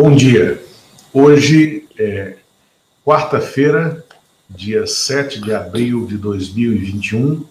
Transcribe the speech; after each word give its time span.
Bom 0.00 0.14
dia. 0.14 0.62
Hoje 1.12 1.88
é 1.98 2.36
quarta-feira, 3.04 4.06
dia 4.48 4.86
7 4.86 5.40
de 5.40 5.52
abril 5.52 6.06
de 6.06 6.16
2021, 6.16 7.44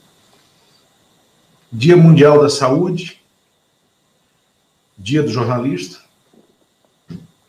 Dia 1.69 1.97
Mundial 1.97 2.41
da 2.41 2.47
Saúde, 2.47 3.21
Dia 4.97 5.21
do 5.21 5.29
Jornalista. 5.29 5.99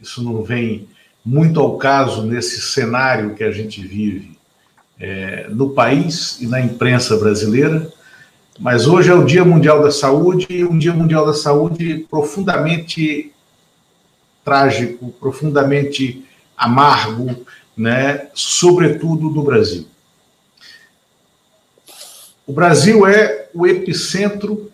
Isso 0.00 0.20
não 0.20 0.42
vem 0.42 0.88
muito 1.24 1.60
ao 1.60 1.78
caso 1.78 2.24
nesse 2.24 2.60
cenário 2.60 3.36
que 3.36 3.44
a 3.44 3.52
gente 3.52 3.80
vive 3.80 4.36
é, 4.98 5.46
no 5.48 5.70
país 5.70 6.40
e 6.40 6.48
na 6.48 6.60
imprensa 6.60 7.16
brasileira, 7.16 7.88
mas 8.58 8.88
hoje 8.88 9.10
é 9.10 9.14
o 9.14 9.24
Dia 9.24 9.44
Mundial 9.44 9.80
da 9.80 9.92
Saúde 9.92 10.48
e 10.50 10.64
um 10.64 10.76
Dia 10.76 10.92
Mundial 10.92 11.24
da 11.24 11.34
Saúde 11.34 12.04
profundamente 12.10 13.32
trágico, 14.48 15.12
profundamente 15.20 16.26
amargo, 16.56 17.44
né, 17.76 18.28
sobretudo 18.32 19.28
no 19.28 19.42
Brasil. 19.42 19.86
O 22.46 22.52
Brasil 22.52 23.06
é 23.06 23.50
o 23.52 23.66
epicentro 23.66 24.72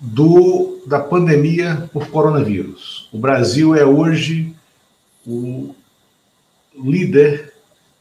do, 0.00 0.82
da 0.84 0.98
pandemia 0.98 1.88
por 1.92 2.08
coronavírus. 2.08 3.08
O 3.12 3.18
Brasil 3.18 3.72
é 3.72 3.84
hoje 3.84 4.52
o 5.24 5.76
líder 6.76 7.54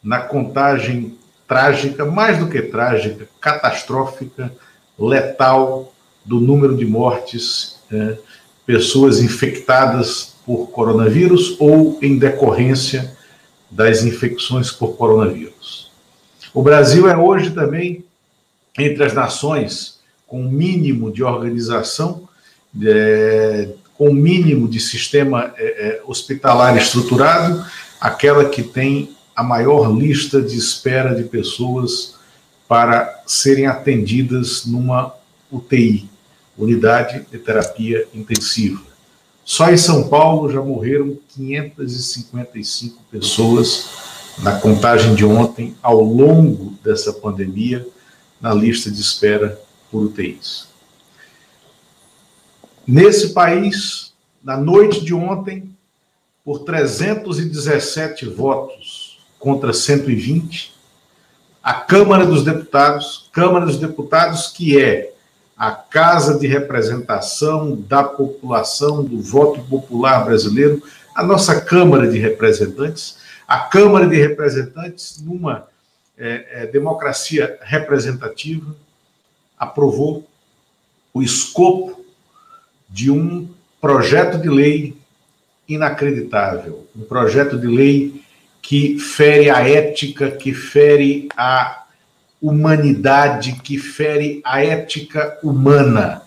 na 0.03 0.19
contagem 0.19 1.15
trágica, 1.47 2.05
mais 2.05 2.39
do 2.39 2.49
que 2.49 2.59
trágica, 2.63 3.29
catastrófica, 3.39 4.51
letal 4.97 5.93
do 6.25 6.39
número 6.39 6.75
de 6.75 6.85
mortes 6.87 7.79
né, 7.91 8.17
pessoas 8.65 9.19
infectadas 9.19 10.33
por 10.45 10.67
coronavírus 10.67 11.55
ou 11.59 11.97
em 12.01 12.17
decorrência 12.17 13.15
das 13.69 14.03
infecções 14.03 14.71
por 14.71 14.95
coronavírus. 14.95 15.91
O 16.53 16.61
Brasil 16.61 17.09
é 17.09 17.17
hoje 17.17 17.51
também 17.51 18.03
entre 18.77 19.03
as 19.03 19.13
nações 19.13 19.99
com 20.27 20.43
mínimo 20.43 21.11
de 21.11 21.23
organização, 21.23 22.27
é, 22.83 23.69
com 23.97 24.11
mínimo 24.13 24.67
de 24.67 24.79
sistema 24.79 25.53
é, 25.57 25.63
é, 25.63 26.01
hospitalar 26.05 26.75
estruturado, 26.77 27.63
aquela 27.99 28.49
que 28.49 28.63
tem 28.63 29.15
a 29.35 29.43
maior 29.43 29.91
lista 29.91 30.41
de 30.41 30.57
espera 30.57 31.15
de 31.15 31.23
pessoas 31.23 32.15
para 32.67 33.21
serem 33.25 33.67
atendidas 33.67 34.65
numa 34.65 35.13
UTI, 35.51 36.09
unidade 36.57 37.25
de 37.31 37.37
terapia 37.37 38.07
intensiva. 38.13 38.81
Só 39.45 39.69
em 39.69 39.77
São 39.77 40.07
Paulo 40.07 40.51
já 40.51 40.61
morreram 40.61 41.17
555 41.29 43.03
pessoas 43.11 43.89
na 44.39 44.59
contagem 44.59 45.13
de 45.15 45.25
ontem, 45.25 45.75
ao 45.81 46.01
longo 46.01 46.75
dessa 46.83 47.13
pandemia, 47.13 47.85
na 48.39 48.53
lista 48.53 48.89
de 48.89 48.99
espera 48.99 49.59
por 49.91 50.03
UTIs. 50.03 50.67
Nesse 52.85 53.33
país, 53.33 54.13
na 54.43 54.57
noite 54.57 55.03
de 55.03 55.13
ontem, 55.13 55.73
por 56.43 56.59
317 56.59 58.25
votos 58.25 59.19
contra 59.39 59.71
120, 59.71 60.73
a 61.61 61.73
Câmara 61.73 62.25
dos 62.25 62.43
Deputados, 62.43 63.29
Câmara 63.31 63.65
dos 63.65 63.77
Deputados 63.77 64.47
que 64.47 64.77
é 64.81 65.12
a 65.57 65.71
casa 65.71 66.37
de 66.37 66.47
representação 66.47 67.75
da 67.75 68.03
população, 68.03 69.03
do 69.03 69.21
voto 69.21 69.61
popular 69.63 70.25
brasileiro, 70.25 70.81
a 71.15 71.23
nossa 71.23 71.61
Câmara 71.61 72.07
de 72.07 72.17
Representantes, 72.17 73.17
a 73.47 73.59
Câmara 73.59 74.07
de 74.07 74.15
Representantes, 74.15 75.21
numa 75.21 75.67
é, 76.17 76.63
é, 76.63 76.67
democracia 76.67 77.57
representativa, 77.61 78.75
aprovou 79.57 80.27
o 81.13 81.21
escopo 81.21 82.03
de 82.89 83.11
um 83.11 83.47
projeto 83.79 84.37
de 84.37 84.49
lei 84.49 84.97
inacreditável, 85.67 86.87
um 86.95 87.03
projeto 87.03 87.57
de 87.57 87.67
lei 87.67 88.23
que 88.61 88.97
fere 88.97 89.49
a 89.49 89.67
ética, 89.67 90.31
que 90.31 90.53
fere 90.53 91.27
a 91.37 91.82
humanidade 92.43 93.53
que 93.63 93.77
fere 93.77 94.41
a 94.43 94.61
ética 94.61 95.39
humana. 95.41 96.23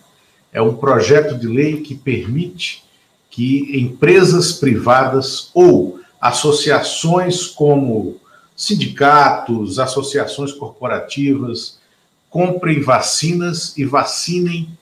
É 0.51 0.59
um 0.59 0.75
projeto 0.75 1.37
de 1.37 1.47
lei 1.47 1.81
que 1.81 1.93
permite 1.93 2.83
que 3.29 3.79
empresas 3.79 4.51
privadas 4.53 5.51
ou 5.53 5.99
associações 6.19 7.45
como 7.45 8.19
sindicatos, 8.55 9.77
associações 9.77 10.51
corporativas, 10.51 11.77
comprem 12.31 12.81
vacinas 12.81 13.77
e 13.77 13.85
vacinem 13.85 14.75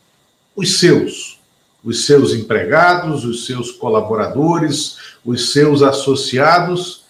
os 0.55 0.79
seus, 0.79 1.37
os 1.83 2.05
seus 2.05 2.33
empregados, 2.33 3.25
os 3.25 3.45
seus 3.45 3.71
colaboradores, 3.71 4.95
os 5.25 5.51
seus 5.51 5.83
associados, 5.83 7.03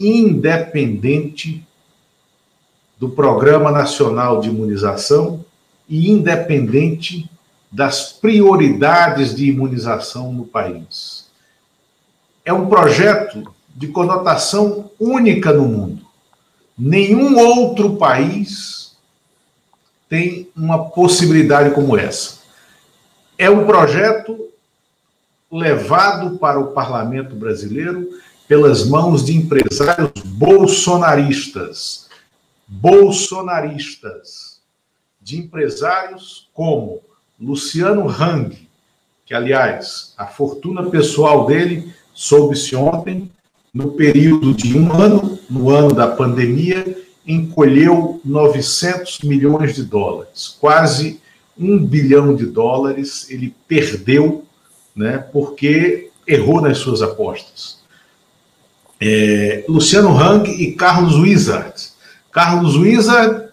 independente 0.00 1.64
do 2.98 3.08
Programa 3.08 3.70
Nacional 3.70 4.40
de 4.40 4.48
Imunização 4.48 5.44
e 5.88 6.10
independente 6.10 7.30
das 7.70 8.12
prioridades 8.12 9.34
de 9.34 9.48
imunização 9.48 10.32
no 10.32 10.44
país. 10.44 11.26
É 12.44 12.52
um 12.52 12.66
projeto 12.66 13.54
de 13.74 13.88
conotação 13.88 14.90
única 14.98 15.52
no 15.52 15.68
mundo. 15.68 16.02
Nenhum 16.76 17.38
outro 17.38 17.96
país 17.96 18.96
tem 20.08 20.48
uma 20.56 20.88
possibilidade 20.88 21.74
como 21.74 21.96
essa. 21.96 22.38
É 23.36 23.48
um 23.48 23.64
projeto 23.66 24.48
levado 25.52 26.38
para 26.38 26.58
o 26.58 26.72
parlamento 26.72 27.36
brasileiro 27.36 28.08
pelas 28.48 28.86
mãos 28.86 29.24
de 29.24 29.36
empresários 29.36 30.10
bolsonaristas 30.24 32.07
bolsonaristas, 32.68 34.60
de 35.20 35.38
empresários 35.38 36.48
como 36.52 37.00
Luciano 37.40 38.08
Hang, 38.08 38.68
que, 39.24 39.34
aliás, 39.34 40.14
a 40.16 40.26
fortuna 40.26 40.88
pessoal 40.90 41.46
dele 41.46 41.92
soube-se 42.12 42.76
ontem, 42.76 43.30
no 43.72 43.92
período 43.92 44.54
de 44.54 44.76
um 44.76 44.92
ano, 44.92 45.38
no 45.48 45.70
ano 45.70 45.94
da 45.94 46.08
pandemia, 46.08 46.96
encolheu 47.26 48.20
900 48.24 49.20
milhões 49.20 49.74
de 49.74 49.84
dólares, 49.84 50.56
quase 50.60 51.20
um 51.58 51.78
bilhão 51.84 52.34
de 52.34 52.46
dólares 52.46 53.30
ele 53.30 53.54
perdeu, 53.66 54.44
né, 54.96 55.18
porque 55.18 56.10
errou 56.26 56.60
nas 56.60 56.78
suas 56.78 57.02
apostas. 57.02 57.78
É, 59.00 59.64
Luciano 59.68 60.16
Hang 60.16 60.50
e 60.50 60.72
Carlos 60.72 61.16
Wizard 61.16 61.87
Carlos 62.38 62.76
Wizard, 62.76 63.48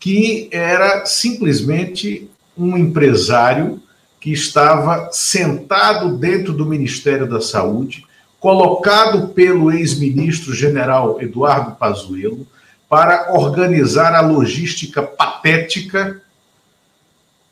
que 0.00 0.48
era 0.50 1.04
simplesmente 1.04 2.30
um 2.56 2.78
empresário 2.78 3.82
que 4.18 4.32
estava 4.32 5.10
sentado 5.12 6.16
dentro 6.16 6.54
do 6.54 6.64
Ministério 6.64 7.28
da 7.28 7.42
Saúde, 7.42 8.06
colocado 8.40 9.28
pelo 9.34 9.70
ex-ministro 9.70 10.54
general 10.54 11.20
Eduardo 11.20 11.72
Pazuello 11.72 12.46
para 12.88 13.34
organizar 13.34 14.14
a 14.14 14.22
logística 14.22 15.02
patética 15.02 16.22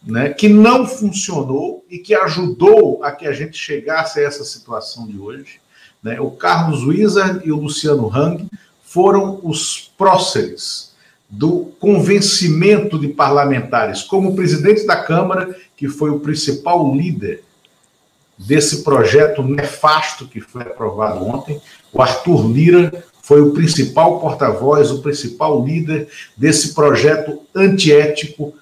né, 0.02 0.30
que 0.30 0.48
não 0.48 0.86
funcionou 0.86 1.84
e 1.90 1.98
que 1.98 2.14
ajudou 2.14 3.04
a 3.04 3.12
que 3.12 3.26
a 3.26 3.34
gente 3.34 3.58
chegasse 3.58 4.18
a 4.18 4.22
essa 4.22 4.44
situação 4.44 5.06
de 5.06 5.18
hoje. 5.18 5.60
Né? 6.02 6.18
O 6.18 6.30
Carlos 6.30 6.84
Wizard 6.84 7.46
e 7.46 7.52
o 7.52 7.60
Luciano 7.60 8.08
Hang 8.08 8.48
foram 8.90 9.38
os 9.44 9.92
próceres 9.96 10.90
do 11.28 11.70
convencimento 11.78 12.98
de 12.98 13.06
parlamentares, 13.06 14.02
como 14.02 14.30
o 14.30 14.34
presidente 14.34 14.84
da 14.84 14.96
Câmara, 14.96 15.56
que 15.76 15.86
foi 15.86 16.10
o 16.10 16.18
principal 16.18 16.92
líder 16.92 17.44
desse 18.36 18.82
projeto 18.82 19.44
nefasto 19.44 20.26
que 20.26 20.40
foi 20.40 20.62
aprovado 20.62 21.24
ontem, 21.24 21.60
o 21.92 22.02
Arthur 22.02 22.50
Lira 22.50 23.04
foi 23.22 23.40
o 23.40 23.52
principal 23.52 24.18
porta-voz, 24.18 24.90
o 24.90 25.00
principal 25.00 25.64
líder 25.64 26.08
desse 26.36 26.74
projeto 26.74 27.42
antiético, 27.54 28.52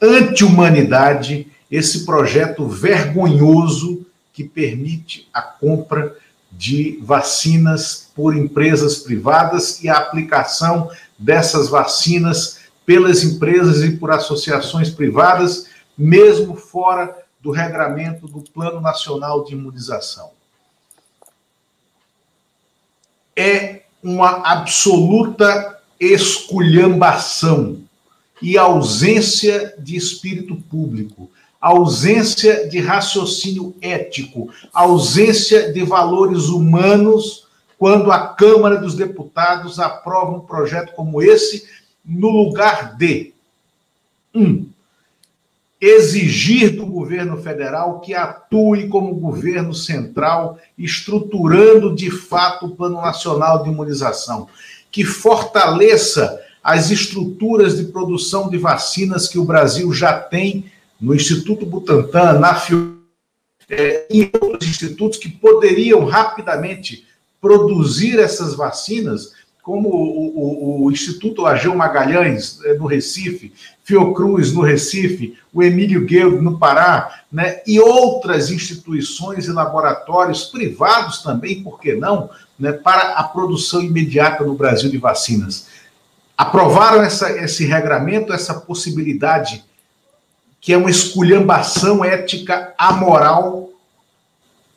anti-humanidade, 0.00 1.48
esse 1.68 2.06
projeto 2.06 2.68
vergonhoso 2.68 4.06
que 4.32 4.44
permite 4.44 5.28
a 5.34 5.42
compra 5.42 6.14
de 6.56 6.98
vacinas 7.02 8.10
por 8.14 8.36
empresas 8.36 8.98
privadas 8.98 9.82
e 9.82 9.88
a 9.88 9.96
aplicação 9.96 10.90
dessas 11.18 11.68
vacinas 11.68 12.60
pelas 12.86 13.24
empresas 13.24 13.82
e 13.82 13.96
por 13.96 14.10
associações 14.10 14.90
privadas, 14.90 15.66
mesmo 15.96 16.54
fora 16.54 17.16
do 17.40 17.50
regramento 17.50 18.28
do 18.28 18.40
Plano 18.40 18.80
Nacional 18.80 19.44
de 19.44 19.54
Imunização. 19.54 20.30
É 23.36 23.82
uma 24.02 24.46
absoluta 24.46 25.80
esculhambação 25.98 27.82
e 28.42 28.58
ausência 28.58 29.74
de 29.78 29.96
espírito 29.96 30.56
público, 30.56 31.30
ausência 31.64 32.68
de 32.68 32.78
raciocínio 32.78 33.74
ético, 33.80 34.50
ausência 34.70 35.72
de 35.72 35.82
valores 35.82 36.48
humanos 36.48 37.46
quando 37.78 38.12
a 38.12 38.34
Câmara 38.34 38.76
dos 38.76 38.94
Deputados 38.94 39.80
aprova 39.80 40.32
um 40.32 40.40
projeto 40.40 40.92
como 40.94 41.22
esse 41.22 41.66
no 42.04 42.28
lugar 42.28 42.94
de 42.98 43.32
um 44.34 44.66
exigir 45.80 46.76
do 46.76 46.84
governo 46.84 47.38
federal 47.38 48.00
que 48.00 48.12
atue 48.12 48.86
como 48.88 49.14
governo 49.14 49.72
central, 49.72 50.58
estruturando 50.76 51.94
de 51.94 52.10
fato 52.10 52.66
o 52.66 52.76
Plano 52.76 53.00
Nacional 53.00 53.62
de 53.62 53.70
Imunização, 53.70 54.48
que 54.90 55.02
fortaleça 55.02 56.38
as 56.62 56.90
estruturas 56.90 57.78
de 57.78 57.84
produção 57.84 58.50
de 58.50 58.58
vacinas 58.58 59.28
que 59.28 59.38
o 59.38 59.46
Brasil 59.46 59.90
já 59.94 60.12
tem 60.12 60.70
no 61.00 61.14
Instituto 61.14 61.66
Butantan, 61.66 62.38
na 62.38 62.54
Fiocruz, 62.54 63.04
é, 63.68 64.06
e 64.10 64.30
outros 64.40 64.68
institutos 64.68 65.18
que 65.18 65.28
poderiam 65.28 66.04
rapidamente 66.04 67.06
produzir 67.40 68.18
essas 68.18 68.54
vacinas 68.54 69.32
como 69.64 69.88
o, 69.88 70.82
o, 70.82 70.84
o 70.84 70.92
Instituto 70.92 71.46
Ageu 71.46 71.74
Magalhães, 71.74 72.60
é, 72.66 72.74
no 72.74 72.84
Recife, 72.84 73.50
Fiocruz, 73.82 74.52
no 74.52 74.60
Recife, 74.60 75.38
o 75.54 75.62
Emílio 75.62 76.04
Gueiro, 76.04 76.42
no 76.42 76.58
Pará, 76.58 77.22
né, 77.32 77.62
e 77.66 77.80
outras 77.80 78.50
instituições 78.50 79.46
e 79.46 79.52
laboratórios 79.52 80.44
privados 80.44 81.22
também, 81.22 81.62
por 81.62 81.80
que 81.80 81.94
não, 81.94 82.28
né, 82.58 82.72
para 82.72 83.14
a 83.14 83.24
produção 83.24 83.80
imediata 83.80 84.44
no 84.44 84.54
Brasil 84.54 84.90
de 84.90 84.98
vacinas. 84.98 85.68
Aprovaram 86.36 87.02
essa, 87.02 87.30
esse 87.30 87.64
regramento, 87.64 88.34
essa 88.34 88.52
possibilidade, 88.54 89.64
que 90.64 90.72
é 90.72 90.78
uma 90.78 90.88
esculhambação 90.88 92.02
ética 92.02 92.72
amoral 92.78 93.68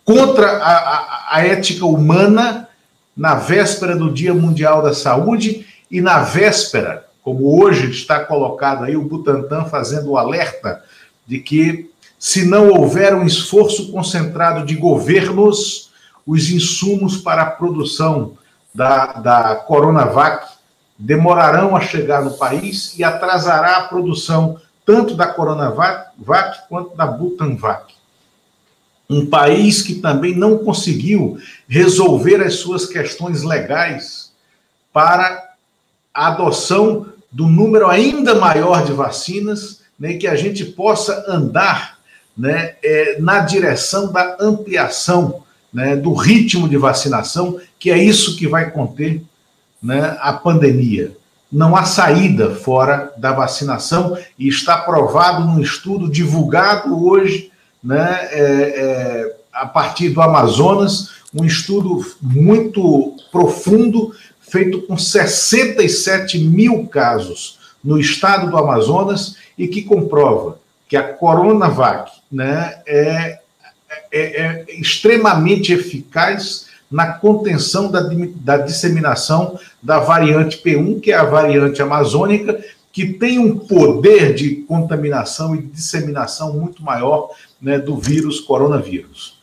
contra 0.03 0.57
a, 0.57 0.77
a, 0.77 1.27
a 1.31 1.47
ética 1.47 1.85
humana 1.85 2.67
na 3.15 3.35
véspera 3.35 3.95
do 3.95 4.11
Dia 4.11 4.33
Mundial 4.33 4.81
da 4.81 4.93
Saúde 4.93 5.65
e 5.89 6.01
na 6.01 6.19
véspera, 6.19 7.05
como 7.23 7.63
hoje 7.63 7.89
está 7.89 8.19
colocado 8.19 8.83
aí 8.83 8.97
o 8.97 9.01
Butantan 9.01 9.63
fazendo 9.63 10.11
o 10.11 10.17
alerta 10.17 10.83
de 11.25 11.39
que 11.39 11.89
se 12.19 12.45
não 12.45 12.67
houver 12.67 13.15
um 13.15 13.25
esforço 13.25 13.89
concentrado 13.89 14.65
de 14.65 14.75
governos, 14.75 15.89
os 16.25 16.49
insumos 16.51 17.15
para 17.15 17.43
a 17.43 17.51
produção 17.51 18.33
da, 18.75 19.13
da 19.13 19.55
Coronavac 19.55 20.47
demorarão 20.99 21.77
a 21.77 21.79
chegar 21.79 22.25
no 22.25 22.31
país 22.31 22.93
e 22.99 23.05
atrasará 23.05 23.77
a 23.77 23.83
produção 23.83 24.59
tanto 24.87 25.15
da 25.15 25.27
Coronavac 25.27 26.13
quanto 26.69 26.95
da 26.95 27.05
Butanvac 27.05 27.93
um 29.09 29.25
país 29.25 29.81
que 29.81 29.95
também 29.95 30.35
não 30.35 30.57
conseguiu 30.57 31.37
resolver 31.67 32.41
as 32.41 32.55
suas 32.55 32.85
questões 32.85 33.43
legais 33.43 34.31
para 34.91 35.51
a 36.13 36.27
adoção 36.27 37.07
do 37.31 37.47
número 37.47 37.87
ainda 37.87 38.35
maior 38.35 38.83
de 38.83 38.91
vacinas, 38.91 39.81
né, 39.99 40.13
que 40.13 40.27
a 40.27 40.35
gente 40.35 40.65
possa 40.65 41.25
andar 41.27 41.99
né, 42.37 42.75
é, 42.83 43.19
na 43.19 43.39
direção 43.39 44.11
da 44.11 44.37
ampliação 44.39 45.43
né, 45.73 45.95
do 45.95 46.13
ritmo 46.13 46.67
de 46.67 46.77
vacinação, 46.77 47.59
que 47.79 47.91
é 47.91 47.97
isso 47.97 48.35
que 48.35 48.47
vai 48.47 48.71
conter 48.71 49.21
né, 49.81 50.17
a 50.19 50.33
pandemia. 50.33 51.15
Não 51.51 51.75
há 51.75 51.85
saída 51.85 52.55
fora 52.55 53.13
da 53.17 53.31
vacinação 53.31 54.17
e 54.37 54.47
está 54.47 54.77
provado 54.77 55.45
num 55.45 55.61
estudo 55.61 56.09
divulgado 56.09 57.07
hoje 57.07 57.51
né, 57.83 58.27
é, 58.31 58.41
é, 58.41 59.35
a 59.53 59.65
partir 59.65 60.09
do 60.09 60.21
Amazonas, 60.21 61.11
um 61.33 61.45
estudo 61.45 62.05
muito 62.21 63.15
profundo, 63.31 64.13
feito 64.41 64.81
com 64.83 64.97
67 64.97 66.37
mil 66.39 66.87
casos 66.87 67.59
no 67.83 67.99
estado 67.99 68.49
do 68.49 68.57
Amazonas 68.57 69.37
e 69.57 69.67
que 69.67 69.83
comprova 69.83 70.59
que 70.87 70.97
a 70.97 71.13
Coronavac 71.13 72.11
né, 72.31 72.81
é, 72.85 73.39
é, 74.11 74.19
é 74.21 74.65
extremamente 74.79 75.73
eficaz 75.73 76.66
na 76.89 77.13
contenção 77.13 77.91
da, 77.91 78.01
da 78.35 78.57
disseminação 78.57 79.59
da 79.81 79.99
variante 79.99 80.61
P1, 80.63 81.01
que 81.01 81.11
é 81.11 81.15
a 81.15 81.23
variante 81.23 81.81
amazônica, 81.81 82.63
que 82.91 83.13
tem 83.13 83.37
um 83.37 83.59
poder 83.59 84.33
de 84.33 84.55
contaminação 84.63 85.55
e 85.55 85.61
disseminação 85.61 86.53
muito 86.53 86.81
maior 86.81 87.29
né, 87.61 87.77
do 87.77 87.97
vírus 87.97 88.39
coronavírus. 88.39 89.37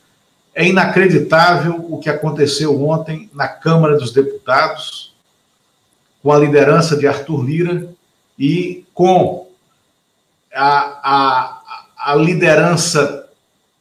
É 0.55 0.67
inacreditável 0.67 1.85
o 1.89 1.99
que 1.99 2.09
aconteceu 2.09 2.83
ontem 2.83 3.31
na 3.35 3.47
Câmara 3.47 3.97
dos 3.97 4.13
Deputados, 4.13 5.15
com 6.23 6.33
a 6.33 6.39
liderança 6.39 6.97
de 6.97 7.07
Arthur 7.07 7.45
Lira 7.45 7.89
e 8.39 8.85
com 8.95 9.49
a, 10.53 11.01
a, 11.05 12.13
a 12.13 12.15
liderança 12.15 13.29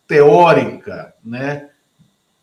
teórica, 0.07 1.13
né, 1.23 1.69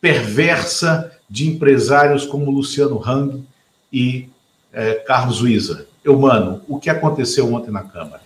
perversa 0.00 1.12
de 1.29 1.49
empresários 1.49 2.25
como 2.25 2.50
Luciano 2.50 3.00
Hang 3.05 3.44
e 3.93 4.29
é, 4.73 4.94
Carlos 4.94 5.41
Luiza. 5.41 5.87
Eu, 6.02 6.19
mano, 6.19 6.62
o 6.67 6.81
que 6.81 6.88
aconteceu 6.88 7.52
ontem 7.52 7.70
na 7.70 7.82
Câmara? 7.82 8.23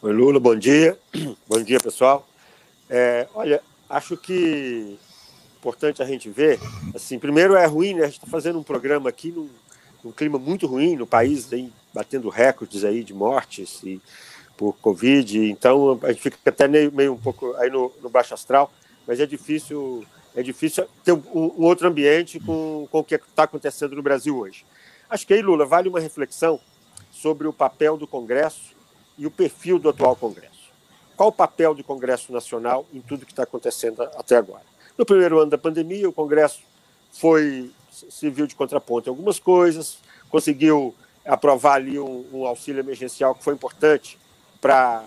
Oi, 0.00 0.12
Lula, 0.12 0.40
bom 0.40 0.56
dia. 0.56 0.96
Bom 1.48 1.60
dia, 1.60 1.78
pessoal. 1.80 2.26
É, 2.88 3.26
olha, 3.34 3.60
acho 3.90 4.16
que 4.16 4.96
importante 5.58 6.00
a 6.00 6.06
gente 6.06 6.30
ver, 6.30 6.58
assim, 6.94 7.18
primeiro 7.18 7.56
é 7.56 7.66
ruim, 7.66 7.94
né? 7.94 8.02
A 8.02 8.06
gente 8.06 8.18
está 8.18 8.26
fazendo 8.28 8.58
um 8.58 8.62
programa 8.62 9.08
aqui 9.08 9.32
num, 9.32 9.48
num, 10.04 10.12
clima 10.12 10.38
muito 10.38 10.66
ruim 10.66 10.94
no 10.94 11.06
país, 11.06 11.52
aí, 11.52 11.72
batendo 11.92 12.28
recordes 12.28 12.84
aí 12.84 13.02
de 13.02 13.12
mortes 13.12 13.82
e 13.82 14.00
por 14.56 14.74
Covid, 14.74 15.50
então 15.50 15.98
a 16.02 16.08
gente 16.12 16.22
fica 16.22 16.38
até 16.46 16.66
meio, 16.66 16.92
meio 16.92 17.12
um 17.12 17.18
pouco 17.18 17.54
aí 17.56 17.70
no, 17.70 17.92
no 18.02 18.08
baixo 18.08 18.34
astral, 18.34 18.72
mas 19.06 19.20
é 19.20 19.26
difícil 19.26 20.04
é 20.38 20.42
difícil 20.42 20.86
ter 21.04 21.12
um, 21.12 21.22
um 21.34 21.64
outro 21.64 21.88
ambiente 21.88 22.38
com, 22.38 22.86
com 22.92 23.00
o 23.00 23.04
que 23.04 23.16
está 23.16 23.42
acontecendo 23.42 23.96
no 23.96 24.02
Brasil 24.02 24.38
hoje. 24.38 24.64
Acho 25.10 25.26
que 25.26 25.34
aí, 25.34 25.42
Lula, 25.42 25.66
vale 25.66 25.88
uma 25.88 25.98
reflexão 25.98 26.60
sobre 27.10 27.48
o 27.48 27.52
papel 27.52 27.96
do 27.96 28.06
Congresso 28.06 28.76
e 29.18 29.26
o 29.26 29.32
perfil 29.32 29.80
do 29.80 29.88
atual 29.88 30.14
Congresso. 30.14 30.70
Qual 31.16 31.30
o 31.30 31.32
papel 31.32 31.74
do 31.74 31.82
Congresso 31.82 32.32
Nacional 32.32 32.86
em 32.94 33.00
tudo 33.00 33.26
que 33.26 33.32
está 33.32 33.42
acontecendo 33.42 34.00
até 34.00 34.36
agora? 34.36 34.62
No 34.96 35.04
primeiro 35.04 35.40
ano 35.40 35.50
da 35.50 35.58
pandemia, 35.58 36.08
o 36.08 36.12
Congresso 36.12 36.60
foi 37.10 37.72
se 37.90 38.30
viu 38.30 38.46
de 38.46 38.54
contraponto 38.54 39.08
em 39.08 39.10
algumas 39.10 39.40
coisas, 39.40 39.98
conseguiu 40.30 40.94
aprovar 41.26 41.74
ali 41.74 41.98
um, 41.98 42.24
um 42.32 42.46
auxílio 42.46 42.78
emergencial 42.78 43.34
que 43.34 43.42
foi 43.42 43.54
importante 43.54 44.16
para 44.60 45.04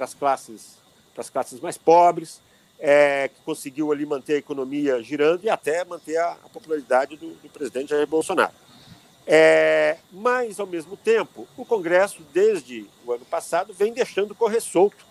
as 0.00 0.14
classes 0.14 0.78
classes 1.30 1.60
mais 1.60 1.76
pobres, 1.76 2.40
é, 2.78 3.28
que 3.28 3.40
conseguiu 3.44 3.90
ali 3.92 4.06
manter 4.06 4.34
a 4.34 4.38
economia 4.38 5.02
girando 5.02 5.44
e 5.44 5.50
até 5.50 5.84
manter 5.84 6.16
a, 6.16 6.32
a 6.32 6.48
popularidade 6.48 7.16
do, 7.16 7.30
do, 7.30 7.48
presidente 7.48 7.90
Jair 7.90 8.06
Bolsonaro. 8.06 8.52
É, 9.26 9.98
mas, 10.10 10.58
ao 10.58 10.66
mesmo 10.66 10.96
tempo, 10.96 11.46
o 11.56 11.64
Congresso, 11.64 12.22
desde 12.32 12.86
o 13.04 13.12
ano 13.12 13.24
passado, 13.24 13.74
vem 13.74 13.92
deixando 13.92 14.34
correr 14.34 14.60
solto 14.60 15.08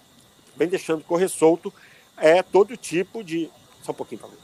vem 0.57 0.67
deixando 0.67 1.03
correr 1.03 1.29
solto 1.29 1.71
é, 2.17 2.41
todo 2.41 2.75
tipo 2.75 3.23
de. 3.23 3.49
Só 3.83 3.91
um 3.91 3.95
pouquinho, 3.95 4.19
favor. 4.19 4.37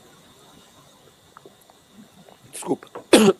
Desculpa. 2.51 2.87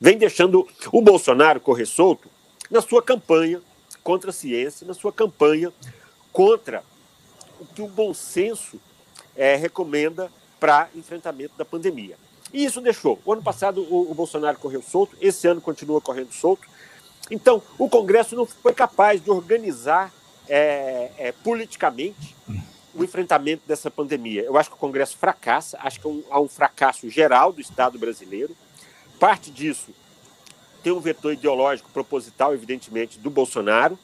Vem 0.00 0.18
deixando 0.18 0.68
o 0.92 1.02
Bolsonaro 1.02 1.60
correr 1.60 1.86
solto 1.86 2.28
na 2.70 2.80
sua 2.80 3.02
campanha 3.02 3.60
contra 4.02 4.30
a 4.30 4.32
ciência, 4.32 4.86
na 4.86 4.94
sua 4.94 5.12
campanha 5.12 5.72
contra 6.32 6.84
o 7.64 7.74
que 7.74 7.82
o 7.82 7.88
bom 7.88 8.12
senso 8.12 8.80
é, 9.36 9.56
recomenda 9.56 10.30
para 10.60 10.88
enfrentamento 10.94 11.54
da 11.56 11.64
pandemia. 11.64 12.16
E 12.52 12.64
isso 12.64 12.80
deixou. 12.80 13.18
O 13.24 13.32
ano 13.32 13.42
passado 13.42 13.82
o, 13.82 14.10
o, 14.10 14.14
Bolsonaro 14.14 14.58
correu 14.58 14.82
solto, 14.82 15.16
esse 15.20 15.46
ano 15.46 15.60
continua 15.60 16.00
correndo 16.00 16.32
solto. 16.32 16.68
Então, 17.30 17.62
o 17.78 17.88
Congresso 17.88 18.36
não 18.36 18.46
foi 18.46 18.72
capaz 18.72 19.22
de 19.22 19.30
organizar 19.30 20.12
é, 20.48 21.10
é, 21.18 21.32
politicamente 21.32 22.36
o 22.94 23.02
enfrentamento 23.02 23.62
dessa 23.66 23.90
pandemia. 23.90 24.42
Eu 24.42 24.56
acho 24.56 24.70
que 24.70 24.76
o 24.76 24.78
Congresso 24.78 25.16
fracassa, 25.16 25.78
acho 25.80 26.00
que 26.00 26.24
há 26.30 26.40
um 26.40 26.48
fracasso 26.48 27.08
geral 27.10 27.52
do 27.52 27.60
Estado 27.60 27.98
brasileiro. 27.98 28.54
Parte 29.18 29.50
disso 29.50 29.90
tem 30.82 30.92
um 30.92 31.00
vetor 31.00 31.32
ideológico 31.32 31.90
proposital, 31.90 32.52
evidentemente, 32.52 33.18
do 33.18 33.30
Bolsonaro, 33.30 33.98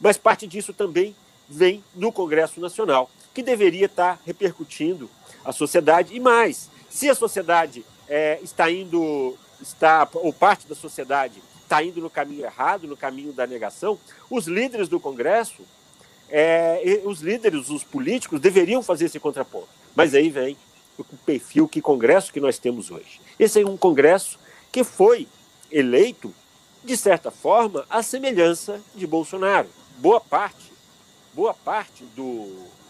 mas 0.00 0.16
parte 0.16 0.46
disso 0.46 0.72
também 0.72 1.16
vem 1.50 1.84
do 1.94 2.12
Congresso 2.12 2.60
Nacional. 2.60 3.10
que 3.32 3.42
deveria 3.42 3.86
estar 3.86 4.20
repercutindo 4.26 5.08
a 5.44 5.52
sociedade. 5.52 6.14
E 6.14 6.20
mais, 6.20 6.68
se 6.88 7.08
a 7.08 7.14
sociedade 7.14 7.84
é, 8.08 8.40
está 8.42 8.70
indo, 8.70 9.36
está, 9.62 10.08
ou 10.14 10.32
parte 10.32 10.66
da 10.66 10.74
sociedade 10.74 11.40
está 11.62 11.82
indo 11.82 12.00
no 12.00 12.10
caminho 12.10 12.44
errado, 12.44 12.88
no 12.88 12.96
caminho 12.96 13.32
da 13.32 13.46
negação, 13.46 13.98
os 14.28 14.46
líderes 14.46 14.88
do 14.88 14.98
Congresso, 14.98 15.62
é, 16.28 17.00
os 17.04 17.20
líderes, 17.20 17.68
os 17.70 17.84
políticos, 17.84 18.40
deveriam 18.40 18.82
fazer 18.82 19.04
esse 19.06 19.20
contraponto. 19.20 19.68
Mas 19.94 20.14
aí 20.14 20.28
vem 20.30 20.56
o 20.98 21.04
perfil, 21.24 21.68
que 21.68 21.80
Congresso 21.80 22.32
que 22.32 22.40
nós 22.40 22.58
temos 22.58 22.90
hoje. 22.90 23.20
Esse 23.38 23.62
é 23.62 23.66
um 23.66 23.76
Congresso 23.76 24.38
que 24.72 24.82
foi 24.82 25.28
eleito, 25.70 26.34
de 26.84 26.96
certa 26.96 27.30
forma, 27.30 27.86
à 27.88 28.02
semelhança 28.02 28.80
de 28.94 29.06
Bolsonaro. 29.06 29.68
Boa 29.98 30.20
parte, 30.20 30.69
boa 31.34 31.54
parte 31.54 32.04
do, 32.16 32.48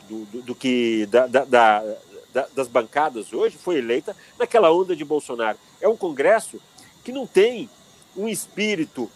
do, 0.08 0.24
do, 0.26 0.42
do 0.42 0.54
que 0.54 1.06
da, 1.06 1.26
da, 1.26 1.44
da, 1.44 2.46
das 2.54 2.68
bancadas 2.68 3.32
hoje 3.32 3.56
foi 3.56 3.78
eleita 3.78 4.16
naquela 4.38 4.72
onda 4.72 4.94
de 4.94 5.04
Bolsonaro. 5.04 5.58
É 5.80 5.88
um 5.88 5.96
Congresso 5.96 6.60
que 7.04 7.12
não 7.12 7.26
tem 7.26 7.68
um 8.16 8.28
espírito 8.28 9.10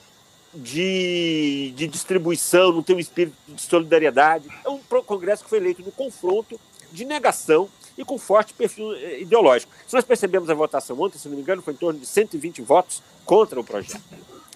de, 0.53 1.73
de 1.77 1.87
distribuição, 1.87 2.73
não 2.73 2.83
tem 2.83 2.97
um 2.97 3.01
espírito 3.01 3.37
de 3.49 3.63
solidariedade. 3.63 4.49
É 4.65 4.69
um 4.69 4.79
Congresso 4.79 5.45
que 5.45 5.51
foi 5.51 5.59
eleito 5.59 5.83
no 5.83 5.93
confronto, 5.93 6.59
de 6.93 7.05
negação 7.05 7.69
e 7.99 8.05
com 8.05 8.19
forte 8.19 8.55
perfil 8.55 8.95
eh, 8.95 9.21
ideológico. 9.21 9.73
Se 9.87 9.95
nós 9.95 10.05
percebemos 10.05 10.49
a 10.49 10.55
votação 10.55 11.01
ontem, 11.01 11.19
se 11.19 11.29
não 11.29 11.37
me 11.37 11.43
engano, 11.43 11.63
foi 11.63 11.75
em 11.75 11.77
torno 11.77 11.99
de 11.99 12.07
120 12.07 12.63
votos 12.63 13.03
contra 13.25 13.59
o 13.59 13.65
projeto. 13.65 14.01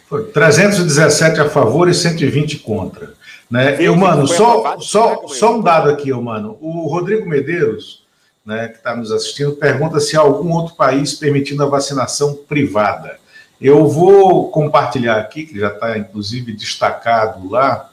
Foi 0.09 0.31
317 0.31 1.41
a 1.41 1.51
favor 1.51 1.89
e 1.89 1.95
120 1.95 2.61
contra. 2.61 3.15
Né? 3.50 3.76
Eu, 3.81 3.97
mano, 3.97 4.26
só, 4.26 4.78
só, 4.78 5.26
só 5.26 5.57
um 5.57 5.62
dado 5.62 5.88
aqui, 5.90 6.11
eu, 6.11 6.21
mano. 6.21 6.59
O 6.61 6.87
Rodrigo 6.87 7.28
Medeiros, 7.28 8.05
né, 8.45 8.69
que 8.69 8.76
está 8.76 8.95
nos 8.95 9.11
assistindo, 9.11 9.52
pergunta 9.52 10.00
se 10.00 10.17
há 10.17 10.21
algum 10.21 10.52
outro 10.52 10.75
país 10.75 11.14
permitindo 11.14 11.62
a 11.62 11.67
vacinação 11.67 12.35
privada. 12.35 13.19
Eu 13.61 13.88
vou 13.88 14.50
compartilhar 14.50 15.17
aqui, 15.17 15.47
que 15.47 15.59
já 15.59 15.69
está 15.69 15.99
inclusive 15.99 16.52
destacado 16.52 17.50
lá, 17.50 17.90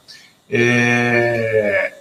é, 0.48 1.94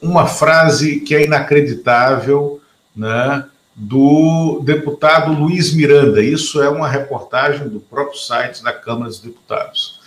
uma 0.00 0.26
frase 0.26 1.00
que 1.00 1.14
é 1.14 1.24
inacreditável, 1.24 2.60
né, 2.96 3.44
do 3.74 4.60
deputado 4.64 5.32
Luiz 5.32 5.72
Miranda. 5.74 6.22
Isso 6.22 6.62
é 6.62 6.68
uma 6.68 6.88
reportagem 6.88 7.68
do 7.68 7.80
próprio 7.80 8.18
site 8.18 8.62
da 8.62 8.72
Câmara 8.72 9.08
dos 9.08 9.20
Deputados. 9.20 10.00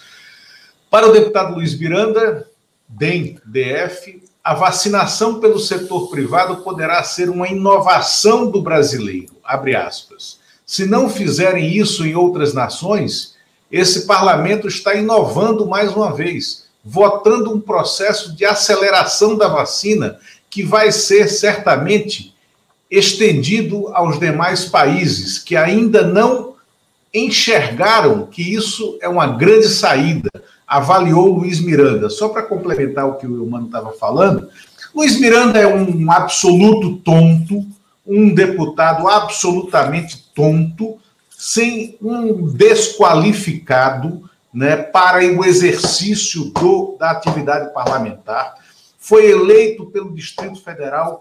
Para 0.90 1.08
o 1.08 1.12
deputado 1.12 1.54
Luiz 1.54 1.78
Miranda, 1.78 2.48
DEM, 2.88 3.38
DF, 3.46 4.24
a 4.44 4.54
vacinação 4.54 5.40
pelo 5.40 5.60
setor 5.60 6.10
privado 6.10 6.58
poderá 6.58 7.04
ser 7.04 7.30
uma 7.30 7.50
inovação 7.50 8.50
do 8.50 8.62
brasileiro, 8.62 9.34
abre 9.44 9.76
aspas. 9.76 10.40
Se 10.66 10.86
não 10.86 11.10
fizerem 11.10 11.76
isso 11.76 12.06
em 12.06 12.16
outras 12.16 12.54
nações, 12.54 13.36
esse 13.70 14.06
parlamento 14.06 14.68
está 14.68 14.96
inovando 14.96 15.68
mais 15.68 15.94
uma 15.94 16.14
vez, 16.14 16.68
votando 16.84 17.54
um 17.54 17.60
processo 17.60 18.34
de 18.36 18.46
aceleração 18.46 19.38
da 19.38 19.50
vacina 19.50 20.18
que 20.50 20.64
vai 20.64 20.92
ser 20.92 21.28
certamente 21.28 22.34
estendido 22.90 23.90
aos 23.90 24.18
demais 24.18 24.66
países 24.66 25.40
que 25.40 25.58
ainda 25.58 26.04
não 26.04 26.56
enxergaram 27.14 28.26
que 28.26 28.42
isso 28.42 28.98
é 29.02 29.10
uma 29.10 29.28
grande 29.28 29.68
saída, 29.68 30.30
avaliou 30.68 31.40
Luiz 31.40 31.62
Miranda. 31.62 32.10
Só 32.10 32.30
para 32.30 32.44
complementar 32.44 33.08
o 33.08 33.16
que 33.16 33.26
o 33.26 33.44
Humano 33.44 33.68
estava 33.68 33.92
falando, 33.94 34.50
Luiz 34.94 35.20
Miranda 35.20 35.60
é 35.60 35.68
um 35.68 36.12
absoluto 36.12 36.98
tonto, 36.98 37.66
um 38.06 38.34
deputado 38.34 39.08
absolutamente 39.08 40.32
tonto, 40.36 40.98
sem 41.30 41.98
um 42.02 42.48
desqualificado 42.48 44.28
né, 44.54 44.76
para 44.76 45.20
o 45.20 45.46
exercício 45.46 46.46
do, 46.46 46.96
da 47.00 47.12
atividade 47.12 47.74
parlamentar. 47.74 48.56
Foi 48.98 49.30
eleito 49.30 49.86
pelo 49.86 50.14
Distrito 50.14 50.60
Federal 50.62 51.20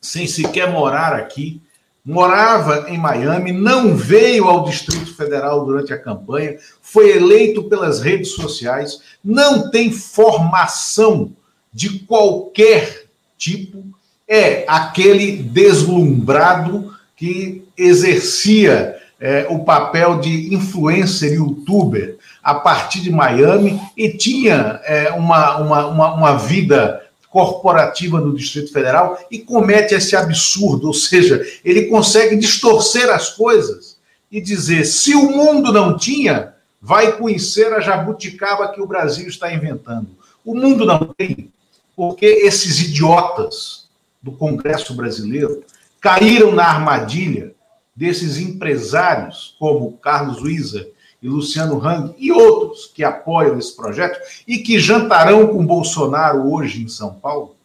sem 0.00 0.26
sequer 0.26 0.70
morar 0.70 1.12
aqui, 1.12 1.62
morava 2.08 2.86
em 2.88 2.96
Miami, 2.96 3.52
não 3.52 3.94
veio 3.94 4.46
ao 4.46 4.64
Distrito 4.64 5.14
Federal 5.14 5.66
durante 5.66 5.92
a 5.92 5.98
campanha, 5.98 6.56
foi 6.80 7.10
eleito 7.14 7.64
pelas 7.64 8.00
redes 8.00 8.30
sociais, 8.30 9.02
não 9.22 9.70
tem 9.70 9.92
formação 9.92 11.32
de 11.70 11.98
qualquer 11.98 13.04
tipo, 13.36 13.84
é 14.26 14.64
aquele 14.66 15.36
deslumbrado 15.36 16.96
que 17.14 17.62
exercia 17.76 18.96
é, 19.20 19.46
o 19.50 19.58
papel 19.64 20.18
de 20.18 20.54
influencer 20.54 21.34
youtuber 21.34 22.16
a 22.42 22.54
partir 22.54 23.00
de 23.00 23.10
Miami 23.10 23.78
e 23.94 24.08
tinha 24.08 24.80
é, 24.84 25.10
uma, 25.10 25.58
uma, 25.58 25.86
uma, 25.86 26.14
uma 26.14 26.36
vida 26.38 27.02
corporativa 27.30 28.20
no 28.20 28.34
Distrito 28.34 28.72
Federal 28.72 29.18
e 29.30 29.38
comete 29.38 29.94
esse 29.94 30.16
absurdo, 30.16 30.88
ou 30.88 30.94
seja, 30.94 31.44
ele 31.64 31.86
consegue 31.86 32.36
distorcer 32.36 33.10
as 33.10 33.30
coisas 33.30 33.98
e 34.30 34.40
dizer: 34.40 34.84
se 34.84 35.14
o 35.14 35.30
mundo 35.30 35.72
não 35.72 35.96
tinha, 35.96 36.54
vai 36.80 37.16
conhecer 37.16 37.72
a 37.72 37.80
jabuticaba 37.80 38.68
que 38.68 38.80
o 38.80 38.86
Brasil 38.86 39.28
está 39.28 39.52
inventando. 39.52 40.08
O 40.44 40.54
mundo 40.54 40.86
não 40.86 41.12
tem, 41.16 41.52
porque 41.94 42.26
esses 42.26 42.80
idiotas 42.80 43.88
do 44.22 44.32
Congresso 44.32 44.94
brasileiro 44.94 45.62
caíram 46.00 46.52
na 46.52 46.64
armadilha 46.64 47.54
desses 47.94 48.38
empresários, 48.38 49.56
como 49.58 49.98
Carlos 49.98 50.40
Wieser 50.40 50.92
e 51.22 51.28
Luciano 51.28 51.84
Hang 51.84 52.14
e 52.18 52.30
outros 52.30 52.86
que 52.86 53.02
apoiam 53.02 53.58
esse 53.58 53.74
projeto 53.74 54.18
e 54.46 54.58
que 54.58 54.78
jantarão 54.78 55.48
com 55.48 55.66
Bolsonaro 55.66 56.52
hoje 56.52 56.82
em 56.82 56.88
São 56.88 57.14
Paulo. 57.14 57.56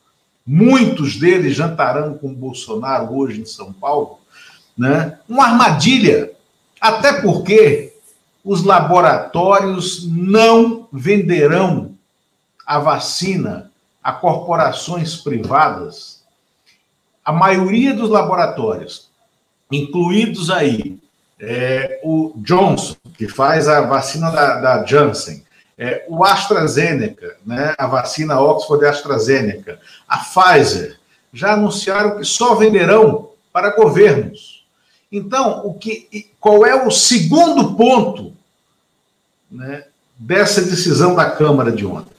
Muitos 0.45 1.17
deles 1.17 1.55
jantarão 1.55 2.17
com 2.17 2.33
Bolsonaro 2.33 3.15
hoje 3.15 3.41
em 3.41 3.45
São 3.45 3.71
Paulo, 3.71 4.19
né? 4.77 5.19
Uma 5.29 5.45
armadilha, 5.45 6.31
até 6.81 7.21
porque 7.21 7.93
os 8.43 8.63
laboratórios 8.63 10.05
não 10.05 10.87
venderão 10.91 11.95
a 12.65 12.79
vacina 12.79 13.71
a 14.03 14.11
corporações 14.11 15.15
privadas 15.15 16.23
a 17.23 17.31
maioria 17.31 17.93
dos 17.93 18.09
laboratórios, 18.09 19.09
incluídos 19.71 20.49
aí 20.49 20.99
é, 21.39 22.01
o 22.03 22.33
Johnson, 22.37 22.95
que 23.17 23.27
faz 23.27 23.67
a 23.67 23.81
vacina 23.81 24.29
da, 24.31 24.59
da 24.59 24.85
Janssen, 24.85 25.43
é, 25.77 26.05
o 26.07 26.23
AstraZeneca, 26.23 27.37
né, 27.45 27.73
a 27.77 27.87
vacina 27.87 28.39
Oxford 28.39 28.85
AstraZeneca, 28.85 29.79
a 30.07 30.17
Pfizer, 30.17 30.99
já 31.31 31.53
anunciaram 31.53 32.17
que 32.17 32.25
só 32.25 32.55
venderão 32.55 33.29
para 33.51 33.75
governos. 33.75 34.65
Então, 35.11 35.65
o 35.65 35.73
que, 35.73 36.31
qual 36.39 36.65
é 36.65 36.85
o 36.85 36.91
segundo 36.91 37.75
ponto 37.75 38.33
né, 39.51 39.85
dessa 40.17 40.61
decisão 40.61 41.15
da 41.15 41.29
Câmara 41.29 41.71
de 41.71 41.85
ontem? 41.85 42.13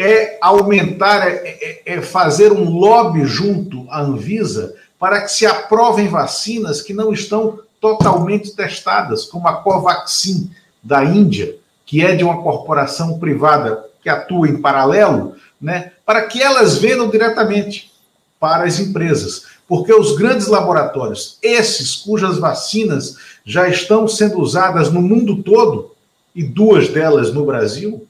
é 0.00 0.38
aumentar, 0.40 1.28
é, 1.28 1.42
é, 1.44 1.82
é, 1.84 2.00
fazer 2.00 2.52
um 2.52 2.70
lobby 2.70 3.26
junto 3.26 3.86
à 3.90 4.00
Anvisa 4.00 4.74
para 4.98 5.20
que 5.20 5.28
se 5.28 5.44
aprovem 5.44 6.08
vacinas 6.08 6.80
que 6.80 6.94
não 6.94 7.12
estão 7.12 7.60
totalmente 7.80 8.54
testadas, 8.54 9.24
como 9.24 9.48
a 9.48 9.54
Covaxin 9.54 10.50
da 10.82 11.04
Índia, 11.04 11.56
que 11.86 12.04
é 12.04 12.14
de 12.14 12.22
uma 12.22 12.42
corporação 12.42 13.18
privada 13.18 13.84
que 14.02 14.08
atua 14.08 14.48
em 14.48 14.60
paralelo, 14.60 15.34
né, 15.60 15.92
para 16.04 16.22
que 16.26 16.42
elas 16.42 16.78
vendam 16.78 17.08
diretamente 17.08 17.90
para 18.38 18.64
as 18.64 18.78
empresas. 18.78 19.44
Porque 19.66 19.92
os 19.92 20.16
grandes 20.16 20.46
laboratórios, 20.46 21.38
esses 21.42 21.96
cujas 21.96 22.38
vacinas 22.38 23.16
já 23.44 23.68
estão 23.68 24.08
sendo 24.08 24.40
usadas 24.40 24.90
no 24.90 25.02
mundo 25.02 25.42
todo, 25.42 25.94
e 26.34 26.42
duas 26.42 26.88
delas 26.88 27.32
no 27.32 27.44
Brasil, 27.44 28.06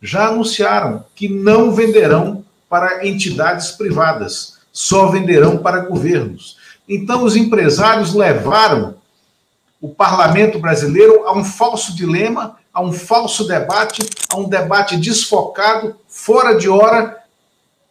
já 0.00 0.28
anunciaram 0.28 1.04
que 1.14 1.28
não 1.28 1.72
venderão 1.72 2.44
para 2.68 3.06
entidades 3.06 3.70
privadas, 3.72 4.58
só 4.72 5.06
venderão 5.06 5.58
para 5.58 5.80
governos. 5.80 6.56
Então, 6.88 7.24
os 7.24 7.36
empresários 7.36 8.14
levaram 8.14 8.96
o 9.82 9.88
parlamento 9.88 10.60
brasileiro 10.60 11.26
a 11.26 11.36
um 11.36 11.44
falso 11.44 11.94
dilema, 11.94 12.56
a 12.72 12.80
um 12.80 12.92
falso 12.92 13.46
debate, 13.46 14.08
a 14.32 14.36
um 14.36 14.48
debate 14.48 14.96
desfocado, 14.96 15.98
fora 16.06 16.54
de 16.54 16.68
hora. 16.68 17.20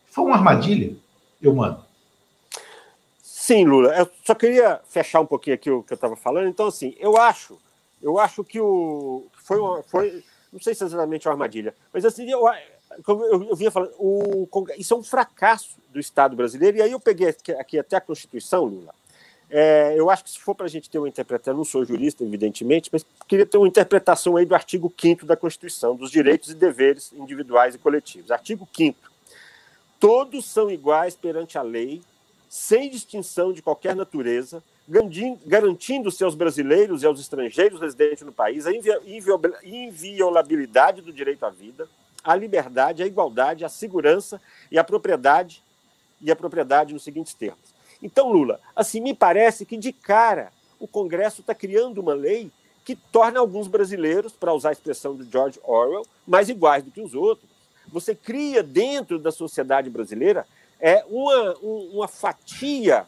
Foi 0.10 0.24
uma 0.24 0.38
armadilha, 0.38 0.96
eu 1.42 1.54
mando. 1.54 1.84
Sim, 3.22 3.66
Lula. 3.66 3.94
Eu 3.96 4.10
só 4.26 4.34
queria 4.34 4.80
fechar 4.90 5.20
um 5.20 5.26
pouquinho 5.26 5.56
aqui 5.56 5.70
o 5.70 5.84
que 5.84 5.92
eu 5.92 5.96
estava 5.96 6.16
falando. 6.16 6.48
Então, 6.48 6.68
assim, 6.68 6.96
eu 6.98 7.18
acho, 7.18 7.60
eu 8.02 8.18
acho 8.18 8.42
que 8.44 8.62
o 8.62 9.26
foi, 9.44 9.60
uma, 9.60 9.84
foi 9.84 10.24
não 10.52 10.62
sei 10.62 10.74
se 10.74 10.84
é 10.84 10.88
exatamente 10.88 11.28
uma 11.28 11.34
armadilha, 11.34 11.76
mas 11.94 12.06
assim, 12.06 12.30
eu, 12.30 12.44
como 13.04 13.24
eu, 13.26 13.44
eu 13.50 13.56
vinha 13.56 13.72
falando, 13.72 13.94
o, 13.98 14.48
isso 14.78 14.94
é 14.94 14.98
um 14.98 15.04
fracasso 15.04 15.76
do 15.92 16.00
Estado 16.00 16.36
brasileiro, 16.36 16.78
e 16.78 16.82
aí 16.82 16.92
eu 16.92 17.00
peguei 17.00 17.30
aqui, 17.30 17.52
aqui 17.52 17.80
até 17.80 17.98
a 17.98 18.02
Constituição, 18.02 18.64
Lula. 18.64 18.94
É, 19.54 19.94
eu 19.98 20.10
acho 20.10 20.24
que 20.24 20.30
se 20.32 20.40
for 20.40 20.56
para 20.56 20.66
a 20.66 20.70
gente 20.70 20.90
ter 20.90 20.98
uma 20.98 21.10
interpretação, 21.10 21.58
não 21.58 21.66
sou 21.66 21.84
jurista, 21.84 22.24
evidentemente, 22.24 22.90
mas 22.92 23.06
queria 23.28 23.46
ter 23.46 23.58
uma 23.58 23.68
interpretação 23.68 24.38
aí 24.38 24.46
do 24.46 24.56
artigo 24.56 24.92
5 24.98 25.26
da 25.26 25.36
Constituição, 25.36 25.94
dos 25.94 26.10
direitos 26.10 26.52
e 26.52 26.56
deveres 26.56 27.12
individuais 27.12 27.76
e 27.76 27.78
coletivos. 27.78 28.32
Artigo 28.32 28.66
5 28.74 28.98
Todos 30.00 30.46
são 30.46 30.72
iguais 30.72 31.16
perante 31.16 31.58
a 31.58 31.62
lei, 31.62 32.02
sem 32.50 32.90
distinção 32.90 33.52
de 33.52 33.62
qualquer 33.62 33.94
natureza, 33.94 34.64
garantindo-se 35.46 36.24
aos 36.24 36.34
brasileiros 36.34 37.04
e 37.04 37.06
aos 37.06 37.20
estrangeiros 37.20 37.80
residentes 37.80 38.24
no 38.24 38.32
país 38.32 38.66
a 38.66 38.72
inviolabilidade 39.64 41.02
do 41.02 41.14
direito 41.14 41.46
à 41.46 41.50
vida, 41.50 41.88
a 42.24 42.34
liberdade, 42.36 43.04
a 43.04 43.06
igualdade, 43.06 43.66
a 43.66 43.70
segurança 43.70 44.42
e 44.72 44.80
a 44.80 44.84
propriedade, 44.84 45.62
e 46.20 46.32
a 46.32 46.36
propriedade 46.36 46.94
nos 46.94 47.04
seguintes 47.04 47.34
termos. 47.34 47.72
Então, 48.02 48.32
Lula, 48.32 48.60
assim, 48.76 49.00
me 49.00 49.14
parece 49.14 49.66
que 49.66 49.78
de 49.78 49.92
cara 49.94 50.52
o 50.80 50.88
Congresso 50.88 51.42
está 51.42 51.54
criando 51.54 52.00
uma 52.00 52.14
lei 52.14 52.52
que 52.84 52.96
torna 52.96 53.40
alguns 53.40 53.68
brasileiros, 53.68 54.34
para 54.34 54.54
usar 54.54 54.70
a 54.70 54.72
expressão 54.72 55.16
de 55.16 55.30
George 55.30 55.60
Orwell, 55.64 56.06
mais 56.26 56.50
iguais 56.50 56.84
do 56.84 56.92
que 56.92 57.02
os 57.02 57.14
outros. 57.14 57.50
Você 57.88 58.16
cria 58.16 58.64
dentro 58.64 59.20
da 59.20 59.32
sociedade 59.32 59.90
brasileira 59.90 60.48
é 60.80 61.06
uma, 61.08 61.54
uma 61.62 62.08
fatia 62.08 63.06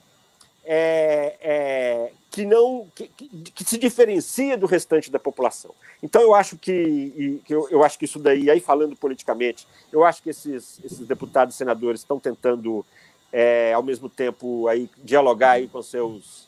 é, 0.63 1.35
é, 1.41 2.11
que 2.29 2.45
não 2.45 2.87
que, 2.95 3.07
que, 3.07 3.63
se 3.63 3.77
diferencia 3.77 4.57
do 4.57 4.65
restante 4.65 5.11
da 5.11 5.19
população. 5.19 5.73
Então 6.01 6.21
eu 6.21 6.33
acho 6.35 6.57
que, 6.57 7.41
que 7.45 7.53
eu, 7.53 7.67
eu, 7.69 7.83
acho 7.83 7.97
que 7.97 8.05
isso 8.05 8.19
daí, 8.19 8.49
aí 8.49 8.59
falando 8.59 8.95
politicamente, 8.95 9.67
eu 9.91 10.05
acho 10.05 10.21
que 10.21 10.29
esses, 10.29 10.79
esses 10.83 11.05
deputados 11.07 11.55
e 11.55 11.57
senadores 11.57 12.01
estão 12.01 12.19
tentando 12.19 12.85
é, 13.33 13.73
ao 13.73 13.81
mesmo 13.81 14.07
tempo 14.07 14.67
aí 14.67 14.87
dialogar 15.03 15.51
aí 15.51 15.67
com 15.67 15.81
seus 15.81 16.47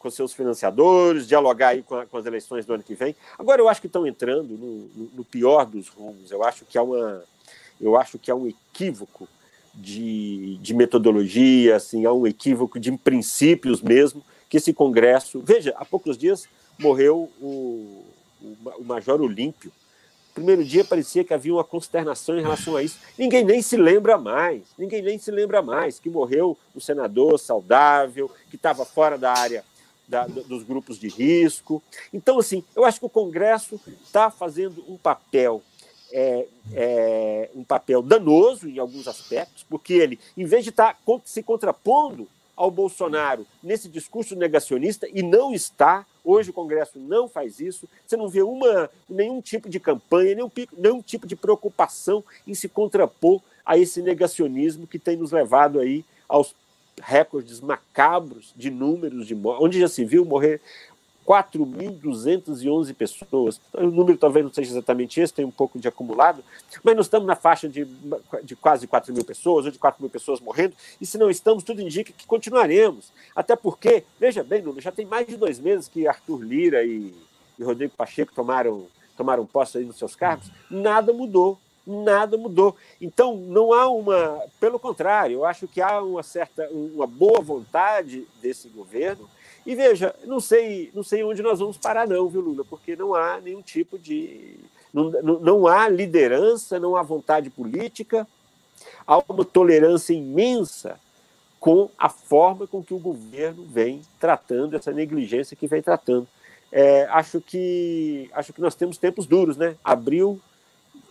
com 0.00 0.10
seus 0.10 0.34
financiadores, 0.34 1.26
dialogar 1.26 1.68
aí 1.68 1.82
com, 1.82 1.94
a, 1.94 2.04
com, 2.04 2.18
as 2.18 2.26
eleições 2.26 2.66
do 2.66 2.74
ano 2.74 2.82
que 2.82 2.94
vem. 2.94 3.16
Agora 3.38 3.62
eu 3.62 3.70
acho 3.70 3.80
que 3.80 3.86
estão 3.86 4.06
entrando 4.06 4.52
no, 4.52 5.08
no 5.14 5.24
pior 5.24 5.64
dos 5.64 5.88
rumos. 5.88 6.30
Eu 6.30 6.44
acho 6.44 6.66
que 6.66 6.76
há 6.76 6.82
uma 6.82 7.24
eu 7.80 7.96
acho 7.96 8.18
que 8.18 8.30
há 8.30 8.34
um 8.34 8.46
equívoco 8.46 9.26
de, 9.72 10.58
de 10.58 10.74
metodologia, 10.74 11.76
assim, 11.76 12.04
há 12.04 12.12
um 12.12 12.26
equívoco 12.26 12.78
de 12.78 12.92
princípios 12.92 13.80
mesmo, 13.80 14.22
que 14.48 14.58
esse 14.58 14.72
Congresso. 14.72 15.40
Veja, 15.40 15.74
há 15.76 15.84
poucos 15.84 16.18
dias 16.18 16.46
morreu 16.78 17.30
o, 17.40 18.04
o, 18.42 18.56
o 18.78 18.84
Major 18.84 19.20
Olímpio. 19.20 19.72
Primeiro 20.34 20.64
dia 20.64 20.84
parecia 20.84 21.22
que 21.22 21.32
havia 21.32 21.54
uma 21.54 21.62
consternação 21.62 22.36
em 22.36 22.42
relação 22.42 22.76
a 22.76 22.82
isso. 22.82 22.98
Ninguém 23.16 23.44
nem 23.44 23.62
se 23.62 23.76
lembra 23.76 24.18
mais, 24.18 24.62
ninguém 24.76 25.00
nem 25.00 25.16
se 25.16 25.30
lembra 25.30 25.62
mais 25.62 26.00
que 26.00 26.10
morreu 26.10 26.58
o 26.74 26.80
senador 26.80 27.38
saudável, 27.38 28.28
que 28.50 28.56
estava 28.56 28.84
fora 28.84 29.16
da 29.16 29.32
área 29.32 29.64
da, 30.08 30.26
dos 30.26 30.64
grupos 30.64 30.98
de 30.98 31.08
risco. 31.08 31.80
Então, 32.12 32.38
assim, 32.38 32.64
eu 32.74 32.84
acho 32.84 32.98
que 32.98 33.06
o 33.06 33.10
Congresso 33.10 33.80
está 34.02 34.28
fazendo 34.28 34.84
um 34.88 34.96
papel 34.96 35.62
é, 36.12 36.46
é, 36.72 37.50
um 37.54 37.64
papel 37.64 38.00
danoso 38.00 38.68
em 38.68 38.78
alguns 38.78 39.08
aspectos, 39.08 39.64
porque 39.68 39.94
ele, 39.94 40.18
em 40.36 40.44
vez 40.44 40.62
de 40.62 40.70
estar 40.70 40.94
tá 40.94 41.20
se 41.24 41.42
contrapondo 41.42 42.28
ao 42.56 42.70
Bolsonaro 42.70 43.46
nesse 43.62 43.88
discurso 43.88 44.36
negacionista, 44.36 45.08
e 45.12 45.22
não 45.22 45.52
está, 45.52 46.06
hoje 46.24 46.50
o 46.50 46.54
Congresso 46.54 46.98
não 46.98 47.28
faz 47.28 47.60
isso, 47.60 47.88
você 48.06 48.16
não 48.16 48.28
vê 48.28 48.42
uma, 48.42 48.90
nenhum 49.08 49.40
tipo 49.40 49.68
de 49.68 49.80
campanha, 49.80 50.34
nenhum, 50.34 50.50
nenhum 50.76 51.02
tipo 51.02 51.26
de 51.26 51.36
preocupação 51.36 52.22
em 52.46 52.54
se 52.54 52.68
contrapor 52.68 53.40
a 53.64 53.78
esse 53.78 54.02
negacionismo 54.02 54.86
que 54.86 54.98
tem 54.98 55.16
nos 55.16 55.32
levado 55.32 55.80
aí 55.80 56.04
aos 56.28 56.54
recordes 57.02 57.60
macabros 57.60 58.52
de 58.56 58.70
números 58.70 59.26
de 59.26 59.34
mortes, 59.34 59.64
onde 59.64 59.80
já 59.80 59.88
se 59.88 60.04
viu 60.04 60.24
morrer 60.24 60.60
4.211 61.26 62.94
pessoas. 62.94 63.60
O 63.72 63.86
número 63.86 64.18
talvez 64.18 64.44
não 64.44 64.52
seja 64.52 64.72
exatamente 64.72 65.20
esse, 65.20 65.32
tem 65.32 65.44
um 65.44 65.50
pouco 65.50 65.78
de 65.78 65.88
acumulado, 65.88 66.44
mas 66.82 66.96
nós 66.96 67.06
estamos 67.06 67.26
na 67.26 67.34
faixa 67.34 67.68
de, 67.68 67.86
de 68.42 68.54
quase 68.54 68.86
4 68.86 69.12
mil 69.12 69.24
pessoas, 69.24 69.64
ou 69.64 69.70
de 69.70 69.78
4 69.78 70.02
mil 70.02 70.10
pessoas 70.10 70.40
morrendo, 70.40 70.74
e 71.00 71.06
se 71.06 71.18
não 71.18 71.30
estamos, 71.30 71.64
tudo 71.64 71.80
indica 71.80 72.12
que 72.12 72.26
continuaremos. 72.26 73.12
Até 73.34 73.56
porque, 73.56 74.04
veja 74.20 74.44
bem, 74.44 74.62
já 74.78 74.92
tem 74.92 75.06
mais 75.06 75.26
de 75.26 75.36
dois 75.36 75.58
meses 75.58 75.88
que 75.88 76.06
Arthur 76.06 76.42
Lira 76.42 76.84
e, 76.84 77.14
e 77.58 77.64
Rodrigo 77.64 77.94
Pacheco 77.96 78.32
tomaram, 78.34 78.86
tomaram 79.16 79.46
posse 79.46 79.78
aí 79.78 79.84
nos 79.84 79.96
seus 79.96 80.14
cargos, 80.14 80.50
nada 80.70 81.12
mudou. 81.12 81.58
Nada 81.86 82.38
mudou. 82.38 82.74
Então, 82.98 83.36
não 83.36 83.70
há 83.70 83.86
uma. 83.90 84.42
Pelo 84.58 84.78
contrário, 84.78 85.34
eu 85.34 85.44
acho 85.44 85.68
que 85.68 85.82
há 85.82 86.00
uma 86.02 86.22
certa, 86.22 86.66
uma 86.70 87.06
boa 87.06 87.42
vontade 87.42 88.26
desse 88.40 88.70
governo 88.70 89.28
e 89.66 89.74
veja, 89.74 90.14
não 90.24 90.40
sei, 90.40 90.90
não 90.94 91.02
sei 91.02 91.24
onde 91.24 91.42
nós 91.42 91.58
vamos 91.58 91.78
parar, 91.78 92.06
não, 92.06 92.28
viu, 92.28 92.40
Lula? 92.40 92.64
Porque 92.64 92.94
não 92.94 93.14
há 93.14 93.40
nenhum 93.40 93.62
tipo 93.62 93.98
de. 93.98 94.56
Não, 94.92 95.10
não, 95.10 95.40
não 95.40 95.66
há 95.66 95.88
liderança, 95.88 96.78
não 96.78 96.96
há 96.96 97.02
vontade 97.02 97.50
política, 97.50 98.26
há 99.06 99.18
uma 99.28 99.44
tolerância 99.44 100.12
imensa 100.12 101.00
com 101.58 101.88
a 101.98 102.10
forma 102.10 102.66
com 102.66 102.82
que 102.82 102.92
o 102.92 102.98
governo 102.98 103.64
vem 103.64 104.02
tratando 104.20 104.76
essa 104.76 104.92
negligência 104.92 105.56
que 105.56 105.66
vem 105.66 105.80
tratando. 105.80 106.28
É, 106.70 107.04
acho 107.04 107.40
que 107.40 108.28
acho 108.34 108.52
que 108.52 108.60
nós 108.60 108.74
temos 108.74 108.98
tempos 108.98 109.26
duros, 109.26 109.56
né? 109.56 109.76
Abril, 109.82 110.38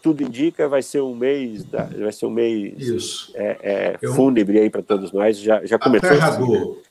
tudo 0.03 0.21
indica, 0.21 0.67
vai 0.67 0.83
ser 0.83 1.01
um 1.01 1.15
mês, 1.15 1.63
da, 1.63 1.85
vai 1.85 2.11
ser 2.11 2.27
um 2.27 2.29
mês. 2.29 3.31
É, 3.33 3.97
é, 4.03 4.07
fúnebre 4.09 4.59
aí 4.59 4.69
para 4.69 4.83
todos 4.83 5.11
nós. 5.11 5.39
Já, 5.39 5.65
já 5.65 5.79
começou. 5.79 6.83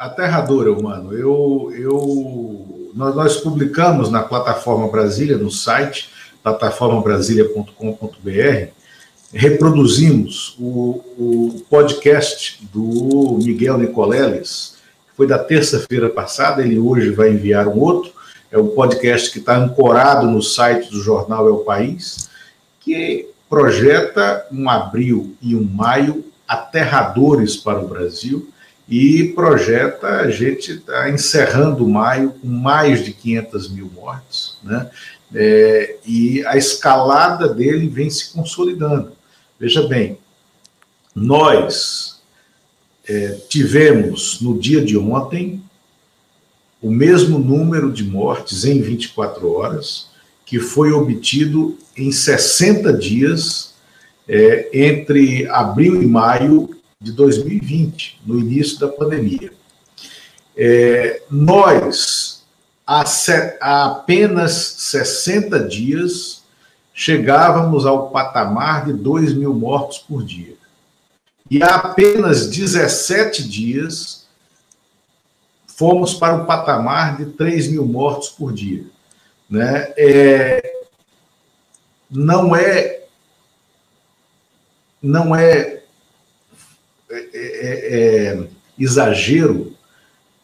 Aterradora, 0.00 0.72
mano. 0.80 1.12
Eu, 1.12 1.70
eu, 1.76 2.90
nós, 2.94 3.14
nós, 3.14 3.36
publicamos 3.36 4.10
na 4.10 4.22
plataforma 4.22 4.88
Brasília, 4.88 5.36
no 5.36 5.50
site 5.50 6.08
plataformabrasilia.com.br, 6.42 8.68
reproduzimos 9.30 10.56
o, 10.58 11.02
o 11.18 11.62
podcast 11.68 12.66
do 12.72 13.38
Miguel 13.42 13.76
Nicoleles, 13.76 14.78
que 15.10 15.16
foi 15.18 15.26
da 15.26 15.38
terça-feira 15.38 16.08
passada, 16.08 16.62
ele 16.62 16.78
hoje 16.78 17.10
vai 17.10 17.30
enviar 17.30 17.68
um 17.68 17.78
outro, 17.78 18.10
é 18.50 18.58
um 18.58 18.68
podcast 18.68 19.30
que 19.30 19.38
está 19.38 19.58
ancorado 19.58 20.26
no 20.26 20.42
site 20.42 20.90
do 20.90 21.02
jornal 21.02 21.46
É 21.46 21.50
o 21.50 21.58
País, 21.58 22.30
que 22.80 23.28
projeta 23.50 24.46
um 24.50 24.70
abril 24.70 25.36
e 25.42 25.54
um 25.54 25.62
maio 25.62 26.24
aterradores 26.48 27.54
para 27.54 27.78
o 27.78 27.86
Brasil, 27.86 28.49
e 28.90 29.32
projeta 29.34 30.08
a 30.08 30.30
gente 30.30 30.72
está 30.72 31.08
encerrando 31.08 31.88
maio 31.88 32.30
com 32.32 32.48
mais 32.48 33.04
de 33.04 33.12
500 33.12 33.70
mil 33.70 33.88
mortes, 33.94 34.58
né? 34.64 34.90
É, 35.32 35.96
e 36.04 36.44
a 36.44 36.56
escalada 36.56 37.48
dele 37.48 37.86
vem 37.86 38.10
se 38.10 38.32
consolidando. 38.32 39.12
Veja 39.60 39.86
bem, 39.86 40.18
nós 41.14 42.20
é, 43.08 43.38
tivemos 43.48 44.40
no 44.40 44.58
dia 44.58 44.84
de 44.84 44.98
ontem 44.98 45.62
o 46.82 46.90
mesmo 46.90 47.38
número 47.38 47.92
de 47.92 48.02
mortes 48.02 48.64
em 48.64 48.80
24 48.82 49.52
horas 49.52 50.08
que 50.44 50.58
foi 50.58 50.90
obtido 50.90 51.78
em 51.96 52.10
60 52.10 52.92
dias 52.94 53.74
é, 54.26 54.68
entre 54.72 55.46
abril 55.46 56.02
e 56.02 56.06
maio 56.06 56.79
de 57.00 57.12
2020, 57.12 58.20
no 58.26 58.38
início 58.38 58.78
da 58.78 58.88
pandemia. 58.88 59.54
É, 60.54 61.22
nós, 61.30 62.44
há, 62.86 63.02
há 63.60 63.86
apenas 63.86 64.52
60 64.52 65.60
dias, 65.60 66.42
chegávamos 66.92 67.86
ao 67.86 68.10
patamar 68.10 68.84
de 68.84 68.92
2 68.92 69.32
mil 69.32 69.54
mortos 69.54 69.96
por 69.96 70.22
dia. 70.22 70.54
E 71.50 71.62
há 71.62 71.76
apenas 71.76 72.50
17 72.50 73.48
dias, 73.48 74.26
fomos 75.66 76.12
para 76.12 76.42
o 76.42 76.44
patamar 76.44 77.16
de 77.16 77.32
3 77.32 77.68
mil 77.68 77.86
mortos 77.86 78.28
por 78.28 78.52
dia. 78.52 78.84
Né? 79.48 79.90
É, 79.96 80.84
não 82.10 82.54
é 82.54 83.00
não 85.02 85.34
é 85.34 85.79
é, 87.10 87.28
é, 87.32 88.34
é, 88.34 88.48
exagero 88.78 89.76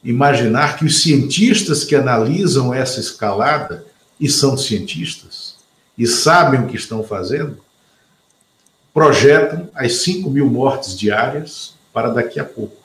imaginar 0.03 0.77
que 0.77 0.85
os 0.85 1.03
cientistas 1.03 1.85
que 1.85 1.95
analisam 1.95 2.73
essa 2.73 3.01
escalada, 3.01 3.85
e 4.19 4.31
são 4.31 4.57
cientistas, 4.57 5.57
e 5.97 6.07
sabem 6.07 6.61
o 6.61 6.67
que 6.67 6.77
estão 6.77 7.03
fazendo, 7.03 7.59
projetam 8.95 9.69
as 9.75 9.97
5 9.97 10.31
mil 10.31 10.47
mortes 10.49 10.99
diárias 10.99 11.75
para 11.93 12.09
daqui 12.09 12.41
a 12.41 12.45
pouco, 12.45 12.77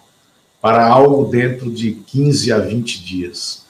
para 0.62 0.86
algo 0.86 1.26
dentro 1.26 1.72
de 1.72 1.94
15 1.94 2.52
a 2.52 2.60
20 2.60 3.04
dias. 3.04 3.66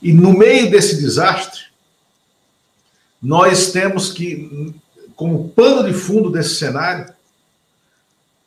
E 0.00 0.12
no 0.12 0.32
meio 0.32 0.70
desse 0.70 0.96
desastre, 0.96 1.64
nós 3.22 3.72
temos 3.72 4.12
que 4.12 4.74
como 5.16 5.48
pano 5.48 5.88
de 5.88 5.94
fundo 5.94 6.30
desse 6.30 6.56
cenário, 6.56 7.12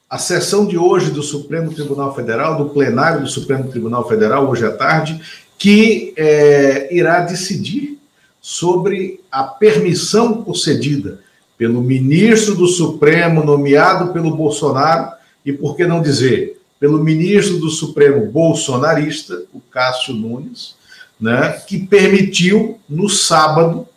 a 0.09 0.17
sessão 0.17 0.65
de 0.65 0.75
hoje 0.75 1.11
do 1.11 1.21
Supremo 1.21 1.71
Tribunal 1.71 2.15
Federal, 2.15 2.57
do 2.57 2.71
plenário 2.71 3.21
do 3.21 3.27
Supremo 3.27 3.69
Tribunal 3.69 4.07
Federal, 4.07 4.49
hoje 4.49 4.65
à 4.65 4.71
tarde, 4.71 5.21
que 5.57 6.13
é, 6.17 6.93
irá 6.93 7.19
decidir 7.19 7.99
sobre 8.41 9.19
a 9.31 9.43
permissão 9.43 10.41
concedida 10.41 11.19
pelo 11.57 11.81
ministro 11.81 12.55
do 12.55 12.65
Supremo 12.65 13.43
nomeado 13.43 14.11
pelo 14.11 14.35
Bolsonaro 14.35 15.11
e, 15.45 15.53
por 15.53 15.75
que 15.75 15.85
não 15.85 16.01
dizer, 16.01 16.59
pelo 16.79 17.03
ministro 17.03 17.59
do 17.59 17.69
Supremo 17.69 18.31
bolsonarista, 18.31 19.43
o 19.53 19.59
Cássio 19.59 20.15
Nunes, 20.15 20.75
né, 21.19 21.51
que 21.67 21.85
permitiu 21.85 22.79
no 22.89 23.09
sábado 23.09 23.87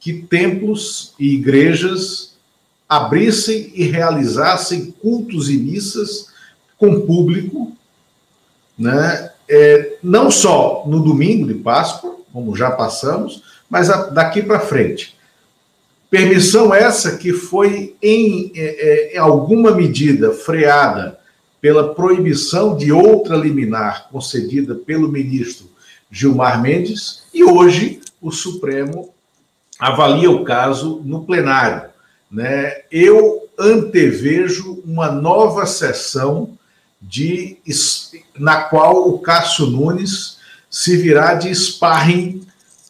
que 0.00 0.14
templos 0.14 1.14
e 1.18 1.34
igrejas 1.34 2.27
abrissem 2.88 3.70
e 3.74 3.84
realizassem 3.84 4.90
cultos 4.90 5.50
e 5.50 5.58
missas 5.58 6.28
com 6.78 7.00
público, 7.02 7.72
né, 8.78 9.30
é, 9.48 9.96
não 10.02 10.30
só 10.30 10.84
no 10.86 11.02
domingo 11.02 11.46
de 11.46 11.54
Páscoa, 11.54 12.16
como 12.32 12.56
já 12.56 12.70
passamos, 12.70 13.42
mas 13.68 13.90
a, 13.90 14.06
daqui 14.10 14.42
para 14.42 14.60
frente. 14.60 15.16
Permissão 16.10 16.72
essa 16.72 17.18
que 17.18 17.32
foi, 17.32 17.94
em, 18.00 18.52
é, 18.54 18.60
é, 19.10 19.16
em 19.16 19.18
alguma 19.18 19.72
medida, 19.72 20.32
freada 20.32 21.18
pela 21.60 21.92
proibição 21.92 22.76
de 22.76 22.92
outra 22.92 23.36
liminar 23.36 24.08
concedida 24.10 24.74
pelo 24.74 25.08
ministro 25.08 25.66
Gilmar 26.10 26.62
Mendes, 26.62 27.24
e 27.34 27.44
hoje 27.44 28.00
o 28.22 28.30
Supremo 28.30 29.12
avalia 29.78 30.30
o 30.30 30.44
caso 30.44 31.02
no 31.04 31.24
plenário. 31.24 31.87
Né? 32.30 32.82
Eu 32.90 33.48
antevejo 33.58 34.82
uma 34.84 35.10
nova 35.10 35.66
sessão 35.66 36.56
de, 37.00 37.58
na 38.38 38.62
qual 38.62 39.08
o 39.08 39.18
Cássio 39.18 39.66
Nunes 39.66 40.38
se 40.70 40.96
virá 40.96 41.34
de 41.34 41.54
sparring 41.54 42.46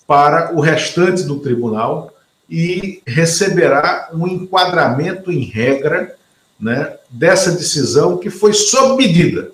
para 0.07 0.55
o 0.55 0.61
restante 0.61 1.22
do 1.22 1.38
tribunal 1.38 2.12
e 2.48 3.03
receberá 3.07 4.09
um 4.12 4.27
enquadramento 4.27 5.31
em 5.31 5.40
regra 5.40 6.16
né, 6.59 6.96
dessa 7.11 7.53
decisão 7.53 8.16
que 8.16 8.31
foi 8.31 8.53
sob 8.53 8.96
medida 8.96 9.53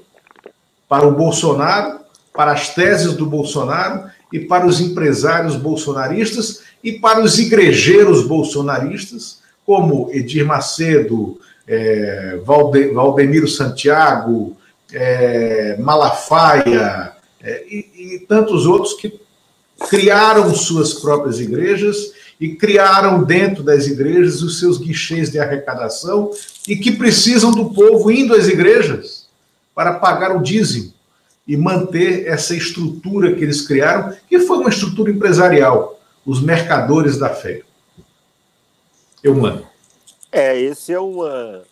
para 0.88 1.06
o 1.06 1.14
Bolsonaro, 1.14 2.00
para 2.32 2.52
as 2.52 2.72
teses 2.74 3.14
do 3.14 3.26
Bolsonaro 3.26 4.08
e 4.32 4.40
para 4.40 4.66
os 4.66 4.80
empresários 4.80 5.56
bolsonaristas 5.56 6.62
e 6.82 6.92
para 6.92 7.20
os 7.20 7.38
igrejeiros 7.38 8.26
bolsonaristas, 8.26 9.38
como 9.64 10.10
Edir 10.12 10.44
Macedo, 10.44 11.38
é, 11.66 12.40
Valde, 12.44 12.88
Valdemiro 12.88 13.48
Santiago, 13.48 14.56
é, 14.92 15.76
Malafaia 15.78 17.12
é, 17.42 17.64
e, 17.68 18.14
e 18.14 18.18
tantos 18.20 18.66
outros 18.66 18.94
que 18.94 19.20
criaram 19.88 20.54
suas 20.54 20.94
próprias 20.94 21.40
igrejas 21.40 22.12
e 22.40 22.54
criaram 22.54 23.22
dentro 23.22 23.62
das 23.62 23.86
igrejas 23.86 24.42
os 24.42 24.58
seus 24.58 24.78
guichês 24.78 25.30
de 25.30 25.38
arrecadação 25.38 26.30
e 26.68 26.76
que 26.76 26.92
precisam 26.92 27.50
do 27.50 27.70
povo 27.70 28.10
indo 28.10 28.34
às 28.34 28.48
igrejas 28.48 29.26
para 29.74 29.94
pagar 29.94 30.36
o 30.36 30.42
dízimo 30.42 30.92
e 31.46 31.56
manter 31.56 32.26
essa 32.26 32.54
estrutura 32.54 33.34
que 33.34 33.42
eles 33.42 33.66
criaram, 33.66 34.14
que 34.28 34.38
foi 34.40 34.58
uma 34.58 34.70
estrutura 34.70 35.10
empresarial, 35.10 36.00
os 36.24 36.40
mercadores 36.40 37.18
da 37.18 37.28
fé. 37.28 37.62
Eu 39.24 39.34
mando. 39.34 39.66
É, 40.30 40.54
esse 40.60 40.92
é 40.92 41.00
uma, 41.00 41.62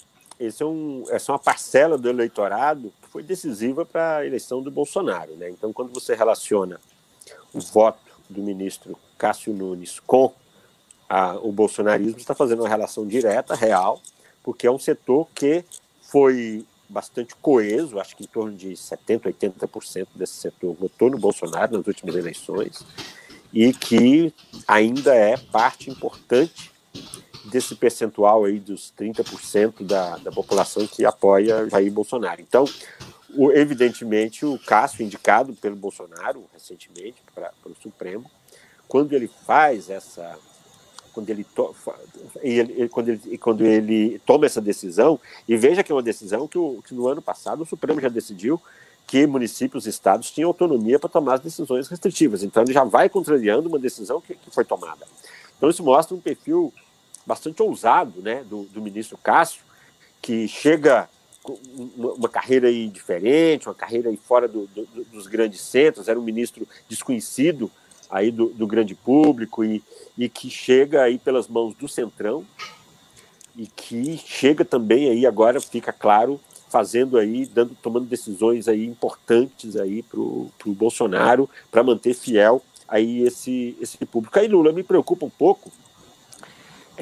esse 0.40 0.62
é 0.62 0.66
um, 0.66 1.04
essa 1.10 1.30
é 1.30 1.32
uma 1.34 1.38
parcela 1.38 1.98
do 1.98 2.08
eleitorado 2.08 2.90
que 3.02 3.08
foi 3.10 3.22
decisiva 3.22 3.84
para 3.84 4.16
a 4.16 4.26
eleição 4.26 4.62
do 4.62 4.70
Bolsonaro. 4.70 5.36
Né? 5.36 5.50
Então, 5.50 5.70
quando 5.70 5.92
você 5.92 6.14
relaciona 6.14 6.80
o 7.52 7.60
voto 7.60 8.00
do 8.30 8.42
ministro 8.42 8.96
Cássio 9.18 9.52
Nunes 9.52 10.00
com 10.00 10.32
a, 11.06 11.34
o 11.34 11.52
bolsonarismo, 11.52 12.16
está 12.16 12.34
fazendo 12.34 12.60
uma 12.60 12.68
relação 12.70 13.06
direta, 13.06 13.54
real, 13.54 14.00
porque 14.42 14.66
é 14.66 14.70
um 14.70 14.78
setor 14.78 15.28
que 15.34 15.62
foi 16.00 16.64
bastante 16.88 17.34
coeso, 17.36 18.00
acho 18.00 18.16
que 18.16 18.24
em 18.24 18.28
torno 18.28 18.56
de 18.56 18.70
70%, 18.70 19.24
80% 19.24 20.08
desse 20.14 20.34
setor 20.34 20.74
votou 20.74 21.10
no 21.10 21.18
Bolsonaro 21.18 21.76
nas 21.76 21.86
últimas 21.86 22.14
eleições, 22.14 22.82
e 23.52 23.74
que 23.74 24.32
ainda 24.66 25.14
é 25.14 25.36
parte 25.36 25.90
importante 25.90 26.72
desse 27.44 27.74
percentual 27.74 28.44
aí 28.44 28.58
dos 28.58 28.92
30% 28.98 29.84
da, 29.84 30.16
da 30.18 30.30
população 30.30 30.86
que 30.86 31.04
apoia 31.04 31.68
Jair 31.68 31.92
Bolsonaro. 31.92 32.40
Então, 32.40 32.64
o, 33.34 33.50
evidentemente, 33.50 34.44
o 34.44 34.58
Cássio, 34.58 35.04
indicado 35.04 35.54
pelo 35.54 35.76
Bolsonaro 35.76 36.44
recentemente 36.52 37.16
para 37.34 37.50
o 37.64 37.74
Supremo, 37.82 38.30
quando 38.86 39.12
ele 39.14 39.28
faz 39.46 39.88
essa. 39.90 40.38
Quando 41.14 41.28
ele, 41.28 41.44
to, 41.44 41.74
ele, 42.40 42.88
quando, 42.88 43.08
ele, 43.10 43.38
quando 43.38 43.66
ele 43.66 44.18
toma 44.24 44.46
essa 44.46 44.62
decisão, 44.62 45.20
e 45.46 45.56
veja 45.58 45.82
que 45.82 45.92
é 45.92 45.94
uma 45.94 46.02
decisão 46.02 46.48
que, 46.48 46.56
o, 46.56 46.82
que 46.86 46.94
no 46.94 47.06
ano 47.06 47.20
passado 47.20 47.62
o 47.62 47.66
Supremo 47.66 48.00
já 48.00 48.08
decidiu 48.08 48.60
que 49.06 49.26
municípios 49.26 49.86
e 49.86 49.90
estados 49.90 50.30
tinham 50.30 50.48
autonomia 50.48 50.98
para 50.98 51.10
tomar 51.10 51.34
as 51.34 51.40
decisões 51.40 51.86
restritivas. 51.88 52.42
Então, 52.42 52.62
ele 52.62 52.72
já 52.72 52.84
vai 52.84 53.10
contrariando 53.10 53.68
uma 53.68 53.78
decisão 53.78 54.22
que, 54.22 54.34
que 54.34 54.50
foi 54.50 54.64
tomada. 54.64 55.06
Então, 55.58 55.68
isso 55.68 55.82
mostra 55.82 56.16
um 56.16 56.20
perfil 56.20 56.72
bastante 57.26 57.62
ousado 57.62 58.20
né, 58.20 58.44
do, 58.44 58.64
do 58.64 58.82
ministro 58.82 59.16
Cássio, 59.16 59.62
que 60.20 60.46
chega 60.46 61.08
uma, 61.96 62.28
carreira 62.28 62.68
aí 62.68 62.88
diferente, 62.88 63.68
uma 63.68 63.74
carreira 63.74 64.08
aí 64.08 64.16
fora 64.16 64.46
do, 64.46 64.66
do, 64.68 65.04
dos 65.04 65.26
grandes 65.26 65.60
centros, 65.60 66.08
era 66.08 66.18
um 66.18 66.22
ministro 66.22 66.66
desconhecido 66.88 67.70
aí 68.08 68.30
do, 68.30 68.48
do, 68.50 68.66
grande 68.66 68.94
público 68.94 69.64
e, 69.64 69.82
e 70.16 70.28
que 70.28 70.48
chega 70.48 71.02
aí 71.02 71.18
pelas 71.18 71.48
mãos 71.48 71.74
do 71.74 71.88
Centrão 71.88 72.46
e 73.56 73.66
que 73.66 74.16
chega 74.18 74.64
também 74.64 75.08
aí 75.10 75.26
agora 75.26 75.60
fica 75.60 75.92
claro 75.92 76.40
fazendo 76.68 77.18
aí 77.18 77.44
dando 77.44 77.74
tomando 77.82 78.06
decisões 78.06 78.68
aí 78.68 78.86
importantes 78.86 79.76
aí 79.76 80.02
para 80.02 80.20
o 80.20 80.50
Bolsonaro 80.66 81.48
para 81.70 81.82
manter 81.82 82.14
fiel 82.14 82.62
aí 82.86 83.22
esse 83.22 83.76
esse 83.80 83.98
público. 84.06 84.38
Aí 84.38 84.46
Lula 84.46 84.72
me 84.72 84.82
preocupa 84.82 85.26
um 85.26 85.30
pouco 85.30 85.72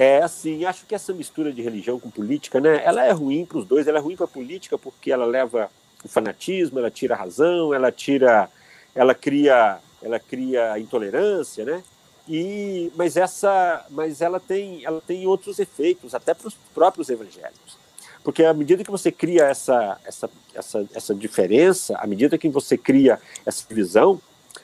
é 0.02 0.22
assim, 0.22 0.64
acho 0.64 0.86
que 0.86 0.94
essa 0.94 1.12
mistura 1.12 1.52
de 1.52 1.60
religião 1.60 2.00
com 2.00 2.10
política, 2.10 2.58
né, 2.58 2.82
ela 2.84 3.04
é 3.04 3.10
ruim 3.10 3.44
para 3.44 3.58
os 3.58 3.66
dois. 3.66 3.86
Ela 3.86 3.98
é 3.98 4.00
ruim 4.00 4.16
para 4.16 4.24
a 4.24 4.28
política 4.28 4.78
porque 4.78 5.12
ela 5.12 5.26
leva 5.26 5.70
o 6.02 6.08
fanatismo, 6.08 6.78
ela 6.78 6.90
tira 6.90 7.14
a 7.14 7.18
razão, 7.18 7.74
ela 7.74 7.92
tira, 7.92 8.48
ela 8.94 9.14
cria, 9.14 9.78
ela 10.02 10.18
cria 10.18 10.78
intolerância, 10.78 11.66
né? 11.66 11.82
E, 12.26 12.90
mas 12.96 13.16
essa, 13.16 13.84
mas 13.90 14.22
ela 14.22 14.40
tem, 14.40 14.84
ela 14.84 15.02
tem 15.06 15.26
outros 15.26 15.58
efeitos 15.58 16.14
até 16.14 16.32
para 16.32 16.48
os 16.48 16.54
próprios 16.72 17.10
evangélicos, 17.10 17.76
porque 18.22 18.44
à 18.44 18.54
medida 18.54 18.84
que 18.84 18.90
você 18.90 19.10
cria 19.10 19.44
essa, 19.44 19.98
essa, 20.04 20.30
essa, 20.54 20.86
essa 20.94 21.14
diferença, 21.14 21.96
à 21.98 22.06
medida 22.06 22.38
que 22.38 22.48
você 22.48 22.78
cria 22.78 23.18
essa 23.44 23.66
divisão, 23.68 24.20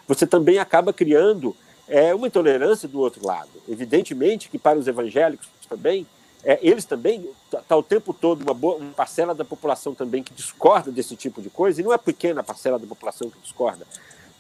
você 0.07 0.27
também 0.27 0.59
acaba 0.59 0.93
criando 0.93 1.57
é 1.89 2.15
uma 2.15 2.27
intolerância 2.27 2.89
do 2.89 3.01
outro 3.01 3.25
lado. 3.27 3.51
Evidentemente 3.69 4.49
que 4.49 4.59
para 4.59 4.79
os 4.79 4.87
evangélicos 4.87 5.49
também, 5.69 6.07
é, 6.45 6.59
eles 6.63 6.85
também 6.85 7.29
está 7.45 7.61
tá 7.61 7.77
o 7.77 7.83
tempo 7.83 8.15
todo 8.15 8.43
uma, 8.43 8.55
boa, 8.55 8.77
uma 8.77 8.93
parcela 8.93 9.35
da 9.35 9.45
população 9.45 9.95
também 9.95 10.23
que 10.23 10.33
discorda 10.33 10.91
desse 10.91 11.17
tipo 11.17 11.43
de 11.43 11.51
coisa, 11.51 11.81
e 11.81 11.85
não 11.85 11.93
é 11.93 11.99
pequena 11.99 12.41
a 12.41 12.45
parcela 12.45 12.79
da 12.79 12.87
população 12.87 13.31
que 13.31 13.39
discorda 13.41 13.87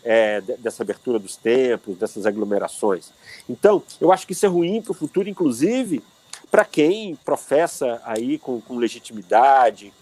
é, 0.04 0.40
dessa 0.40 0.84
abertura 0.84 1.18
dos 1.18 1.36
templos, 1.36 1.98
dessas 1.98 2.26
aglomerações. 2.26 3.10
Então, 3.48 3.82
eu 4.00 4.12
acho 4.12 4.24
que 4.24 4.32
isso 4.32 4.46
é 4.46 4.48
ruim 4.48 4.80
para 4.80 4.92
o 4.92 4.94
futuro, 4.94 5.28
inclusive 5.28 6.02
para 6.48 6.64
quem 6.64 7.16
professa 7.16 8.00
aí 8.04 8.38
com, 8.38 8.60
com 8.60 8.76
legitimidade 8.76 9.92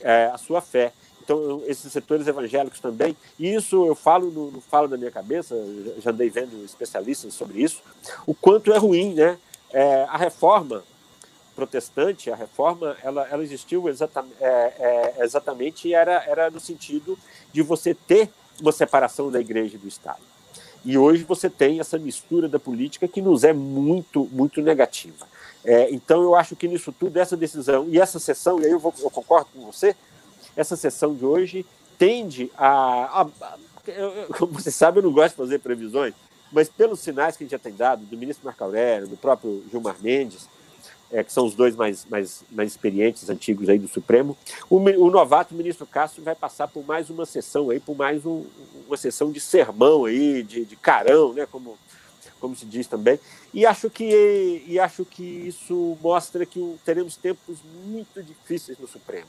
é, 0.00 0.30
a 0.32 0.38
sua 0.38 0.62
fé. 0.62 0.92
Então, 1.22 1.62
esses 1.66 1.92
setores 1.92 2.26
evangélicos 2.26 2.80
também, 2.80 3.16
isso 3.38 3.86
eu 3.86 3.94
falo, 3.94 4.30
no 4.30 4.60
falo 4.60 4.88
da 4.88 4.96
minha 4.96 5.10
cabeça, 5.10 5.54
já 5.98 6.10
andei 6.10 6.28
vendo 6.28 6.64
especialistas 6.64 7.32
sobre 7.34 7.62
isso, 7.62 7.80
o 8.26 8.34
quanto 8.34 8.72
é 8.72 8.78
ruim, 8.78 9.14
né? 9.14 9.38
É, 9.72 10.04
a 10.08 10.16
reforma 10.16 10.82
protestante, 11.54 12.30
a 12.30 12.34
reforma, 12.34 12.96
ela, 13.02 13.26
ela 13.30 13.42
existiu 13.42 13.88
exatamente, 13.88 14.34
é, 14.40 14.46
é, 14.48 15.24
exatamente 15.24 15.94
era, 15.94 16.24
era 16.26 16.50
no 16.50 16.58
sentido 16.58 17.16
de 17.52 17.62
você 17.62 17.94
ter 17.94 18.28
uma 18.60 18.72
separação 18.72 19.30
da 19.30 19.40
igreja 19.40 19.76
e 19.76 19.78
do 19.78 19.86
Estado. 19.86 20.20
E 20.84 20.98
hoje 20.98 21.22
você 21.22 21.48
tem 21.48 21.78
essa 21.78 21.98
mistura 21.98 22.48
da 22.48 22.58
política 22.58 23.06
que 23.06 23.22
nos 23.22 23.44
é 23.44 23.52
muito, 23.52 24.28
muito 24.32 24.60
negativa. 24.60 25.26
É, 25.64 25.88
então, 25.92 26.22
eu 26.22 26.34
acho 26.34 26.56
que 26.56 26.66
nisso 26.66 26.92
tudo, 26.92 27.16
essa 27.16 27.36
decisão 27.36 27.86
e 27.88 28.00
essa 28.00 28.18
sessão, 28.18 28.60
e 28.60 28.66
aí 28.66 28.72
eu, 28.72 28.80
vou, 28.80 28.92
eu 28.98 29.10
concordo 29.10 29.48
com 29.54 29.70
você, 29.70 29.94
essa 30.56 30.76
sessão 30.76 31.14
de 31.14 31.24
hoje 31.24 31.66
tende 31.98 32.50
a. 32.56 33.22
a, 33.22 33.22
a 33.22 33.58
como 34.38 34.52
você 34.52 34.70
sabe, 34.70 34.98
eu 34.98 35.02
não 35.02 35.12
gosto 35.12 35.30
de 35.30 35.36
fazer 35.36 35.58
previsões, 35.58 36.14
mas 36.52 36.68
pelos 36.68 37.00
sinais 37.00 37.36
que 37.36 37.42
a 37.42 37.44
gente 37.44 37.52
já 37.52 37.58
tem 37.58 37.74
dado, 37.74 38.04
do 38.04 38.16
ministro 38.16 38.44
Marco 38.44 38.62
Aurélio, 38.62 39.08
do 39.08 39.16
próprio 39.16 39.64
Gilmar 39.70 39.96
Mendes, 40.00 40.48
é, 41.12 41.22
que 41.22 41.32
são 41.32 41.44
os 41.44 41.54
dois 41.54 41.76
mais, 41.76 42.06
mais, 42.06 42.42
mais 42.50 42.70
experientes, 42.70 43.28
antigos 43.28 43.68
aí 43.68 43.78
do 43.78 43.86
Supremo, 43.86 44.36
o, 44.70 44.78
o 44.78 45.10
novato 45.10 45.54
ministro 45.54 45.86
Castro 45.86 46.22
vai 46.22 46.34
passar 46.34 46.68
por 46.68 46.84
mais 46.84 47.10
uma 47.10 47.26
sessão 47.26 47.70
aí, 47.70 47.78
por 47.78 47.94
mais 47.94 48.24
um, 48.24 48.44
uma 48.86 48.96
sessão 48.96 49.30
de 49.30 49.38
sermão 49.38 50.06
aí, 50.06 50.42
de, 50.42 50.64
de 50.64 50.74
carão, 50.74 51.34
né, 51.34 51.46
como, 51.50 51.76
como 52.40 52.56
se 52.56 52.64
diz 52.64 52.86
também, 52.86 53.20
e 53.52 53.66
acho 53.66 53.90
que, 53.90 54.64
e 54.66 54.80
acho 54.80 55.04
que 55.04 55.22
isso 55.22 55.98
mostra 56.00 56.46
que 56.46 56.76
teremos 56.84 57.14
tempos 57.16 57.58
muito 57.84 58.22
difíceis 58.22 58.78
no 58.78 58.88
Supremo, 58.88 59.28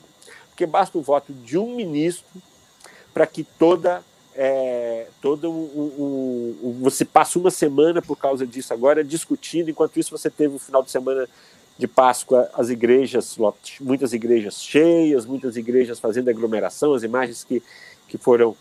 porque 0.54 0.66
basta 0.66 0.96
o 0.96 1.02
voto 1.02 1.32
de 1.32 1.58
um 1.58 1.74
ministro 1.74 2.40
para 3.12 3.26
que 3.26 3.42
toda 3.42 4.02
é, 4.36 5.08
todo 5.20 5.50
um, 5.50 5.54
um, 5.54 6.58
um, 6.62 6.78
você 6.80 7.04
passa 7.04 7.38
uma 7.38 7.50
semana 7.50 8.00
por 8.00 8.16
causa 8.16 8.46
disso 8.46 8.72
agora 8.72 9.04
discutindo, 9.04 9.70
enquanto 9.70 9.98
isso 9.98 10.10
você 10.10 10.30
teve 10.30 10.56
o 10.56 10.58
final 10.58 10.82
de 10.82 10.90
semana 10.90 11.28
de 11.76 11.88
Páscoa 11.88 12.48
as 12.54 12.68
igrejas, 12.68 13.36
muitas 13.80 14.12
igrejas 14.12 14.62
cheias, 14.62 15.26
muitas 15.26 15.56
igrejas 15.56 15.98
fazendo 15.98 16.30
aglomeração, 16.30 16.94
as 16.94 17.02
imagens 17.02 17.42
que, 17.42 17.60
que 18.08 18.16
foram, 18.16 18.56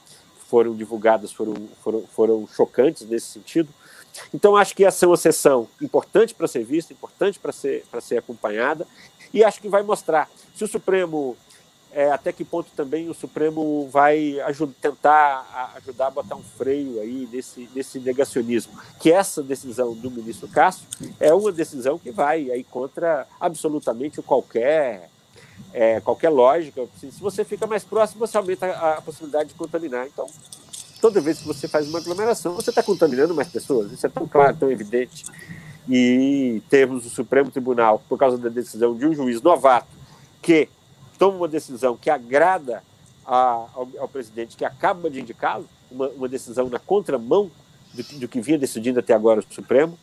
foram 0.50 0.76
divulgadas 0.76 1.32
foram, 1.32 1.54
foram, 1.84 2.04
foram 2.08 2.48
chocantes 2.48 3.08
nesse 3.08 3.28
sentido. 3.28 3.70
Então, 4.32 4.56
acho 4.56 4.76
que 4.76 4.86
essa 4.86 5.06
é 5.06 5.08
uma 5.08 5.18
sessão 5.18 5.68
importante 5.82 6.36
para 6.36 6.48
ser 6.48 6.64
vista, 6.64 6.94
importante 6.94 7.40
para 7.40 7.52
ser, 7.52 7.84
ser 8.02 8.18
acompanhada, 8.18 8.86
e 9.34 9.44
acho 9.44 9.60
que 9.60 9.68
vai 9.68 9.82
mostrar 9.82 10.30
se 10.56 10.64
o 10.64 10.68
Supremo 10.68 11.36
é, 11.96 12.12
até 12.12 12.32
que 12.34 12.44
ponto 12.44 12.70
também 12.76 13.08
o 13.08 13.14
Supremo 13.14 13.88
vai 13.92 14.38
tentar 14.82 15.74
ajudar 15.76 16.08
a 16.08 16.12
botar 16.12 16.36
um 16.36 16.44
freio 16.44 17.00
aí 17.00 17.28
nesse, 17.32 17.70
nesse 17.76 18.00
negacionismo. 18.00 18.74
Que 19.00 19.12
essa 19.12 19.44
decisão 19.44 19.94
do 19.94 20.10
ministro 20.10 20.48
Castro 20.48 20.88
é 21.20 21.32
uma 21.34 21.52
decisão 21.52 22.00
que 22.00 22.10
vai 22.10 22.50
aí 22.50 22.64
contra 22.64 23.28
absolutamente 23.40 24.22
qualquer, 24.24 25.10
é, 25.72 26.00
qualquer 26.02 26.30
lógica. 26.30 26.84
Se 27.00 27.12
você 27.20 27.46
fica 27.46 27.68
mais 27.68 27.84
próximo, 27.84 28.26
você 28.26 28.38
aumenta 28.38 28.66
a, 28.66 28.98
a 28.98 29.02
possibilidade 29.02 29.50
de 29.50 29.56
contaminar. 29.56 30.08
Então, 30.08 30.28
toda 31.00 31.22
vez 31.22 31.40
que 31.40 31.48
você 31.48 31.68
faz 31.68 31.88
uma 31.88 32.00
aglomeração, 32.00 32.56
você 32.56 32.72
está 32.72 32.82
contaminando 32.82 33.36
mais 33.36 33.50
pessoas. 33.50 33.92
Isso 33.92 34.06
é 34.08 34.10
tão 34.10 34.28
claro, 34.28 34.58
tão 34.58 34.72
evidente. 34.72 35.26
E 35.88 36.64
temos 36.70 37.06
o 37.06 37.10
Supremo 37.10 37.52
Tribunal, 37.52 38.02
por 38.10 38.18
causa 38.18 38.38
da 38.38 38.50
decisão 38.50 38.96
de 38.96 39.06
um 39.06 39.14
juiz 39.14 39.42
novato, 39.42 39.88
que 40.42 40.70
toma 41.24 41.38
uma 41.38 41.48
decisão 41.48 41.96
que 41.96 42.10
agrada 42.10 42.84
a, 43.26 43.66
ao, 43.74 43.88
ao, 43.98 44.10
presidente 44.10 44.58
que 44.58 44.66
acaba 44.66 45.10
de 45.10 45.22
indicá-lo, 45.22 45.66
uma, 45.90 46.10
uma, 46.10 46.28
decisão 46.28 46.68
na 46.68 46.80
contramão 46.80 47.50
do, 47.94 48.20
do, 48.20 48.28
que 48.28 48.42
vinha 48.42 48.58
decidindo 48.58 49.00
até 49.00 49.14
agora 49.14 49.40
o 49.40 49.54
Supremo, 49.54 49.98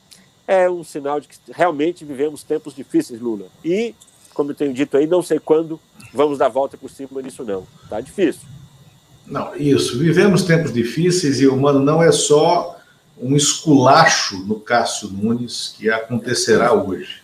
é 0.49 0.71
um 0.71 0.83
sinal 0.83 1.21
de 1.21 1.29
que 1.29 1.37
realmente 1.53 2.07
vivemos 2.07 2.43
tempos 2.43 2.75
difíceis, 2.75 3.21
Lula. 3.21 3.49
E, 3.63 3.95
como 4.33 4.53
eu 4.53 4.55
tenho 4.55 4.73
dito 4.73 4.97
aí, 4.97 5.07
não 5.07 5.21
sei 5.21 5.39
quando 5.39 5.79
vamos 6.11 6.39
dar 6.39 6.49
volta 6.49 6.79
por 6.79 6.89
cima 6.89 7.21
nisso, 7.21 7.45
não. 7.45 7.67
Tá 7.91 8.01
difícil. 8.01 8.49
Não, 9.27 9.55
isso. 9.55 9.99
Vivemos 9.99 10.45
tempos 10.45 10.73
difíceis 10.73 11.39
e 11.39 11.47
o 11.47 11.55
humano 11.55 11.81
não 11.81 12.03
é 12.03 12.11
só 12.11 12.81
um 13.21 13.37
esculacho 13.37 14.39
no 14.47 14.59
Cássio 14.59 15.11
Nunes 15.11 15.75
que 15.77 15.91
acontecerá 15.91 16.73
hoje 16.73 17.20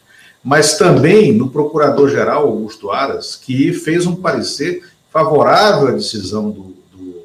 mas 0.46 0.78
também 0.78 1.32
no 1.32 1.50
procurador-geral 1.50 2.46
Augusto 2.46 2.92
Aras, 2.92 3.34
que 3.34 3.72
fez 3.72 4.06
um 4.06 4.14
parecer 4.14 4.84
favorável 5.10 5.88
à 5.88 5.90
decisão 5.90 6.52
do, 6.52 6.76
do, 6.92 7.24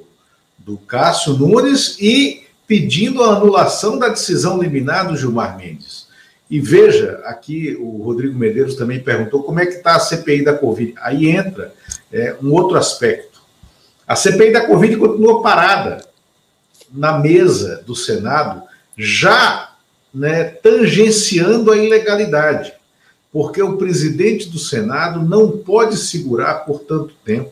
do 0.58 0.78
Cássio 0.80 1.34
Nunes 1.34 1.98
e 2.02 2.48
pedindo 2.66 3.22
a 3.22 3.36
anulação 3.36 4.00
da 4.00 4.08
decisão 4.08 4.60
liminar 4.60 5.08
do 5.08 5.16
Gilmar 5.16 5.56
Mendes. 5.56 6.08
E 6.50 6.60
veja, 6.60 7.22
aqui 7.26 7.78
o 7.80 8.02
Rodrigo 8.02 8.36
Medeiros 8.36 8.74
também 8.74 9.00
perguntou 9.00 9.44
como 9.44 9.60
é 9.60 9.68
que 9.68 9.74
está 9.74 9.98
a 9.98 10.00
CPI 10.00 10.44
da 10.44 10.56
Covid. 10.56 10.96
Aí 10.98 11.30
entra 11.30 11.76
é, 12.12 12.36
um 12.42 12.52
outro 12.52 12.76
aspecto. 12.76 13.40
A 14.08 14.16
CPI 14.16 14.52
da 14.52 14.66
Covid 14.66 14.98
continua 14.98 15.44
parada 15.44 16.04
na 16.92 17.20
mesa 17.20 17.84
do 17.86 17.96
Senado, 17.96 18.64
já 18.98 19.76
né, 20.12 20.44
tangenciando 20.44 21.72
a 21.72 21.78
ilegalidade 21.78 22.81
porque 23.32 23.62
o 23.62 23.78
presidente 23.78 24.50
do 24.50 24.60
Senado 24.60 25.22
não 25.22 25.52
pode 25.52 25.98
segurar 25.98 26.65
por 26.65 26.80
tanto 26.80 27.13
tempo 27.24 27.52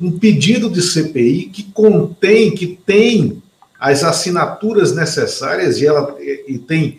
um 0.00 0.18
pedido 0.18 0.68
de 0.68 0.82
CPI 0.82 1.44
que 1.44 1.62
contém, 1.64 2.54
que 2.54 2.66
tem 2.66 3.42
as 3.78 4.02
assinaturas 4.02 4.94
necessárias 4.94 5.80
e 5.80 5.86
ela 5.86 6.16
e 6.20 6.58
tem 6.58 6.98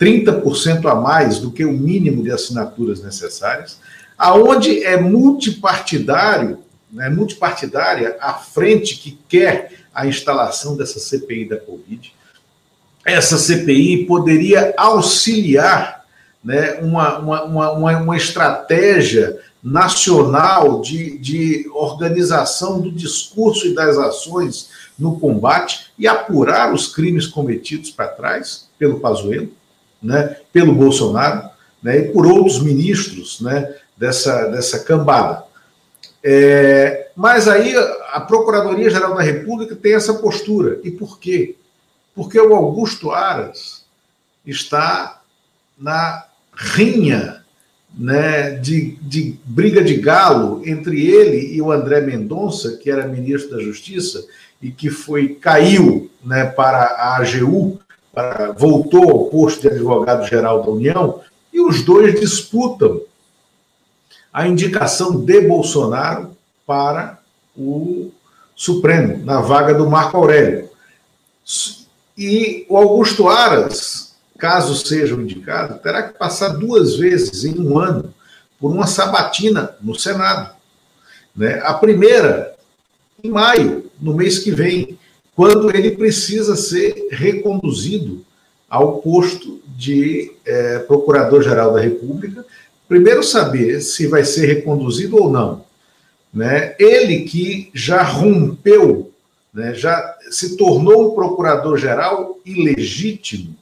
30% 0.00 0.90
a 0.90 0.94
mais 0.94 1.38
do 1.38 1.50
que 1.50 1.64
o 1.64 1.72
mínimo 1.72 2.22
de 2.22 2.30
assinaturas 2.32 3.02
necessárias, 3.02 3.78
aonde 4.16 4.82
é 4.82 4.98
multipartidário, 4.98 6.58
né, 6.90 7.10
multipartidária 7.10 8.16
a 8.20 8.32
frente 8.32 8.96
que 8.96 9.18
quer 9.28 9.72
a 9.94 10.06
instalação 10.06 10.76
dessa 10.76 10.98
CPI 10.98 11.48
da 11.48 11.56
Covid. 11.58 12.12
Essa 13.04 13.36
CPI 13.36 14.06
poderia 14.06 14.72
auxiliar 14.76 15.99
né, 16.42 16.80
uma, 16.80 17.18
uma, 17.18 17.44
uma, 17.72 17.96
uma 17.98 18.16
estratégia 18.16 19.38
nacional 19.62 20.80
de, 20.80 21.18
de 21.18 21.70
organização 21.74 22.80
do 22.80 22.90
discurso 22.90 23.66
e 23.66 23.74
das 23.74 23.98
ações 23.98 24.70
no 24.98 25.18
combate 25.18 25.90
e 25.98 26.06
apurar 26.06 26.72
os 26.72 26.94
crimes 26.94 27.26
cometidos 27.26 27.90
para 27.90 28.08
trás 28.08 28.68
pelo 28.78 29.00
Pazuello, 29.00 29.52
né, 30.02 30.36
pelo 30.52 30.74
Bolsonaro 30.74 31.50
né, 31.82 31.98
e 31.98 32.12
por 32.12 32.26
outros 32.26 32.60
ministros 32.60 33.40
né, 33.40 33.74
dessa, 33.96 34.46
dessa 34.46 34.80
cambada. 34.80 35.44
É, 36.22 37.08
mas 37.14 37.48
aí 37.48 37.74
a 38.12 38.20
Procuradoria-Geral 38.20 39.14
da 39.14 39.22
República 39.22 39.74
tem 39.74 39.94
essa 39.94 40.14
postura. 40.14 40.80
E 40.84 40.90
por 40.90 41.18
quê? 41.18 41.56
Porque 42.14 42.38
o 42.38 42.54
Augusto 42.54 43.10
Aras 43.10 43.84
está 44.44 45.22
na 45.78 46.26
rinha 46.54 47.40
né, 47.96 48.52
de, 48.52 48.96
de 49.02 49.38
briga 49.44 49.82
de 49.82 49.96
galo 49.96 50.62
entre 50.64 51.06
ele 51.06 51.54
e 51.54 51.60
o 51.60 51.72
André 51.72 52.00
Mendonça, 52.00 52.76
que 52.76 52.90
era 52.90 53.06
ministro 53.06 53.56
da 53.56 53.62
Justiça 53.62 54.24
e 54.62 54.70
que 54.70 54.90
foi 54.90 55.34
caiu 55.34 56.10
né, 56.24 56.44
para 56.46 56.78
a 56.78 57.16
AGU, 57.16 57.80
para, 58.12 58.52
voltou 58.52 59.10
ao 59.10 59.24
posto 59.26 59.62
de 59.62 59.68
advogado-geral 59.68 60.62
da 60.62 60.70
União, 60.70 61.20
e 61.52 61.60
os 61.60 61.82
dois 61.82 62.18
disputam 62.20 63.00
a 64.32 64.46
indicação 64.46 65.24
de 65.24 65.40
Bolsonaro 65.40 66.36
para 66.66 67.18
o 67.56 68.10
Supremo, 68.54 69.24
na 69.24 69.40
vaga 69.40 69.74
do 69.74 69.88
Marco 69.88 70.16
Aurélio. 70.16 70.68
E 72.16 72.66
o 72.68 72.76
Augusto 72.76 73.28
Aras 73.28 74.09
caso 74.40 74.74
seja 74.74 75.14
indicado, 75.14 75.78
terá 75.78 76.02
que 76.02 76.18
passar 76.18 76.48
duas 76.48 76.96
vezes 76.96 77.44
em 77.44 77.60
um 77.60 77.78
ano 77.78 78.12
por 78.58 78.72
uma 78.72 78.86
sabatina 78.86 79.76
no 79.82 79.94
Senado. 79.94 80.54
Né? 81.36 81.60
A 81.62 81.74
primeira, 81.74 82.56
em 83.22 83.30
maio, 83.30 83.90
no 84.00 84.14
mês 84.14 84.38
que 84.38 84.50
vem, 84.50 84.98
quando 85.36 85.74
ele 85.74 85.92
precisa 85.92 86.56
ser 86.56 87.08
reconduzido 87.10 88.24
ao 88.68 88.98
posto 88.98 89.60
de 89.76 90.32
é, 90.46 90.78
Procurador-Geral 90.80 91.74
da 91.74 91.80
República. 91.80 92.44
Primeiro, 92.88 93.22
saber 93.22 93.80
se 93.80 94.06
vai 94.06 94.24
ser 94.24 94.46
reconduzido 94.46 95.16
ou 95.16 95.30
não. 95.30 95.64
Né? 96.32 96.76
Ele 96.78 97.20
que 97.20 97.70
já 97.74 98.02
rompeu, 98.02 99.12
né, 99.52 99.74
já 99.74 100.16
se 100.30 100.56
tornou 100.56 101.10
um 101.10 101.14
procurador-geral 101.14 102.38
ilegítimo 102.46 103.56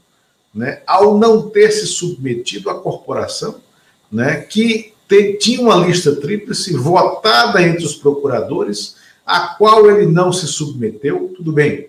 né, 0.59 0.83
ao 0.85 1.17
não 1.17 1.49
ter 1.49 1.71
se 1.71 1.87
submetido 1.87 2.69
à 2.69 2.75
corporação, 2.75 3.61
né, 4.11 4.41
que 4.41 4.93
te, 5.09 5.35
tinha 5.35 5.61
uma 5.61 5.77
lista 5.77 6.17
tríplice 6.17 6.77
votada 6.77 7.63
entre 7.63 7.85
os 7.85 7.95
procuradores, 7.95 8.97
a 9.25 9.55
qual 9.57 9.89
ele 9.89 10.07
não 10.07 10.33
se 10.33 10.49
submeteu, 10.49 11.33
tudo 11.37 11.53
bem. 11.53 11.87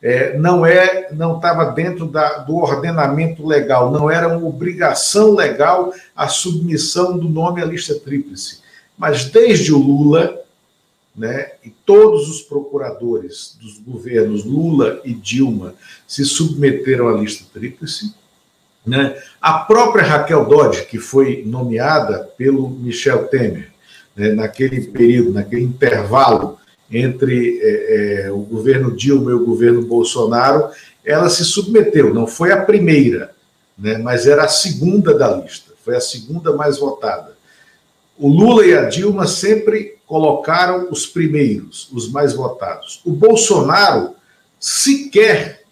É, 0.00 0.38
não 0.38 0.64
é, 0.64 1.08
não 1.12 1.36
estava 1.36 1.66
dentro 1.72 2.06
da, 2.06 2.38
do 2.38 2.56
ordenamento 2.56 3.46
legal, 3.46 3.90
não 3.90 4.10
era 4.10 4.28
uma 4.28 4.46
obrigação 4.46 5.34
legal 5.34 5.92
a 6.14 6.28
submissão 6.28 7.18
do 7.18 7.28
nome 7.28 7.60
à 7.60 7.66
lista 7.66 7.94
tríplice. 7.94 8.60
Mas 8.96 9.26
desde 9.26 9.74
o 9.74 9.78
Lula, 9.78 10.40
né, 11.16 11.52
e 11.64 11.70
todos 11.70 12.28
os 12.28 12.42
procuradores 12.42 13.56
dos 13.60 13.78
governos 13.78 14.44
Lula 14.44 15.00
e 15.04 15.14
Dilma 15.14 15.74
se 16.06 16.24
submeteram 16.24 17.08
à 17.08 17.18
lista 17.18 17.44
tríplice. 17.52 18.14
Né? 18.84 19.16
A 19.40 19.60
própria 19.60 20.04
Raquel 20.04 20.44
Dodge, 20.44 20.84
que 20.84 20.98
foi 20.98 21.42
nomeada 21.46 22.28
pelo 22.36 22.68
Michel 22.68 23.28
Temer, 23.28 23.70
né, 24.14 24.32
naquele 24.32 24.82
período, 24.82 25.32
naquele 25.32 25.62
intervalo 25.62 26.58
entre 26.90 27.58
é, 27.60 28.26
é, 28.26 28.30
o 28.30 28.38
governo 28.38 28.94
Dilma 28.94 29.30
e 29.30 29.34
o 29.34 29.44
governo 29.44 29.82
Bolsonaro, 29.82 30.70
ela 31.04 31.28
se 31.30 31.44
submeteu. 31.44 32.14
Não 32.14 32.26
foi 32.26 32.52
a 32.52 32.62
primeira, 32.62 33.32
né, 33.76 33.98
mas 33.98 34.26
era 34.26 34.44
a 34.44 34.48
segunda 34.48 35.14
da 35.14 35.34
lista, 35.34 35.72
foi 35.84 35.96
a 35.96 36.00
segunda 36.00 36.54
mais 36.54 36.78
votada. 36.78 37.34
O 38.18 38.28
Lula 38.28 38.64
e 38.64 38.74
a 38.74 38.84
Dilma 38.84 39.26
sempre 39.26 39.95
colocaram 40.06 40.88
os 40.90 41.06
primeiros, 41.06 41.88
os 41.92 42.10
mais 42.10 42.32
votados. 42.32 43.00
O 43.04 43.12
Bolsonaro 43.12 44.14
sequer 44.58 45.64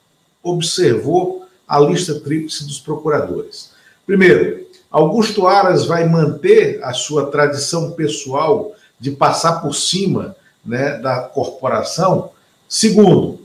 observou 0.43 1.47
a 1.67 1.79
lista 1.79 2.21
tríplice 2.21 2.65
dos 2.65 2.79
procuradores. 2.79 3.73
Primeiro, 4.07 4.67
Augusto 4.91 5.47
Aras 5.47 5.87
vai 5.87 6.09
manter 6.09 6.83
a 6.85 6.93
sua 6.93 7.31
tradição 7.31 7.93
pessoal 7.93 8.73
de 9.01 9.11
passar 9.11 9.61
por 9.61 9.75
cima 9.75 10.37
né, 10.65 10.99
da 10.99 11.23
corporação. 11.23 12.31
Segundo, 12.69 13.41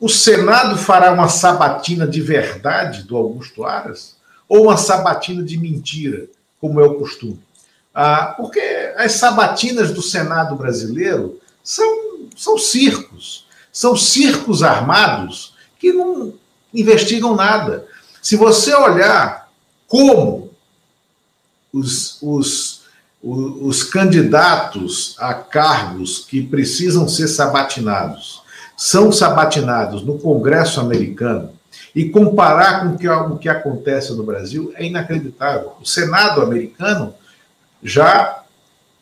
o 0.00 0.08
Senado 0.08 0.76
fará 0.76 1.12
uma 1.12 1.28
sabatina 1.28 2.06
de 2.06 2.20
verdade 2.20 3.02
do 3.02 3.16
Augusto 3.16 3.64
Aras 3.64 4.16
ou 4.48 4.64
uma 4.64 4.76
sabatina 4.76 5.42
de 5.42 5.58
mentira, 5.58 6.26
como 6.60 6.80
é 6.80 6.84
o 6.84 6.94
costume? 6.94 7.38
Ah, 8.00 8.32
porque 8.36 8.60
as 8.96 9.14
sabatinas 9.14 9.90
do 9.90 10.00
Senado 10.00 10.54
brasileiro 10.54 11.40
são, 11.64 12.28
são 12.36 12.56
circos, 12.56 13.44
são 13.72 13.96
circos 13.96 14.62
armados 14.62 15.52
que 15.80 15.92
não 15.92 16.32
investigam 16.72 17.34
nada. 17.34 17.88
Se 18.22 18.36
você 18.36 18.72
olhar 18.72 19.48
como 19.88 20.52
os, 21.72 22.22
os, 22.22 22.82
os, 23.20 23.62
os 23.62 23.82
candidatos 23.82 25.16
a 25.18 25.34
cargos 25.34 26.20
que 26.20 26.40
precisam 26.40 27.08
ser 27.08 27.26
sabatinados 27.26 28.42
são 28.76 29.10
sabatinados 29.10 30.04
no 30.04 30.20
Congresso 30.20 30.78
americano 30.78 31.50
e 31.92 32.08
comparar 32.08 32.82
com 32.82 32.94
o 32.94 32.96
que, 32.96 33.08
o 33.08 33.36
que 33.38 33.48
acontece 33.48 34.12
no 34.12 34.22
Brasil 34.22 34.72
é 34.76 34.86
inacreditável. 34.86 35.72
O 35.80 35.84
Senado 35.84 36.40
americano 36.42 37.12
já 37.82 38.42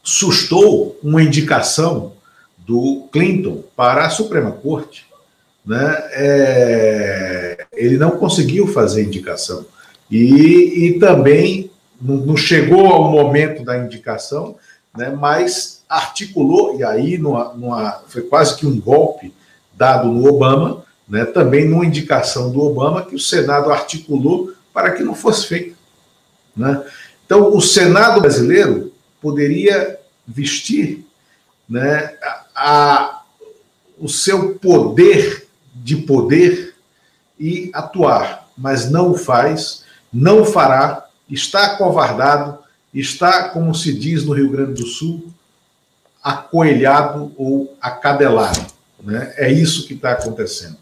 sustou 0.03 0.99
uma 1.03 1.23
indicação 1.23 2.13
do 2.59 3.09
Clinton 3.13 3.63
para 3.77 4.07
a 4.07 4.11
Suprema 4.11 4.53
Corte. 4.53 5.07
Né? 5.65 5.97
É, 6.13 7.67
ele 7.73 7.97
não 7.97 8.13
conseguiu 8.13 8.67
fazer 8.69 9.05
indicação. 9.05 9.67
E, 10.11 10.87
e 10.87 10.99
também 10.99 11.71
não 12.01 12.37
chegou 12.37 12.87
ao 12.87 13.11
momento 13.11 13.65
da 13.65 13.79
indicação, 13.79 14.57
né, 14.97 15.11
mas 15.11 15.83
articulou, 15.89 16.79
e 16.79 16.85
aí 16.85 17.19
numa, 17.19 17.53
numa, 17.55 18.03
foi 18.09 18.23
quase 18.23 18.57
que 18.57 18.67
um 18.67 18.81
golpe 18.81 19.33
dado 19.75 20.09
no 20.09 20.27
Obama, 20.29 20.85
né, 21.09 21.25
também 21.25 21.69
numa 21.69 21.87
indicação 21.87 22.51
do 22.51 22.61
Obama, 22.61 23.05
que 23.05 23.15
o 23.15 23.21
Senado 23.21 23.71
articulou 23.71 24.53
para 24.73 24.93
que 24.93 25.03
não 25.03 25.15
fosse 25.15 25.47
feito. 25.47 25.77
Né? 26.57 26.83
Então, 27.27 27.53
o 27.53 27.61
Senado 27.61 28.21
brasileiro 28.21 28.93
poderia 29.21 29.99
vestir 30.27 31.05
né, 31.69 32.15
a, 32.55 33.23
o 33.99 34.09
seu 34.09 34.55
poder 34.55 35.49
de 35.75 35.97
poder 35.97 36.77
e 37.39 37.69
atuar, 37.75 38.49
mas 38.57 38.89
não 38.89 39.11
o 39.11 39.19
faz, 39.19 39.85
não 40.13 40.45
fará, 40.45 41.07
está 41.29 41.67
acovardado, 41.67 42.59
está, 42.95 43.49
como 43.49 43.75
se 43.75 43.93
diz 43.93 44.25
no 44.25 44.33
Rio 44.33 44.51
Grande 44.51 44.81
do 44.81 44.87
Sul, 44.87 45.27
acoelhado 46.23 47.33
ou 47.37 47.77
acadelado. 47.81 48.67
Né? 49.03 49.35
É 49.37 49.51
isso 49.51 49.87
que 49.89 49.95
está 49.95 50.13
acontecendo. 50.13 50.77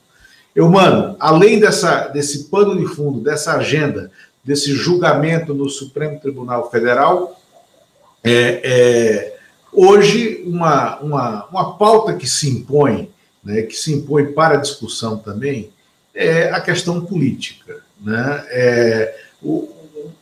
Eu, 0.55 0.71
mano, 0.71 1.17
além 1.19 1.59
dessa, 1.59 2.09
desse 2.09 2.45
pano 2.45 2.79
de 2.79 2.87
fundo, 2.95 3.21
dessa 3.21 3.57
agenda, 3.57 4.11
desse 4.45 4.73
julgamento 4.73 5.55
no 5.55 5.69
Supremo 5.69 6.21
Tribunal 6.21 6.71
Federal, 6.71 7.41
é, 8.23 8.61
é, 8.65 9.37
hoje 9.73 10.43
uma, 10.47 10.99
uma, 11.01 11.47
uma 11.47 11.79
pauta 11.79 12.15
que 12.15 12.29
se 12.29 12.49
impõe, 12.49 13.11
né, 13.43 13.63
que 13.63 13.75
se 13.75 13.93
impõe 13.93 14.33
para 14.33 14.55
a 14.55 14.61
discussão 14.61 15.19
também, 15.19 15.71
é 16.15 16.51
a 16.51 16.61
questão 16.61 17.05
política. 17.05 17.83
Né? 18.01 18.45
É, 18.49 19.17
o, 19.43 19.69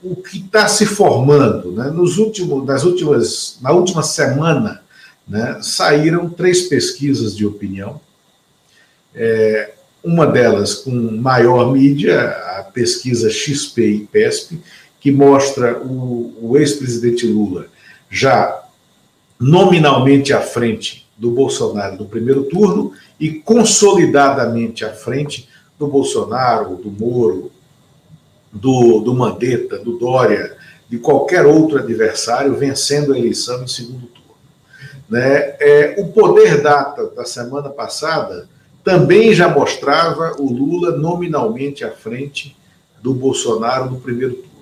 o 0.03 0.17
que 0.17 0.39
está 0.39 0.67
se 0.67 0.85
formando, 0.85 1.73
né? 1.73 1.91
Nos 1.91 2.19
últimos, 2.19 2.67
nas 2.67 2.83
últimas, 2.83 3.59
na 3.61 3.71
última 3.71 4.03
semana, 4.03 4.83
né, 5.27 5.59
saíram 5.63 6.29
três 6.29 6.63
pesquisas 6.63 7.37
de 7.37 7.47
opinião. 7.47 8.01
É, 9.15 9.73
uma 10.03 10.27
delas 10.27 10.75
com 10.75 10.91
maior 10.91 11.73
mídia, 11.73 12.31
a 12.59 12.65
pesquisa 12.65 13.31
XP 13.31 13.87
e 13.87 14.07
PESP, 14.07 14.61
que 15.01 15.11
mostra 15.11 15.79
o, 15.79 16.35
o 16.41 16.59
ex-presidente 16.59 17.27
Lula 17.27 17.67
já 18.11 18.63
nominalmente 19.39 20.33
à 20.33 20.41
frente 20.41 21.09
do 21.17 21.31
Bolsonaro 21.31 21.97
no 21.97 22.07
primeiro 22.07 22.45
turno 22.45 22.93
e 23.19 23.31
consolidadamente 23.31 24.85
à 24.85 24.93
frente 24.93 25.49
do 25.79 25.87
Bolsonaro, 25.87 26.77
do 26.77 26.91
Moro, 26.91 27.51
do, 28.53 29.01
do 29.01 29.15
Mandetta, 29.15 29.79
do 29.79 29.99
Dória, 29.99 30.57
de 30.89 30.99
qualquer 30.99 31.47
outro 31.47 31.79
adversário 31.79 32.55
vencendo 32.55 33.13
a 33.13 33.19
eleição 33.19 33.65
em 33.65 33.69
segundo 33.69 34.07
turno. 34.07 34.37
Né? 35.09 35.57
É, 35.59 35.95
o 35.99 36.09
Poder 36.13 36.61
Data 36.61 37.07
da 37.09 37.25
semana 37.25 37.71
passada 37.71 38.49
também 38.85 39.33
já 39.33 39.49
mostrava 39.49 40.37
o 40.39 40.53
Lula 40.53 40.97
nominalmente 40.97 41.85
à 41.85 41.91
frente 41.91 42.57
do 43.03 43.15
Bolsonaro 43.15 43.91
no 43.91 44.01
primeiro 44.01 44.35
turno. 44.35 44.53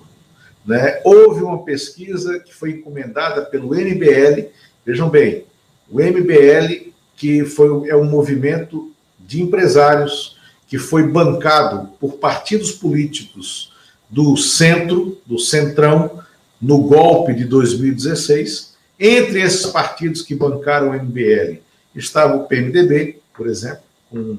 Né? 0.65 0.99
Houve 1.03 1.43
uma 1.43 1.63
pesquisa 1.63 2.39
que 2.39 2.53
foi 2.53 2.71
encomendada 2.71 3.41
pelo 3.43 3.75
MBL, 3.75 4.49
vejam 4.85 5.09
bem, 5.09 5.45
o 5.89 5.99
MBL, 5.99 6.91
que 7.15 7.43
foi, 7.45 7.89
é 7.89 7.95
um 7.95 8.05
movimento 8.05 8.91
de 9.19 9.41
empresários 9.41 10.37
que 10.67 10.77
foi 10.77 11.03
bancado 11.03 11.89
por 11.99 12.13
partidos 12.13 12.71
políticos 12.71 13.73
do 14.09 14.37
centro, 14.37 15.17
do 15.25 15.37
centrão, 15.37 16.21
no 16.61 16.79
golpe 16.79 17.33
de 17.33 17.45
2016. 17.45 18.75
Entre 18.99 19.41
esses 19.41 19.65
partidos 19.65 20.21
que 20.21 20.35
bancaram 20.35 20.91
o 20.91 20.93
MBL 20.93 21.57
estava 21.95 22.37
o 22.37 22.45
PMDB, 22.45 23.19
por 23.35 23.47
exemplo, 23.47 23.81
com 24.11 24.37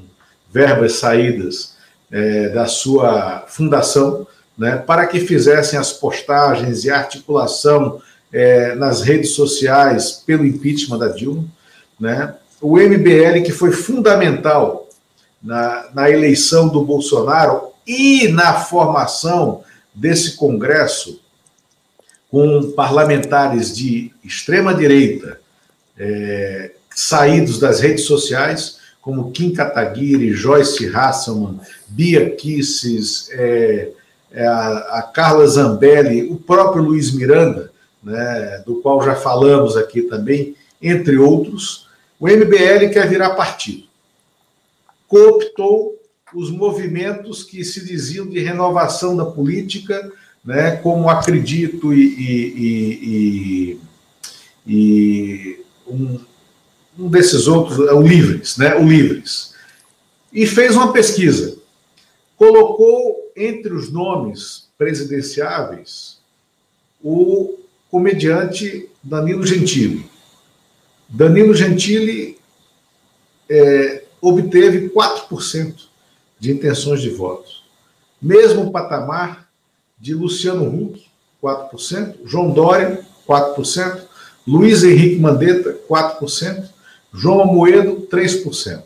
verbas 0.53 0.95
saídas 0.95 1.75
é, 2.11 2.51
da 2.51 2.67
sua 2.67 3.47
fundação, 3.49 4.27
né, 4.57 4.77
para 4.77 5.07
que 5.07 5.19
fizessem 5.21 5.79
as 5.79 5.93
postagens 5.93 6.85
e 6.85 6.91
articulação 6.91 8.01
é, 8.33 8.75
nas 8.75 9.01
redes 9.01 9.31
sociais 9.31 10.23
pelo 10.27 10.47
impeachment 10.47 10.99
da 10.99 11.09
Dilma. 11.09 11.45
Né, 11.99 12.35
o 12.61 12.77
MBL, 12.77 13.43
que 13.45 13.51
foi 13.51 13.73
fundamental 13.73 14.89
na, 15.43 15.89
na 15.93 16.11
eleição 16.11 16.69
do 16.69 16.85
Bolsonaro, 16.85 17.73
e 17.87 18.29
na 18.29 18.55
formação 18.55 19.65
desse 19.95 20.37
Congresso, 20.37 21.21
com 22.31 22.73
parlamentares 22.73 23.77
de 23.77 24.13
extrema-direita, 24.25 25.41
é, 25.99 26.73
saídos 26.95 27.59
das 27.59 27.81
redes 27.81 28.05
sociais, 28.05 28.79
como 29.03 29.33
Kim 29.33 29.53
Kataguiri, 29.53 30.33
Joyce 30.33 30.87
Hasselman, 30.87 31.61
Bia 31.88 32.31
Kisses, 32.31 33.29
é, 33.33 33.91
é, 34.31 34.47
a, 34.47 34.79
a, 34.99 35.03
Carla 35.03 35.47
Zambelli, 35.47 36.31
o 36.31 36.37
próprio 36.37 36.85
Luiz 36.85 37.12
Miranda, 37.12 37.72
né, 38.03 38.62
do 38.64 38.76
qual 38.76 39.03
já 39.03 39.16
falamos 39.16 39.76
aqui 39.76 40.03
também, 40.03 40.55
entre 40.81 41.18
outros, 41.18 41.89
o 42.18 42.29
MBL 42.29 42.91
quer 42.93 43.09
virar 43.09 43.31
partido. 43.31 43.85
Cooptou 45.09 45.97
os 46.33 46.51
movimentos 46.51 47.43
que 47.43 47.64
se 47.64 47.85
diziam 47.85 48.26
de 48.26 48.39
renovação 48.39 49.16
da 49.16 49.26
política, 49.26 50.11
né, 50.45 50.76
como 50.76 51.11
acredito 51.11 51.93
e, 51.93 52.05
e, 52.07 53.76
e, 53.76 53.81
e 54.66 55.64
um, 55.89 56.20
um, 56.99 57.09
desses 57.09 57.47
outros, 57.47 57.88
é 57.88 57.93
o 57.93 58.03
Livres, 58.03 58.57
né, 58.57 58.74
o 58.76 58.86
Livres, 58.86 59.55
e 60.32 60.47
fez 60.47 60.74
uma 60.74 60.93
pesquisa. 60.93 61.59
Colocou 62.36 63.30
entre 63.36 63.72
os 63.72 63.90
nomes 63.90 64.68
presidenciáveis 64.76 66.18
o 67.03 67.59
comediante 67.90 68.88
Danilo 69.03 69.47
Gentili. 69.47 70.07
Danilo 71.09 71.55
Gentili 71.55 72.38
é, 73.49 74.05
obteve 74.20 74.88
4% 74.88 75.74
de 76.38 76.53
intenções 76.53 77.03
de 77.03 77.11
votos. 77.11 77.64
Mesmo 78.20 78.70
patamar 78.70 79.49
de 79.99 80.14
Luciano 80.14 80.66
Huck, 80.66 81.05
4%, 81.43 82.16
João 82.24 82.51
Dória, 82.53 83.05
4%, 83.28 84.03
Luiz 84.47 84.82
Henrique 84.82 85.20
Mandetta, 85.20 85.78
4%, 85.88 86.72
João 87.13 87.43
Amoedo, 87.43 88.07
3%. 88.11 88.83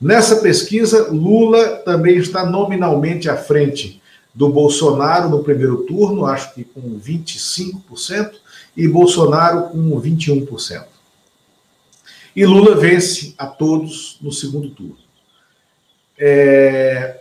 Nessa 0.00 0.36
pesquisa, 0.36 1.10
Lula 1.10 1.76
também 1.78 2.16
está 2.16 2.44
nominalmente 2.44 3.28
à 3.28 3.36
frente 3.36 4.02
do 4.34 4.48
Bolsonaro 4.48 5.28
no 5.28 5.44
primeiro 5.44 5.84
turno, 5.84 6.26
acho 6.26 6.52
que 6.54 6.64
com 6.64 6.98
25%, 6.98 8.34
e 8.76 8.88
Bolsonaro 8.88 9.68
com 9.70 10.00
21%. 10.00 10.86
E 12.34 12.44
Lula 12.44 12.74
vence 12.74 13.34
a 13.38 13.46
todos 13.46 14.18
no 14.20 14.32
segundo 14.32 14.70
turno. 14.70 14.98
É... 16.18 17.20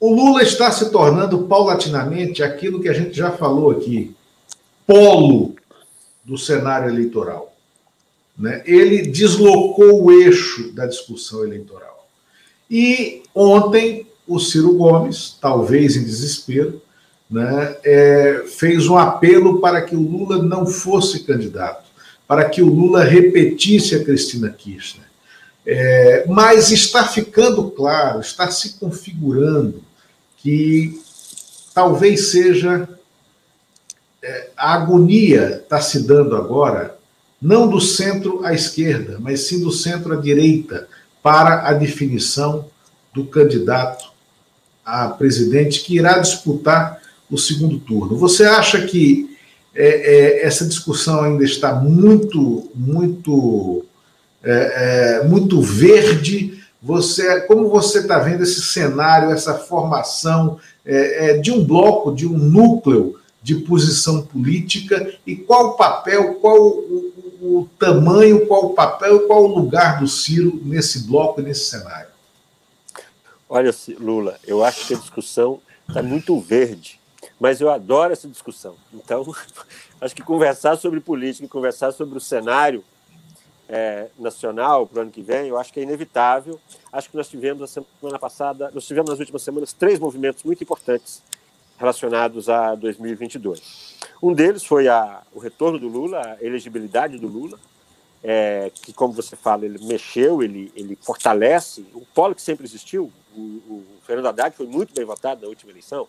O 0.00 0.12
Lula 0.12 0.42
está 0.42 0.72
se 0.72 0.90
tornando 0.90 1.46
paulatinamente 1.46 2.42
aquilo 2.42 2.82
que 2.82 2.88
a 2.88 2.92
gente 2.92 3.16
já 3.16 3.30
falou 3.30 3.70
aqui, 3.70 4.16
polo 4.84 5.54
do 6.24 6.36
cenário 6.36 6.88
eleitoral. 6.88 7.51
Né? 8.38 8.62
Ele 8.64 9.02
deslocou 9.02 10.04
o 10.04 10.12
eixo 10.12 10.72
da 10.72 10.86
discussão 10.86 11.44
eleitoral. 11.44 12.08
E 12.70 13.22
ontem 13.34 14.06
o 14.26 14.38
Ciro 14.38 14.74
Gomes, 14.74 15.36
talvez 15.40 15.96
em 15.96 16.04
desespero, 16.04 16.80
né, 17.28 17.76
é, 17.82 18.44
fez 18.46 18.86
um 18.88 18.96
apelo 18.96 19.60
para 19.60 19.82
que 19.82 19.96
o 19.96 20.00
Lula 20.00 20.42
não 20.42 20.66
fosse 20.66 21.20
candidato, 21.20 21.90
para 22.26 22.48
que 22.48 22.62
o 22.62 22.66
Lula 22.66 23.02
repetisse 23.02 23.94
a 23.94 24.04
Cristina 24.04 24.50
Kirchner. 24.50 25.06
É, 25.64 26.26
mas 26.28 26.70
está 26.70 27.06
ficando 27.06 27.70
claro, 27.70 28.20
está 28.20 28.50
se 28.50 28.78
configurando 28.78 29.82
que 30.38 31.00
talvez 31.72 32.32
seja 32.32 32.88
é, 34.22 34.50
a 34.56 34.74
agonia 34.74 35.60
está 35.62 35.80
se 35.80 36.06
dando 36.06 36.36
agora, 36.36 36.96
não 37.42 37.68
do 37.68 37.80
centro 37.80 38.44
à 38.44 38.54
esquerda, 38.54 39.18
mas 39.18 39.48
sim 39.48 39.60
do 39.60 39.72
centro 39.72 40.12
à 40.12 40.16
direita, 40.16 40.86
para 41.20 41.68
a 41.68 41.72
definição 41.72 42.66
do 43.12 43.24
candidato 43.24 44.12
a 44.84 45.08
presidente 45.08 45.80
que 45.80 45.96
irá 45.96 46.18
disputar 46.18 47.00
o 47.30 47.38
segundo 47.38 47.78
turno. 47.78 48.16
Você 48.16 48.44
acha 48.44 48.82
que 48.82 49.36
é, 49.74 49.86
é, 49.86 50.46
essa 50.46 50.66
discussão 50.66 51.22
ainda 51.22 51.44
está 51.44 51.74
muito, 51.74 52.70
muito, 52.74 53.84
é, 54.42 55.20
é 55.20 55.24
muito 55.26 55.60
verde? 55.60 56.60
Você, 56.82 57.42
como 57.42 57.68
você 57.68 58.00
está 58.00 58.18
vendo 58.18 58.42
esse 58.42 58.60
cenário, 58.60 59.30
essa 59.30 59.54
formação 59.54 60.58
é, 60.84 61.30
é, 61.30 61.38
de 61.38 61.50
um 61.52 61.64
bloco, 61.64 62.12
de 62.12 62.26
um 62.26 62.36
núcleo 62.36 63.16
de 63.42 63.56
posição 63.56 64.22
política 64.22 65.14
e 65.26 65.34
qual 65.34 65.70
o 65.70 65.76
papel, 65.76 66.34
qual 66.34 66.60
o, 66.60 67.11
o 67.44 67.68
tamanho, 67.76 68.46
qual 68.46 68.66
o 68.66 68.74
papel, 68.74 69.26
qual 69.26 69.42
o 69.42 69.52
lugar 69.58 69.98
do 69.98 70.06
Ciro 70.06 70.60
nesse 70.64 71.08
bloco 71.08 71.40
e 71.40 71.44
nesse 71.44 71.64
cenário? 71.64 72.08
Olha, 73.48 73.74
Lula, 73.98 74.38
eu 74.46 74.64
acho 74.64 74.86
que 74.86 74.94
a 74.94 74.96
discussão 74.96 75.60
está 75.88 76.00
muito 76.00 76.38
verde, 76.38 77.00
mas 77.40 77.60
eu 77.60 77.68
adoro 77.68 78.12
essa 78.12 78.28
discussão. 78.28 78.76
Então, 78.94 79.26
acho 80.00 80.14
que 80.14 80.22
conversar 80.22 80.76
sobre 80.76 81.00
política 81.00 81.44
e 81.44 81.48
conversar 81.48 81.90
sobre 81.90 82.16
o 82.16 82.20
cenário 82.20 82.84
é, 83.68 84.06
nacional 84.16 84.86
para 84.86 85.00
o 85.00 85.02
ano 85.02 85.10
que 85.10 85.20
vem, 85.20 85.48
eu 85.48 85.58
acho 85.58 85.72
que 85.72 85.80
é 85.80 85.82
inevitável. 85.82 86.60
Acho 86.92 87.10
que 87.10 87.16
nós 87.16 87.28
tivemos 87.28 87.62
a 87.62 87.66
semana 87.66 88.20
passada, 88.20 88.70
nós 88.72 88.86
tivemos 88.86 89.10
nas 89.10 89.18
últimas 89.18 89.42
semanas 89.42 89.72
três 89.72 89.98
movimentos 89.98 90.44
muito 90.44 90.62
importantes 90.62 91.20
relacionados 91.82 92.48
a 92.48 92.74
2022. 92.76 93.98
Um 94.22 94.32
deles 94.32 94.64
foi 94.64 94.88
a, 94.88 95.22
o 95.32 95.40
retorno 95.40 95.78
do 95.78 95.88
Lula, 95.88 96.20
a 96.20 96.44
elegibilidade 96.44 97.18
do 97.18 97.26
Lula, 97.26 97.58
é, 98.22 98.70
que, 98.72 98.92
como 98.92 99.12
você 99.12 99.34
fala, 99.34 99.64
ele 99.64 99.84
mexeu, 99.84 100.42
ele, 100.42 100.72
ele 100.76 100.96
fortalece 101.02 101.84
o 101.92 102.06
polo 102.14 102.36
que 102.36 102.40
sempre 102.40 102.64
existiu, 102.64 103.12
o, 103.36 103.40
o 103.40 103.84
Fernando 104.06 104.26
Haddad 104.26 104.56
foi 104.56 104.66
muito 104.66 104.94
bem 104.94 105.04
votado 105.04 105.42
na 105.42 105.48
última 105.48 105.72
eleição, 105.72 106.06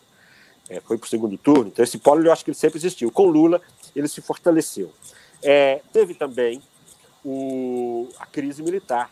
é, 0.70 0.80
foi 0.80 0.96
para 0.98 1.08
o 1.08 1.10
segundo 1.10 1.38
turno, 1.40 1.68
então 1.68 1.84
esse 1.84 1.98
polo 1.98 2.24
eu 2.24 2.32
acho 2.32 2.46
que 2.46 2.52
ele 2.52 2.58
sempre 2.58 2.78
existiu. 2.78 3.12
Com 3.12 3.26
Lula, 3.26 3.60
ele 3.96 4.08
se 4.08 4.22
fortaleceu. 4.22 4.94
É, 5.42 5.82
teve 5.92 6.14
também 6.14 6.62
o, 7.26 8.08
a 8.20 8.28
crise 8.28 8.62
militar, 8.62 9.10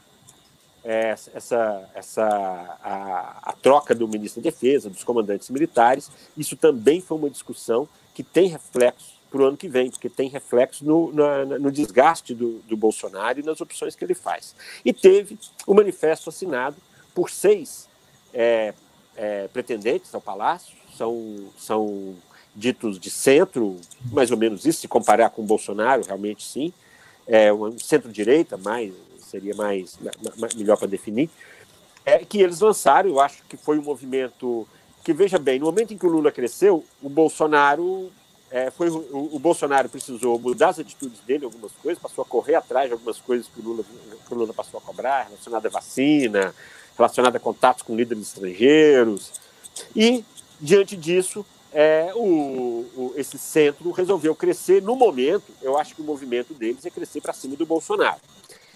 é, 0.83 1.09
essa, 1.09 1.89
essa 1.93 2.25
a, 2.83 3.39
a, 3.43 3.53
troca 3.53 3.93
do 3.93 4.07
ministro 4.07 4.41
da 4.41 4.49
Defesa, 4.49 4.89
dos 4.89 5.03
comandantes 5.03 5.49
militares, 5.49 6.09
isso 6.35 6.55
também 6.55 7.01
foi 7.01 7.17
uma 7.17 7.29
discussão 7.29 7.87
que 8.13 8.23
tem 8.23 8.47
reflexo 8.47 9.21
para 9.29 9.41
o 9.41 9.45
ano 9.45 9.57
que 9.57 9.69
vem, 9.69 9.89
porque 9.89 10.09
tem 10.09 10.27
reflexo 10.27 10.83
no, 10.83 11.11
no, 11.11 11.71
desgaste 11.71 12.35
do, 12.35 12.59
do, 12.67 12.75
Bolsonaro 12.75 13.39
e 13.39 13.43
nas 13.43 13.61
opções 13.61 13.95
que 13.95 14.03
ele 14.03 14.13
faz. 14.13 14.53
E 14.83 14.91
teve 14.91 15.39
o 15.65 15.73
manifesto 15.73 16.29
assinado 16.29 16.75
por 17.15 17.29
seis 17.29 17.87
é, 18.33 18.73
é, 19.15 19.47
pretendentes 19.47 20.13
ao 20.13 20.19
Palácio, 20.19 20.75
são, 20.97 21.49
são 21.57 22.15
ditos 22.53 22.99
de 22.99 23.09
centro, 23.09 23.77
mais 24.11 24.31
ou 24.31 24.37
menos 24.37 24.65
isso, 24.65 24.81
se 24.81 24.87
comparar 24.87 25.29
com 25.29 25.41
o 25.41 25.45
Bolsonaro, 25.45 26.03
realmente 26.03 26.43
sim, 26.43 26.73
é 27.25 27.53
um 27.53 27.79
centro-direita, 27.79 28.57
mais 28.57 28.93
seria 29.31 29.55
mais, 29.55 29.97
melhor 30.55 30.77
para 30.77 30.87
definir, 30.87 31.29
é 32.05 32.19
que 32.19 32.41
eles 32.41 32.59
lançaram, 32.59 33.09
eu 33.09 33.19
acho 33.19 33.43
que 33.47 33.55
foi 33.55 33.79
um 33.79 33.83
movimento 33.83 34.67
que 35.03 35.13
veja 35.13 35.39
bem, 35.39 35.59
no 35.59 35.65
momento 35.65 35.93
em 35.93 35.97
que 35.97 36.05
o 36.05 36.09
Lula 36.09 36.31
cresceu, 36.31 36.83
o 37.01 37.09
Bolsonaro 37.09 38.11
é, 38.51 38.69
foi 38.69 38.89
o, 38.89 39.29
o, 39.33 39.39
Bolsonaro 39.39 39.87
precisou 39.87 40.37
mudar 40.37 40.69
as 40.69 40.79
atitudes 40.79 41.19
dele, 41.21 41.45
algumas 41.45 41.71
coisas, 41.71 42.01
passou 42.01 42.21
a 42.21 42.25
correr 42.25 42.55
atrás 42.55 42.87
de 42.87 42.93
algumas 42.93 43.17
coisas 43.17 43.47
que 43.47 43.61
o 43.61 43.63
Lula, 43.63 43.83
que 44.27 44.33
o 44.33 44.37
Lula 44.37 44.53
passou 44.53 44.77
a 44.77 44.81
cobrar, 44.81 45.23
relacionada 45.23 45.69
à 45.69 45.71
vacina, 45.71 46.53
relacionada 46.97 47.37
a 47.37 47.39
contatos 47.39 47.81
com 47.81 47.95
líderes 47.95 48.27
estrangeiros. 48.27 49.31
E, 49.95 50.25
diante 50.59 50.97
disso, 50.97 51.45
é, 51.71 52.11
o, 52.13 52.85
o, 52.95 53.13
esse 53.15 53.37
centro 53.37 53.89
resolveu 53.91 54.35
crescer. 54.35 54.81
No 54.81 54.97
momento, 54.97 55.45
eu 55.61 55.77
acho 55.77 55.95
que 55.95 56.01
o 56.01 56.05
movimento 56.05 56.53
deles 56.53 56.85
é 56.85 56.89
crescer 56.89 57.21
para 57.21 57.31
cima 57.31 57.55
do 57.55 57.65
Bolsonaro. 57.65 58.19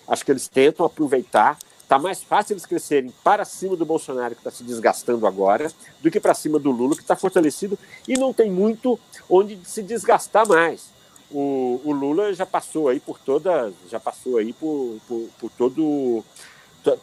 Acho 0.08 0.26
que 0.26 0.32
eles 0.32 0.48
tentam 0.48 0.86
aproveitar. 0.86 1.58
Está 1.82 2.00
mais 2.00 2.24
fácil 2.24 2.54
eles 2.54 2.66
crescerem 2.66 3.14
para 3.24 3.46
cima 3.46 3.76
do 3.76 3.86
Bolsonaro, 3.86 4.34
que 4.34 4.42
está 4.42 4.50
se 4.50 4.64
desgastando 4.64 5.28
agora, 5.28 5.72
do 6.02 6.10
que 6.10 6.20
para 6.20 6.34
cima 6.34 6.58
do 6.58 6.72
Lula, 6.72 6.96
que 6.96 7.02
está 7.02 7.16
fortalecido 7.16 7.78
e 8.08 8.18
não 8.18 8.34
tem 8.34 8.50
muito 8.50 9.00
onde 9.30 9.60
se 9.64 9.84
desgastar 9.84 10.48
mais. 10.48 10.90
O, 11.30 11.82
o, 11.84 11.92
Lula 11.92 12.34
já 12.34 12.46
passou 12.46 12.90
aí 12.90 13.00
por 13.00 13.20
todas, 13.20 13.74
já 13.90 14.00
passou 14.00 14.38
aí 14.38 14.54
por, 14.54 15.00
por, 15.08 15.30
por 15.40 15.52
todo, 15.52 16.24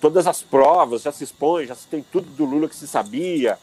todas 0.00 0.26
as 0.26 0.42
provas, 0.42 1.02
já 1.02 1.12
se 1.12 1.24
expõe, 1.24 1.66
já 1.66 1.74
se 1.74 1.86
tem 1.86 2.04
tudo 2.10 2.28
do 2.30 2.44
Lula 2.44 2.68
que 2.68 2.74
se 2.74 2.88
sabia, 2.88 3.58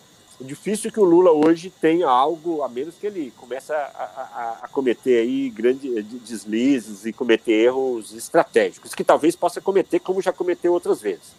difícil 0.45 0.91
que 0.91 0.99
o 0.99 1.03
Lula 1.03 1.31
hoje 1.31 1.69
tenha 1.69 2.07
algo, 2.07 2.63
a 2.63 2.69
menos 2.69 2.95
que 2.95 3.07
ele 3.07 3.33
comece 3.37 3.73
a, 3.73 3.75
a, 3.75 4.59
a 4.63 4.67
cometer 4.69 5.19
aí 5.19 5.49
grandes 5.49 5.97
eh, 5.97 6.01
deslizes 6.01 7.05
e 7.05 7.11
cometer 7.11 7.51
erros 7.51 8.13
estratégicos, 8.13 8.95
que 8.95 9.03
talvez 9.03 9.35
possa 9.35 9.59
cometer 9.59 9.99
como 9.99 10.21
já 10.21 10.31
cometeu 10.31 10.71
outras 10.71 11.01
vezes. 11.01 11.33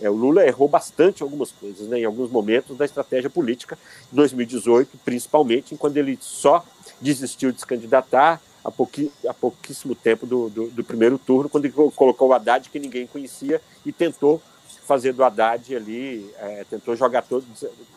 É, 0.00 0.10
o 0.10 0.14
Lula 0.14 0.44
errou 0.44 0.68
bastante 0.68 1.22
algumas 1.22 1.50
coisas, 1.52 1.86
né, 1.88 2.00
em 2.00 2.04
alguns 2.04 2.30
momentos 2.30 2.76
da 2.76 2.84
estratégia 2.84 3.30
política, 3.30 3.78
em 4.12 4.16
2018, 4.16 4.98
principalmente, 5.04 5.76
quando 5.76 5.96
ele 5.96 6.18
só 6.20 6.64
desistiu 7.00 7.52
de 7.52 7.60
se 7.60 7.66
candidatar 7.66 8.40
há, 8.64 8.70
pouqui, 8.70 9.12
há 9.26 9.32
pouquíssimo 9.32 9.94
tempo 9.94 10.26
do, 10.26 10.50
do, 10.50 10.66
do 10.70 10.84
primeiro 10.84 11.18
turno, 11.18 11.48
quando 11.48 11.66
ele 11.66 11.74
colocou 11.74 12.28
o 12.28 12.32
Haddad, 12.32 12.68
que 12.68 12.78
ninguém 12.78 13.06
conhecia, 13.06 13.60
e 13.86 13.92
tentou 13.92 14.42
fazer 14.86 15.12
do 15.12 15.24
Haddad 15.24 15.74
ali, 15.74 16.30
é, 16.38 16.64
tentou 16.68 16.96
jogar, 16.96 17.22
todo, 17.22 17.44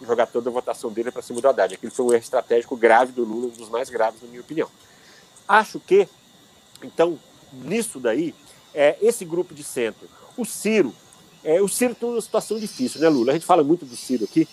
jogar 0.02 0.28
toda 0.28 0.50
a 0.50 0.54
votação 0.54 0.92
dele 0.92 1.12
para 1.12 1.22
cima 1.22 1.42
do 1.42 1.48
Haddad. 1.48 1.74
Aquilo 1.74 1.92
foi 1.92 2.06
um 2.06 2.14
erro 2.14 2.24
estratégico 2.24 2.76
grave 2.76 3.12
do 3.12 3.24
Lula, 3.24 3.48
um 3.48 3.50
dos 3.50 3.70
mais 3.70 3.90
graves, 3.90 4.22
na 4.22 4.28
minha 4.28 4.42
opinião. 4.42 4.70
Acho 5.48 5.80
que, 5.80 6.08
então, 6.84 7.20
nisso 7.52 8.00
daí, 8.00 8.34
é, 8.74 8.98
esse 9.02 9.26
grupo 9.26 9.54
de 9.54 9.64
centro, 9.64 10.08
o 10.38 10.46
Ciro, 10.46 10.94
é, 11.44 11.62
o 11.62 11.68
Ciro 11.68 11.96
tem 11.96 12.10
uma 12.10 12.22
situação 12.22 12.60
difícil, 12.60 13.02
né, 13.02 13.10
Lula? 13.10 13.32
A 13.32 13.34
gente 13.34 13.46
fala 13.46 13.64
muito 13.64 13.86
do 13.86 13.96
Ciro 13.96 14.26
aqui, 14.26 14.48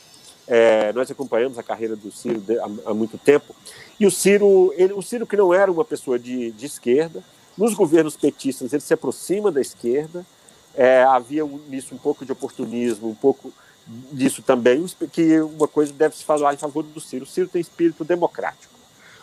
é, 0.47 0.93
nós 0.93 1.11
acompanhamos 1.11 1.59
a 1.59 1.63
carreira 1.63 1.97
do 1.97 2.11
Ciro 2.11 2.41
de, 2.41 2.59
há, 2.59 2.65
há, 2.87 2.95
muito 2.95 3.19
tempo, 3.19 3.55
e 3.99 4.07
o 4.07 4.11
Ciro, 4.11 4.73
ele, 4.77 4.93
o 4.93 5.03
Ciro 5.03 5.27
que 5.27 5.37
não 5.37 5.53
era 5.53 5.71
uma 5.71 5.85
pessoa 5.85 6.19
de, 6.19 6.51
de 6.53 6.67
esquerda, 6.67 7.23
nos 7.57 7.75
governos 7.75 8.17
petistas 8.17 8.73
ele 8.73 8.81
se 8.81 8.95
aproxima 8.95 9.51
da 9.51 9.61
esquerda, 9.61 10.25
é, 10.75 11.03
havia 11.05 11.45
nisso 11.69 11.95
um 11.95 11.99
pouco 11.99 12.25
de 12.25 12.33
oportunismo, 12.33 13.09
um 13.09 13.15
pouco 13.15 13.53
disso 14.13 14.43
também, 14.43 14.85
que 15.13 15.41
uma 15.41 15.69
coisa 15.69 15.93
deve 15.93 16.17
se 16.17 16.25
falar 16.25 16.55
em 16.55 16.57
favor 16.57 16.83
do 16.83 17.01
Ciro. 17.01 17.25
O 17.25 17.29
Ciro 17.29 17.49
tem 17.49 17.61
espírito 17.61 18.05
democrático. 18.05 18.73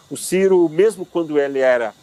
O 0.10 0.18
Ciro, 0.18 0.68
mesmo 0.70 1.06
quando 1.06 1.40
ele 1.40 1.60
era 1.60 1.94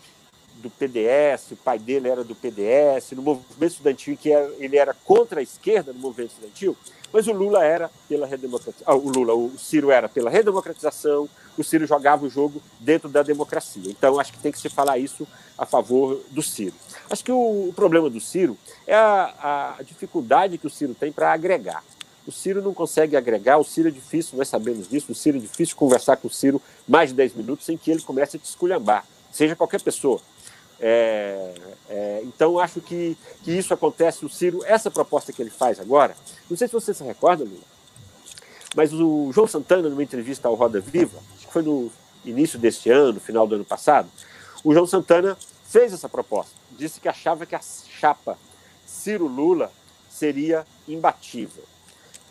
do 0.63 0.71
PDS, 0.71 1.53
o 1.53 1.57
pai 1.57 1.79
dele 1.79 2.09
era 2.09 2.25
do 2.25 2.35
PDS, 2.35 3.13
no 3.13 3.23
movimento 3.23 3.73
estudantil 3.73 4.17
que 4.17 4.31
ele 4.59 4.77
era 4.77 4.95
contra 5.05 5.41
a 5.41 5.43
esquerda 5.43 5.93
no 5.93 5.99
movimento 5.99 6.33
estudantil, 6.33 6.77
mas 7.13 7.27
o 7.27 7.33
Lula 7.33 7.65
era 7.65 7.91
pela 8.09 8.27
redemocratização, 8.27 8.85
ah, 8.87 8.97
o 8.97 9.09
Lula, 9.09 9.35
o 9.35 9.59
Ciro 9.59 9.91
era 9.91 10.09
pela 10.09 10.29
redemocratização, 10.31 11.29
o 11.57 11.65
Ciro 11.65 11.87
jogava 11.87 12.27
o 12.27 12.31
jogo 12.31 12.61
dentro 12.81 13.09
da 13.09 13.23
democracia. 13.23 13.91
Então 13.91 14.19
acho 14.21 14.33
que 14.33 14.39
tem 14.39 14.53
que 14.53 14.59
se 14.59 14.69
falar 14.69 14.99
isso 14.99 15.27
a 15.57 15.65
favor 15.65 16.21
do 16.31 16.43
Ciro. 16.43 16.75
Acho 17.09 17.25
que 17.25 17.33
o, 17.33 17.69
o 17.69 17.73
problema 17.75 18.11
do 18.11 18.21
Ciro 18.21 18.59
é 18.87 18.95
a, 18.95 19.77
a 19.79 19.83
dificuldade 19.83 20.59
que 20.59 20.67
o 20.67 20.71
Ciro 20.71 20.95
tem 20.95 21.13
para 21.13 21.33
agregar. 21.33 21.83
O 22.27 22.33
Ciro 22.33 22.61
não 22.61 22.75
consegue 22.75 23.17
agregar, 23.17 23.57
o 23.57 23.65
Ciro 23.65 23.89
é 23.89 23.91
difícil, 23.91 24.37
nós 24.37 24.49
sabemos 24.49 24.89
disso, 24.89 25.13
o 25.13 25.15
Ciro 25.15 25.39
é 25.39 25.41
difícil 25.41 25.77
conversar 25.77 26.17
com 26.17 26.27
o 26.27 26.31
Ciro 26.31 26.61
mais 26.87 27.11
de 27.11 27.17
10 27.17 27.35
minutos 27.37 27.65
sem 27.65 27.79
que 27.79 27.91
ele 27.91 28.03
comece 28.03 28.37
a 28.37 28.41
te 28.41 28.45
esculhambar, 28.45 29.07
seja 29.31 29.55
qualquer 29.55 29.81
pessoa. 29.81 30.21
É, 30.79 31.55
é, 31.89 32.21
então, 32.25 32.59
acho 32.59 32.81
que, 32.81 33.17
que 33.43 33.53
isso 33.53 33.73
acontece. 33.73 34.25
O 34.25 34.29
Ciro, 34.29 34.63
essa 34.65 34.91
proposta 34.91 35.33
que 35.33 35.43
ele 35.43 35.51
faz 35.51 35.81
agora, 35.81 36.17
não 36.51 36.57
sei 36.57 36.69
se 36.69 36.75
você 36.75 36.93
se 36.93 37.03
recorda, 37.03 37.45
Lula, 37.45 37.65
mas 38.75 38.93
o 38.93 39.31
João 39.33 39.47
Santana, 39.47 39.89
numa 39.89 40.03
entrevista 40.03 40.49
ao 40.49 40.55
Roda 40.55 40.81
Viva, 40.81 41.19
acho 41.35 41.47
que 41.47 41.53
foi 41.53 41.63
no 41.63 41.91
início 42.25 42.59
deste 42.59 42.91
ano, 42.91 43.19
final 43.21 43.47
do 43.47 43.55
ano 43.55 43.65
passado, 43.65 44.09
o 44.63 44.75
João 44.75 44.87
Santana 44.87 45.37
fez 45.65 45.93
essa 45.93 46.09
proposta. 46.09 46.53
Disse 46.73 47.01
que 47.01 47.09
achava 47.09 47.47
que 47.47 47.55
a 47.55 47.61
chapa 47.61 48.37
Ciro-Lula 48.87 49.73
seria 50.11 50.67
imbatível. 50.87 51.65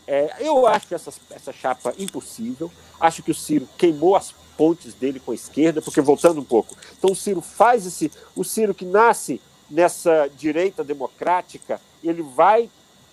É, 0.08 0.36
eu 0.40 0.68
acho 0.68 0.94
essa, 0.94 1.12
essa 1.32 1.52
chapa 1.52 1.94
impossível. 1.98 2.72
Acho 3.00 3.24
que 3.24 3.32
o 3.32 3.36
Ciro 3.36 3.68
queimou 3.78 4.16
as 4.16 4.34
pontes 4.58 4.94
dele 4.94 5.20
com 5.20 5.32
a 5.32 5.36
esquerda, 5.36 5.82
porque 5.82 6.02
voltando 6.02 6.40
um 6.40 6.46
pouco. 6.46 6.76
Então 6.98 7.12
o 7.12 7.16
Ciro 7.16 7.42
faz 7.42 7.86
esse. 7.86 8.12
O 8.36 8.44
Ciro 8.44 8.74
que 8.74 8.86
nasce 8.86 9.42
nessa 9.70 10.30
direita 10.38 10.84
democrática, 10.84 11.82
ele 12.04 12.22
vai, 12.22 12.70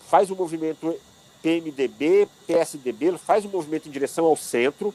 faz 0.09 0.31
o 0.31 0.35
um 0.35 0.37
movimento 0.37 0.95
PMDB, 1.43 2.29
PSDB, 2.47 3.07
ele 3.07 3.19
faz 3.19 3.45
um 3.45 3.49
movimento 3.49 3.89
em 3.89 3.93
direção 3.93 4.25
ao 4.25 4.37
centro, 4.37 4.95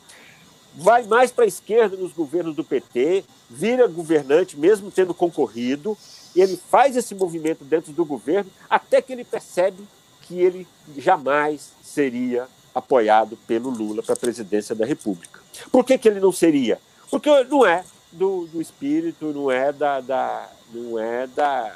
vai 0.75 1.03
mais 1.03 1.31
para 1.31 1.43
a 1.43 1.47
esquerda 1.47 1.97
nos 1.97 2.13
governos 2.13 2.55
do 2.55 2.63
PT, 2.63 3.23
vira 3.49 3.87
governante, 3.87 4.57
mesmo 4.57 4.91
tendo 4.91 5.13
concorrido, 5.13 5.97
ele 6.35 6.55
faz 6.55 6.95
esse 6.95 7.15
movimento 7.15 7.63
dentro 7.63 7.91
do 7.91 8.05
governo, 8.05 8.49
até 8.69 9.01
que 9.01 9.11
ele 9.11 9.23
percebe 9.23 9.83
que 10.21 10.39
ele 10.39 10.67
jamais 10.97 11.71
seria 11.83 12.47
apoiado 12.73 13.37
pelo 13.47 13.69
Lula 13.69 14.03
para 14.03 14.13
a 14.13 14.17
presidência 14.17 14.75
da 14.75 14.85
República. 14.85 15.39
Por 15.71 15.83
que, 15.83 15.97
que 15.97 16.07
ele 16.07 16.19
não 16.19 16.31
seria? 16.31 16.79
Porque 17.09 17.29
não 17.45 17.65
é 17.65 17.83
do, 18.11 18.47
do 18.47 18.61
espírito, 18.61 19.33
não 19.33 19.51
é 19.51 19.71
da, 19.71 20.01
da, 20.01 20.49
não 20.73 20.99
é 20.99 21.27
da, 21.27 21.75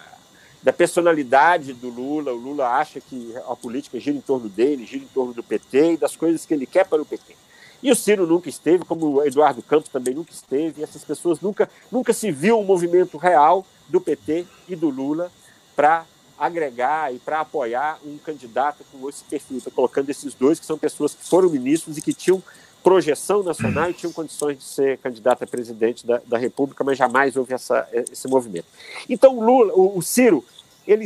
da 0.61 0.73
personalidade 0.73 1.73
do 1.73 1.89
Lula. 1.89 2.31
O 2.31 2.37
Lula 2.37 2.67
acha 2.67 2.99
que 2.99 3.33
a 3.47 3.55
política 3.55 3.99
gira 3.99 4.17
em 4.17 4.21
torno 4.21 4.49
dele, 4.49 4.85
gira 4.85 5.03
em 5.03 5.07
torno 5.07 5.33
do 5.33 5.43
PT 5.43 5.93
e 5.93 5.97
das 5.97 6.15
coisas 6.15 6.45
que 6.45 6.53
ele 6.53 6.65
quer 6.65 6.85
para 6.85 7.01
o 7.01 7.05
PT. 7.05 7.35
E 7.83 7.91
o 7.91 7.95
Ciro 7.95 8.27
nunca 8.27 8.47
esteve, 8.47 8.85
como 8.85 9.07
o 9.07 9.25
Eduardo 9.25 9.63
Campos 9.63 9.89
também 9.89 10.13
nunca 10.13 10.31
esteve, 10.31 10.81
e 10.81 10.83
essas 10.83 11.03
pessoas 11.03 11.39
nunca, 11.41 11.69
nunca 11.91 12.13
se 12.13 12.31
viu 12.31 12.59
um 12.59 12.63
movimento 12.63 13.17
real 13.17 13.65
do 13.89 13.99
PT 13.99 14.45
e 14.69 14.75
do 14.75 14.89
Lula 14.89 15.31
para 15.75 16.05
agregar 16.37 17.13
e 17.13 17.17
para 17.17 17.39
apoiar 17.39 17.99
um 18.05 18.17
candidato 18.19 18.83
com 18.91 19.09
esse 19.09 19.23
perfil. 19.23 19.57
Estou 19.57 19.73
colocando 19.73 20.09
esses 20.09 20.33
dois, 20.35 20.59
que 20.59 20.65
são 20.65 20.77
pessoas 20.77 21.15
que 21.15 21.27
foram 21.27 21.49
ministros 21.49 21.97
e 21.97 22.01
que 22.01 22.13
tinham 22.13 22.41
projeção 22.83 23.43
nacional 23.43 23.89
e 23.89 23.93
tinham 23.93 24.11
condições 24.11 24.57
de 24.57 24.63
ser 24.63 24.97
candidato 24.97 25.43
a 25.43 25.47
presidente 25.47 26.05
da, 26.05 26.21
da 26.25 26.37
República, 26.37 26.83
mas 26.83 26.97
jamais 26.97 27.35
houve 27.35 27.53
essa, 27.53 27.87
esse 28.11 28.27
movimento. 28.27 28.65
Então, 29.09 29.37
o 29.37 29.43
Lula, 29.43 29.73
o, 29.73 29.97
o 29.97 30.01
Ciro, 30.01 30.43
ele, 30.87 31.05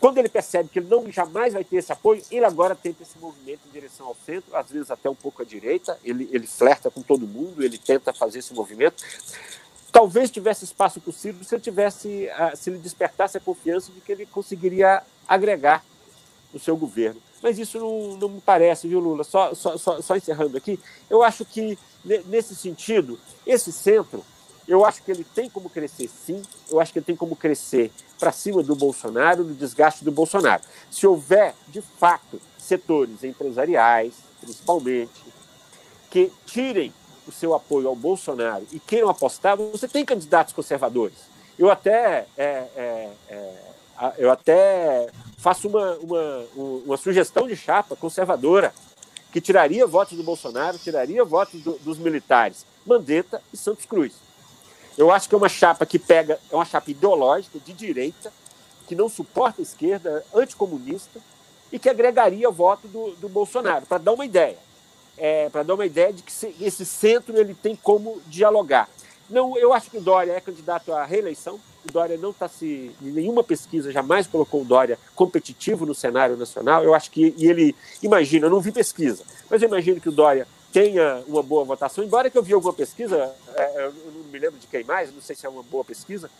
quando 0.00 0.18
ele 0.18 0.28
percebe 0.28 0.68
que 0.68 0.78
ele 0.78 0.88
não 0.88 1.10
jamais 1.10 1.52
vai 1.52 1.64
ter 1.64 1.76
esse 1.76 1.92
apoio, 1.92 2.22
ele 2.30 2.44
agora 2.44 2.74
tenta 2.74 3.02
esse 3.02 3.18
movimento 3.18 3.60
em 3.68 3.72
direção 3.72 4.06
ao 4.06 4.16
centro, 4.24 4.56
às 4.56 4.70
vezes 4.70 4.90
até 4.90 5.08
um 5.10 5.14
pouco 5.14 5.42
à 5.42 5.44
direita, 5.44 5.98
ele, 6.02 6.28
ele 6.32 6.46
flerta 6.46 6.90
com 6.90 7.02
todo 7.02 7.26
mundo, 7.26 7.62
ele 7.62 7.78
tenta 7.78 8.12
fazer 8.12 8.38
esse 8.38 8.54
movimento, 8.54 9.02
talvez 9.92 10.30
tivesse 10.30 10.64
espaço 10.64 11.00
possível 11.00 11.44
se 11.44 11.54
ele 11.54 11.62
tivesse, 11.62 12.28
ah, 12.30 12.54
se 12.54 12.70
ele 12.70 12.78
despertasse 12.78 13.36
a 13.36 13.40
confiança 13.40 13.92
de 13.92 14.00
que 14.00 14.12
ele 14.12 14.26
conseguiria 14.26 15.02
agregar 15.26 15.84
o 16.52 16.58
seu 16.58 16.76
governo. 16.76 17.20
Mas 17.42 17.58
isso 17.58 17.78
não, 17.78 18.16
não 18.16 18.28
me 18.28 18.40
parece, 18.40 18.88
viu, 18.88 19.00
Lula? 19.00 19.24
Só, 19.24 19.54
só, 19.54 19.76
só, 19.76 20.00
só 20.00 20.16
encerrando 20.16 20.56
aqui, 20.56 20.78
eu 21.08 21.22
acho 21.22 21.44
que, 21.44 21.78
nesse 22.26 22.54
sentido, 22.54 23.18
esse 23.46 23.72
centro, 23.72 24.24
eu 24.66 24.84
acho 24.84 25.02
que 25.02 25.10
ele 25.10 25.24
tem 25.24 25.48
como 25.48 25.70
crescer, 25.70 26.08
sim. 26.08 26.42
Eu 26.70 26.80
acho 26.80 26.92
que 26.92 26.98
ele 26.98 27.06
tem 27.06 27.16
como 27.16 27.34
crescer 27.34 27.90
para 28.18 28.32
cima 28.32 28.62
do 28.62 28.74
Bolsonaro, 28.74 29.44
no 29.44 29.54
desgaste 29.54 30.04
do 30.04 30.12
Bolsonaro. 30.12 30.62
Se 30.90 31.06
houver, 31.06 31.54
de 31.68 31.80
fato, 31.80 32.40
setores 32.58 33.24
empresariais, 33.24 34.14
principalmente, 34.40 35.24
que 36.10 36.30
tirem 36.44 36.92
o 37.26 37.32
seu 37.32 37.54
apoio 37.54 37.88
ao 37.88 37.96
Bolsonaro 37.96 38.66
e 38.72 38.78
queiram 38.78 39.08
apostar, 39.08 39.56
você 39.56 39.86
tem 39.86 40.04
candidatos 40.04 40.52
conservadores. 40.52 41.16
Eu 41.58 41.70
até, 41.70 42.26
é, 42.36 42.66
é, 42.76 43.10
é, 43.28 43.54
eu 44.16 44.30
até 44.30 45.08
faço 45.38 45.68
uma, 45.68 45.94
uma, 45.96 46.44
uma 46.86 46.96
sugestão 46.96 47.46
de 47.46 47.56
chapa 47.56 47.96
conservadora 47.96 48.72
que 49.32 49.40
tiraria 49.40 49.86
votos 49.86 50.16
do 50.16 50.22
Bolsonaro, 50.22 50.78
tiraria 50.78 51.24
votos 51.24 51.60
do, 51.62 51.72
dos 51.78 51.98
militares, 51.98 52.64
Mandetta 52.86 53.42
e 53.52 53.56
Santos 53.56 53.84
Cruz. 53.84 54.14
Eu 54.96 55.12
acho 55.12 55.28
que 55.28 55.34
é 55.34 55.38
uma 55.38 55.48
chapa 55.48 55.86
que 55.86 55.98
pega, 55.98 56.40
é 56.50 56.54
uma 56.54 56.64
chapa 56.64 56.90
ideológica, 56.90 57.58
de 57.58 57.72
direita, 57.72 58.32
que 58.86 58.94
não 58.94 59.08
suporta 59.08 59.60
a 59.60 59.62
esquerda, 59.62 60.24
anticomunista, 60.34 61.20
e 61.70 61.78
que 61.78 61.88
agregaria 61.88 62.50
voto 62.50 62.88
do, 62.88 63.10
do 63.16 63.28
Bolsonaro, 63.28 63.84
para 63.84 63.98
dar 63.98 64.12
uma 64.12 64.24
ideia 64.24 64.56
é, 65.18 65.48
para 65.50 65.62
dar 65.62 65.74
uma 65.74 65.84
ideia 65.84 66.12
de 66.12 66.22
que 66.22 66.32
esse 66.64 66.86
centro 66.86 67.36
ele 67.36 67.54
tem 67.54 67.74
como 67.74 68.22
dialogar. 68.26 68.88
Não, 69.28 69.56
eu 69.58 69.72
acho 69.72 69.90
que 69.90 69.98
o 69.98 70.00
Dória 70.00 70.32
é 70.32 70.40
candidato 70.40 70.92
à 70.92 71.04
reeleição. 71.04 71.60
O 71.88 71.92
Dória 71.92 72.16
não 72.16 72.30
está 72.30 72.48
se. 72.48 72.90
Nenhuma 73.00 73.44
pesquisa 73.44 73.92
jamais 73.92 74.26
colocou 74.26 74.62
o 74.62 74.64
Dória 74.64 74.98
competitivo 75.14 75.84
no 75.84 75.94
cenário 75.94 76.36
nacional. 76.36 76.82
Eu 76.82 76.94
acho 76.94 77.10
que. 77.10 77.34
E 77.36 77.46
ele. 77.46 77.74
Imagina, 78.02 78.46
eu 78.46 78.50
não 78.50 78.60
vi 78.60 78.72
pesquisa, 78.72 79.22
mas 79.50 79.62
eu 79.62 79.68
imagino 79.68 80.00
que 80.00 80.08
o 80.08 80.12
Dória 80.12 80.46
tenha 80.72 81.22
uma 81.26 81.42
boa 81.42 81.64
votação. 81.64 82.04
Embora 82.04 82.30
que 82.30 82.38
eu 82.38 82.42
vi 82.42 82.52
alguma 82.52 82.72
pesquisa, 82.72 83.34
é, 83.54 83.86
eu 83.86 83.92
não 84.14 84.24
me 84.30 84.38
lembro 84.38 84.58
de 84.58 84.66
quem 84.66 84.84
mais, 84.84 85.12
não 85.12 85.20
sei 85.20 85.34
se 85.34 85.46
é 85.46 85.48
uma 85.48 85.62
boa 85.62 85.84
pesquisa, 85.84 86.30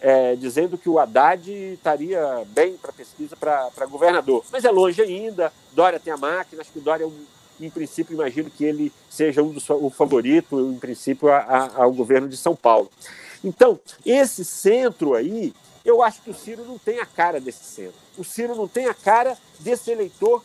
é, 0.00 0.36
dizendo 0.36 0.78
que 0.78 0.88
o 0.88 0.98
Haddad 0.98 1.50
estaria 1.50 2.44
bem 2.48 2.76
para 2.76 2.92
pesquisa 2.92 3.36
para 3.36 3.86
governador. 3.86 4.44
Mas 4.50 4.64
é 4.64 4.70
longe 4.70 5.00
ainda. 5.02 5.52
Dória 5.72 6.00
tem 6.00 6.12
a 6.12 6.16
máquina, 6.16 6.62
acho 6.62 6.72
que 6.72 6.78
o 6.78 6.82
Dória 6.82 7.04
é 7.04 7.06
um 7.06 7.26
em 7.60 7.70
princípio, 7.70 8.14
imagino 8.14 8.50
que 8.50 8.64
ele 8.64 8.92
seja 9.10 9.42
um 9.42 9.50
dos, 9.50 9.68
o 9.70 9.90
favorito, 9.90 10.60
em 10.60 10.78
princípio, 10.78 11.28
a, 11.28 11.38
a, 11.38 11.82
ao 11.84 11.92
governo 11.92 12.28
de 12.28 12.36
São 12.36 12.54
Paulo. 12.54 12.90
Então, 13.42 13.78
esse 14.04 14.44
centro 14.44 15.14
aí, 15.14 15.52
eu 15.84 16.02
acho 16.02 16.22
que 16.22 16.30
o 16.30 16.34
Ciro 16.34 16.64
não 16.64 16.78
tem 16.78 16.98
a 17.00 17.06
cara 17.06 17.40
desse 17.40 17.64
centro. 17.64 17.98
O 18.16 18.24
Ciro 18.24 18.54
não 18.54 18.68
tem 18.68 18.86
a 18.86 18.94
cara 18.94 19.36
desse 19.60 19.90
eleitor 19.90 20.42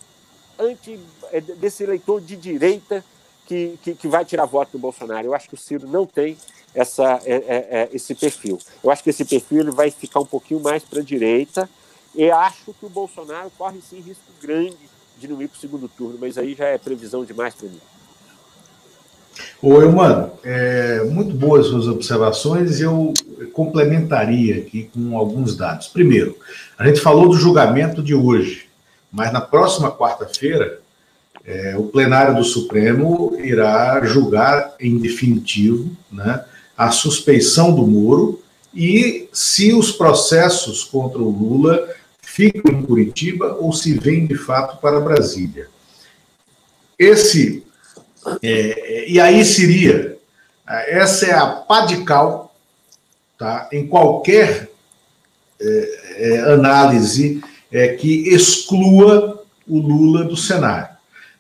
anti, 0.58 1.00
é, 1.32 1.42
desse 1.42 1.84
eleitor 1.84 2.22
de 2.22 2.36
direita 2.36 3.04
que, 3.46 3.78
que, 3.84 3.96
que 3.96 4.08
vai 4.08 4.24
tirar 4.24 4.46
voto 4.46 4.74
do 4.74 4.80
Bolsonaro. 4.80 5.28
Eu 5.28 5.34
acho 5.34 5.48
que 5.48 5.56
o 5.56 5.58
Ciro 5.58 5.88
não 5.88 6.06
tem 6.06 6.38
essa, 6.74 7.20
é, 7.26 7.34
é, 7.34 7.68
é 7.72 7.90
esse 7.92 8.16
perfil. 8.16 8.58
Eu 8.84 8.90
acho 8.90 9.04
que 9.04 9.10
esse 9.10 9.26
perfil 9.26 9.62
ele 9.62 9.72
vai 9.72 9.92
ficar 9.92 10.20
um 10.20 10.26
pouquinho 10.26 10.60
mais 10.60 10.84
para 10.84 11.00
a 11.00 11.04
direita. 11.04 11.70
E 12.16 12.30
acho 12.30 12.74
que 12.74 12.86
o 12.86 12.90
Bolsonaro 12.90 13.52
corre 13.58 13.82
sim 13.82 14.00
risco 14.00 14.24
grande 14.40 14.78
de 15.18 15.28
não 15.28 15.42
ir 15.42 15.48
para 15.48 15.58
o 15.58 15.60
segundo 15.60 15.88
turno, 15.88 16.18
mas 16.20 16.38
aí 16.38 16.54
já 16.54 16.66
é 16.66 16.78
previsão 16.78 17.24
demais 17.24 17.54
para 17.54 17.70
mim. 17.70 17.80
Oi, 19.62 19.90
mano, 19.90 20.32
é, 20.44 21.04
muito 21.06 21.34
boas 21.34 21.68
suas 21.68 21.88
observações 21.88 22.80
eu 22.80 23.14
complementaria 23.54 24.58
aqui 24.58 24.90
com 24.94 25.18
alguns 25.18 25.56
dados. 25.56 25.88
Primeiro, 25.88 26.38
a 26.78 26.86
gente 26.86 27.00
falou 27.00 27.30
do 27.30 27.36
julgamento 27.36 28.04
de 28.04 28.14
hoje, 28.14 28.68
mas 29.12 29.32
na 29.32 29.42
próxima 29.42 29.92
quarta-feira, 29.92 30.80
é, 31.46 31.76
o 31.78 31.84
plenário 31.84 32.36
do 32.36 32.44
Supremo 32.44 33.36
irá 33.40 34.04
julgar 34.06 34.76
em 34.80 34.98
definitivo 34.98 35.92
né, 36.12 36.44
a 36.78 36.92
suspeição 36.92 37.74
do 37.74 37.86
Moro 37.86 38.42
e 38.74 39.30
se 39.32 39.74
os 39.74 39.92
processos 39.92 40.84
contra 40.84 41.20
o 41.20 41.30
Lula 41.30 41.88
ficam 42.34 42.74
em 42.74 42.82
Curitiba 42.82 43.58
ou 43.60 43.72
se 43.72 43.94
vêm 43.94 44.26
de 44.26 44.36
fato 44.36 44.82
para 44.82 45.00
Brasília. 45.00 45.68
Esse 46.98 47.64
é, 48.42 49.06
e 49.08 49.20
aí 49.20 49.46
seria 49.46 50.18
essa 50.88 51.28
é 51.28 51.34
a 51.34 51.46
pá 51.48 51.86
de 51.86 52.04
cal, 52.04 52.56
tá? 53.38 53.70
Em 53.72 53.86
qualquer 53.86 54.72
é, 55.62 56.00
é, 56.16 56.40
análise 56.54 57.44
é, 57.72 57.90
que 57.90 58.30
exclua 58.30 59.44
o 59.68 59.78
Lula 59.78 60.24
do 60.24 60.36
cenário. 60.36 60.94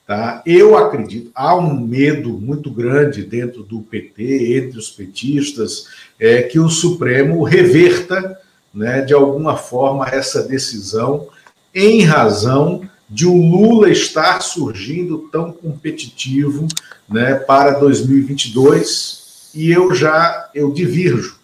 Tá? 0.06 0.44
Eu 0.46 0.78
acredito, 0.78 1.32
há 1.34 1.56
um 1.56 1.80
medo 1.80 2.30
muito 2.30 2.70
grande 2.70 3.24
dentro 3.24 3.64
do 3.64 3.80
PT, 3.82 4.58
entre 4.58 4.78
os 4.78 4.90
petistas, 4.90 5.88
é, 6.20 6.44
que 6.44 6.60
o 6.60 6.70
Supremo 6.70 7.42
reverta, 7.44 8.38
né, 8.74 9.02
de 9.02 9.14
alguma 9.14 9.56
forma, 9.56 10.08
essa 10.08 10.44
decisão 10.44 11.28
em 11.74 12.04
razão 12.04 12.82
de 13.10 13.28
o 13.28 13.36
Lula 13.36 13.90
estar 13.90 14.42
surgindo 14.42 15.30
tão 15.32 15.52
competitivo 15.52 16.68
né, 17.08 17.36
para 17.36 17.72
2022 17.72 19.52
e 19.54 19.72
eu 19.72 19.94
já 19.94 20.50
eu 20.56 20.72
divirjo 20.72 21.38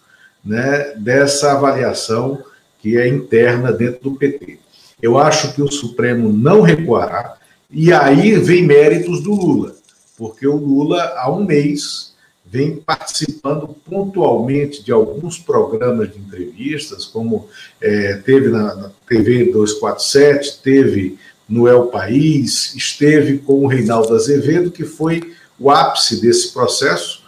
né, 0.44 0.94
dessa 0.96 1.52
avaliação 1.52 2.42
que 2.80 2.96
é 2.96 3.06
interna 3.06 3.72
dentro 3.72 4.10
do 4.10 4.16
PT. 4.16 4.58
Eu 5.00 5.18
acho 5.18 5.52
que 5.54 5.62
o 5.62 5.70
Supremo 5.70 6.32
não 6.32 6.62
recuará, 6.62 7.36
e 7.70 7.92
aí 7.92 8.36
vem 8.38 8.66
méritos 8.66 9.22
do 9.22 9.32
Lula, 9.32 9.74
porque 10.16 10.46
o 10.46 10.56
Lula, 10.56 11.14
há 11.16 11.30
um 11.30 11.44
mês, 11.44 12.09
vem 12.50 12.76
participando 12.76 13.68
pontualmente 13.88 14.82
de 14.82 14.90
alguns 14.90 15.38
programas 15.38 16.12
de 16.12 16.18
entrevistas, 16.18 17.04
como 17.04 17.48
é, 17.80 18.14
teve 18.14 18.48
na, 18.48 18.74
na, 18.74 18.90
TV 19.08 19.52
247, 19.52 20.58
teve 20.60 21.16
no 21.48 21.68
El 21.68 21.86
País, 21.86 22.74
esteve 22.74 23.38
com 23.38 23.64
o 23.64 23.68
Reinaldo 23.68 24.14
Azevedo, 24.14 24.72
que 24.72 24.84
foi 24.84 25.32
o 25.60 25.70
ápice 25.70 26.20
desse 26.20 26.52
processo, 26.52 27.22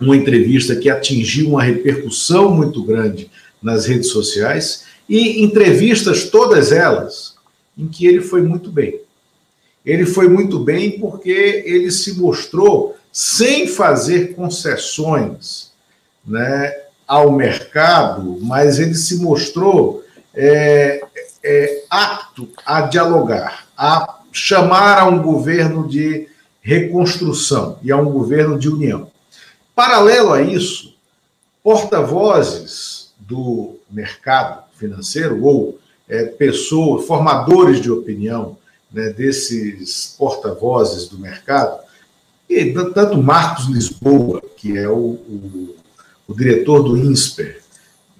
uma 0.00 0.16
entrevista 0.16 0.76
que 0.76 0.88
atingiu 0.88 1.48
uma 1.48 1.62
repercussão 1.62 2.54
muito 2.54 2.84
grande 2.84 3.28
nas 3.60 3.86
redes 3.86 4.10
sociais, 4.10 4.84
e 5.08 5.42
entrevistas, 5.42 6.30
todas 6.30 6.70
elas, 6.70 7.34
em 7.76 7.88
que 7.88 8.06
ele 8.06 8.20
foi 8.20 8.42
muito 8.42 8.70
bem. 8.70 9.00
Ele 9.84 10.06
foi 10.06 10.28
muito 10.28 10.60
bem 10.60 11.00
porque 11.00 11.64
ele 11.66 11.90
se 11.90 12.14
mostrou 12.14 12.94
sem 13.12 13.66
fazer 13.66 14.34
concessões 14.34 15.72
né, 16.24 16.74
ao 17.06 17.32
mercado, 17.32 18.38
mas 18.40 18.78
ele 18.78 18.94
se 18.94 19.16
mostrou 19.20 20.04
é, 20.34 21.02
é, 21.42 21.84
apto 21.90 22.48
a 22.64 22.82
dialogar, 22.82 23.66
a 23.76 24.20
chamar 24.32 25.00
a 25.00 25.06
um 25.06 25.20
governo 25.22 25.88
de 25.88 26.28
reconstrução 26.60 27.78
e 27.82 27.90
a 27.90 27.96
um 27.96 28.10
governo 28.10 28.58
de 28.58 28.68
união. 28.68 29.10
Paralelo 29.74 30.32
a 30.32 30.42
isso, 30.42 30.94
porta-vozes 31.62 33.12
do 33.18 33.78
mercado 33.90 34.64
financeiro 34.76 35.42
ou 35.44 35.78
é, 36.08 36.24
pessoas, 36.24 37.06
formadores 37.06 37.80
de 37.80 37.90
opinião 37.90 38.56
né, 38.92 39.10
desses 39.10 40.14
porta-vozes 40.18 41.08
do 41.08 41.18
mercado, 41.18 41.80
e 42.50 42.72
tanto 42.72 43.22
Marcos 43.22 43.66
Lisboa, 43.66 44.42
que 44.56 44.76
é 44.76 44.88
o, 44.88 44.96
o, 44.96 45.76
o 46.26 46.34
diretor 46.34 46.82
do 46.82 46.96
INSPER, 46.96 47.60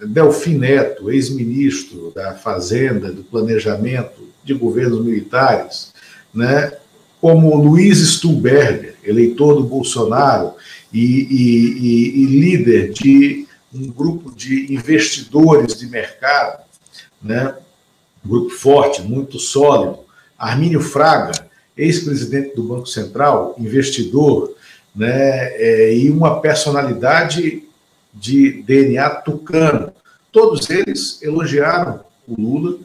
Delfim 0.06 0.56
Neto, 0.56 1.10
ex-ministro 1.10 2.12
da 2.14 2.34
Fazenda, 2.34 3.12
do 3.12 3.24
Planejamento 3.24 4.22
de 4.44 4.54
Governos 4.54 5.04
Militares, 5.04 5.92
né, 6.32 6.72
como 7.20 7.56
Luiz 7.56 7.98
Stuhlberger, 7.98 8.94
eleitor 9.04 9.56
do 9.56 9.64
Bolsonaro 9.64 10.54
e, 10.92 11.00
e, 11.00 12.22
e, 12.22 12.22
e 12.22 12.26
líder 12.26 12.92
de 12.92 13.46
um 13.74 13.88
grupo 13.88 14.34
de 14.34 14.72
investidores 14.72 15.76
de 15.76 15.86
mercado, 15.88 16.62
né, 17.20 17.54
um 18.24 18.28
grupo 18.28 18.50
forte, 18.50 19.02
muito 19.02 19.40
sólido, 19.40 19.98
Armínio 20.38 20.80
Fraga, 20.80 21.49
ex-presidente 21.80 22.54
do 22.54 22.62
Banco 22.62 22.86
Central, 22.86 23.54
investidor, 23.58 24.54
né, 24.94 25.52
é, 25.54 25.94
e 25.94 26.10
uma 26.10 26.40
personalidade 26.40 27.64
de 28.12 28.62
DNA 28.62 29.08
tucano. 29.10 29.92
Todos 30.32 30.68
eles 30.68 31.22
elogiaram 31.22 32.00
o 32.26 32.40
Lula, 32.40 32.78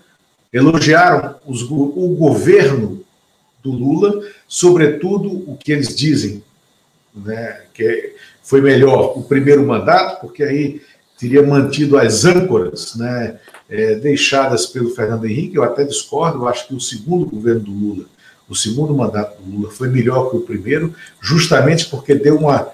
elogiaram 0.51 1.35
os, 1.45 1.63
o 1.63 2.15
governo 2.17 3.03
do 3.63 3.71
Lula, 3.71 4.21
sobretudo 4.47 5.29
o 5.49 5.57
que 5.57 5.71
eles 5.71 5.95
dizem, 5.95 6.43
né, 7.13 7.61
que 7.73 8.13
foi 8.43 8.61
melhor 8.61 9.17
o 9.17 9.23
primeiro 9.23 9.65
mandato, 9.65 10.21
porque 10.21 10.43
aí 10.43 10.81
teria 11.17 11.41
mantido 11.41 11.97
as 11.97 12.25
âncoras 12.25 12.95
né, 12.95 13.39
é, 13.69 13.95
deixadas 13.95 14.67
pelo 14.67 14.91
Fernando 14.91 15.25
Henrique. 15.25 15.55
Eu 15.55 15.63
até 15.63 15.83
discordo, 15.83 16.39
eu 16.39 16.47
acho 16.47 16.67
que 16.67 16.75
o 16.75 16.79
segundo 16.79 17.25
governo 17.25 17.61
do 17.61 17.71
Lula, 17.71 18.05
o 18.47 18.55
segundo 18.55 18.93
mandato 18.93 19.41
do 19.41 19.57
Lula, 19.57 19.71
foi 19.71 19.89
melhor 19.89 20.29
que 20.29 20.37
o 20.37 20.41
primeiro, 20.41 20.93
justamente 21.19 21.87
porque 21.87 22.13
deu 22.13 22.37
uma, 22.37 22.69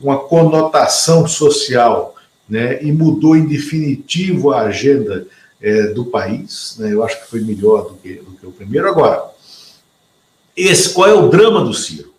uma 0.00 0.18
conotação 0.18 1.26
social 1.26 2.14
né, 2.48 2.82
e 2.82 2.92
mudou 2.92 3.36
em 3.36 3.46
definitivo 3.46 4.52
a 4.52 4.62
agenda 4.62 5.26
é, 5.60 5.88
do 5.88 6.04
país. 6.04 6.76
Né, 6.78 6.92
eu 6.92 7.02
acho 7.02 7.20
que 7.22 7.30
foi 7.30 7.40
melhor 7.40 7.88
do 7.88 7.94
que, 7.94 8.14
do 8.14 8.32
que 8.32 8.46
o 8.46 8.52
primeiro. 8.52 8.88
Agora, 8.88 9.24
esse, 10.56 10.90
qual 10.90 11.08
é 11.08 11.14
o 11.14 11.28
drama 11.28 11.64
do 11.64 11.74
Ciro? 11.74 12.14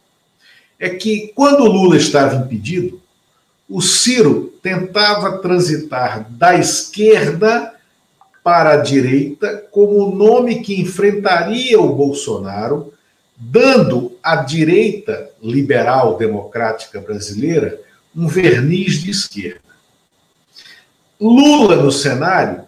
É 0.80 0.90
que 0.90 1.32
quando 1.34 1.62
o 1.62 1.72
Lula 1.72 1.98
estava 1.98 2.36
impedido, 2.36 3.02
o 3.70 3.82
Ciro 3.82 4.54
tentava 4.62 5.40
transitar 5.40 6.30
da 6.30 6.56
esquerda 6.56 7.74
para 8.44 8.74
a 8.74 8.78
direita 8.78 9.66
como 9.72 10.06
o 10.06 10.16
nome 10.16 10.62
que 10.62 10.80
enfrentaria 10.80 11.80
o 11.82 11.96
Bolsonaro, 11.96 12.94
dando 13.38 14.18
à 14.24 14.38
direita 14.38 15.30
liberal 15.42 16.18
democrática 16.18 17.00
brasileira 17.00 17.80
um 18.16 18.28
verniz 18.28 19.02
de 19.02 19.12
esquerda. 19.12 19.62
Lula 21.22 21.76
no 21.76 21.92
cenário 21.92 22.64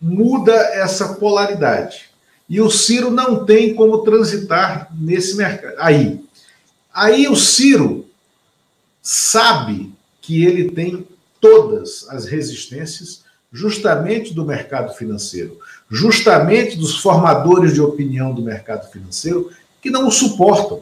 muda 0.00 0.52
essa 0.52 1.14
polaridade. 1.14 2.10
E 2.48 2.60
o 2.60 2.70
Ciro 2.70 3.10
não 3.10 3.44
tem 3.44 3.74
como 3.74 3.98
transitar 3.98 4.88
nesse 4.94 5.36
mercado. 5.36 5.74
Aí, 5.78 6.24
aí 6.92 7.28
o 7.28 7.36
Ciro 7.36 8.06
sabe 9.02 9.92
que 10.20 10.44
ele 10.44 10.70
tem 10.70 11.06
todas 11.40 12.06
as 12.10 12.26
resistências 12.26 13.22
justamente 13.50 14.34
do 14.34 14.44
mercado 14.44 14.92
financeiro, 14.94 15.58
justamente 15.90 16.76
dos 16.76 16.98
formadores 16.98 17.72
de 17.72 17.80
opinião 17.80 18.34
do 18.34 18.42
mercado 18.42 18.90
financeiro 18.90 19.50
que 19.80 19.90
não 19.90 20.08
o 20.08 20.10
suportam. 20.10 20.80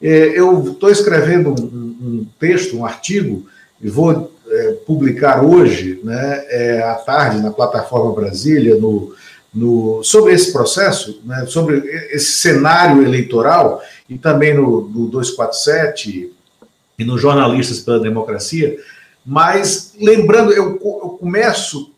É, 0.00 0.38
eu 0.38 0.72
estou 0.72 0.90
escrevendo 0.90 1.50
um, 1.50 1.54
um, 1.54 2.26
texto, 2.38 2.76
um 2.76 2.84
artigo, 2.84 3.46
e 3.80 3.88
vou 3.88 4.32
é, 4.48 4.72
publicar 4.86 5.44
hoje, 5.44 6.00
né, 6.04 6.44
é, 6.48 6.82
à 6.82 6.94
tarde, 6.94 7.40
na 7.40 7.50
plataforma 7.50 8.14
Brasília, 8.14 8.76
no, 8.76 9.14
no, 9.52 10.02
sobre 10.02 10.34
esse 10.34 10.52
processo, 10.52 11.20
né, 11.24 11.46
sobre 11.46 11.78
esse 12.12 12.32
cenário 12.32 13.02
eleitoral, 13.02 13.82
e 14.08 14.18
também 14.18 14.54
no, 14.54 14.88
no 14.88 15.08
247 15.08 16.32
e 16.98 17.04
nos 17.04 17.20
Jornalistas 17.20 17.80
pela 17.80 17.98
Democracia, 18.00 18.78
mas 19.24 19.94
lembrando, 20.00 20.52
eu, 20.52 20.78
eu 20.82 21.18
começo 21.20 21.90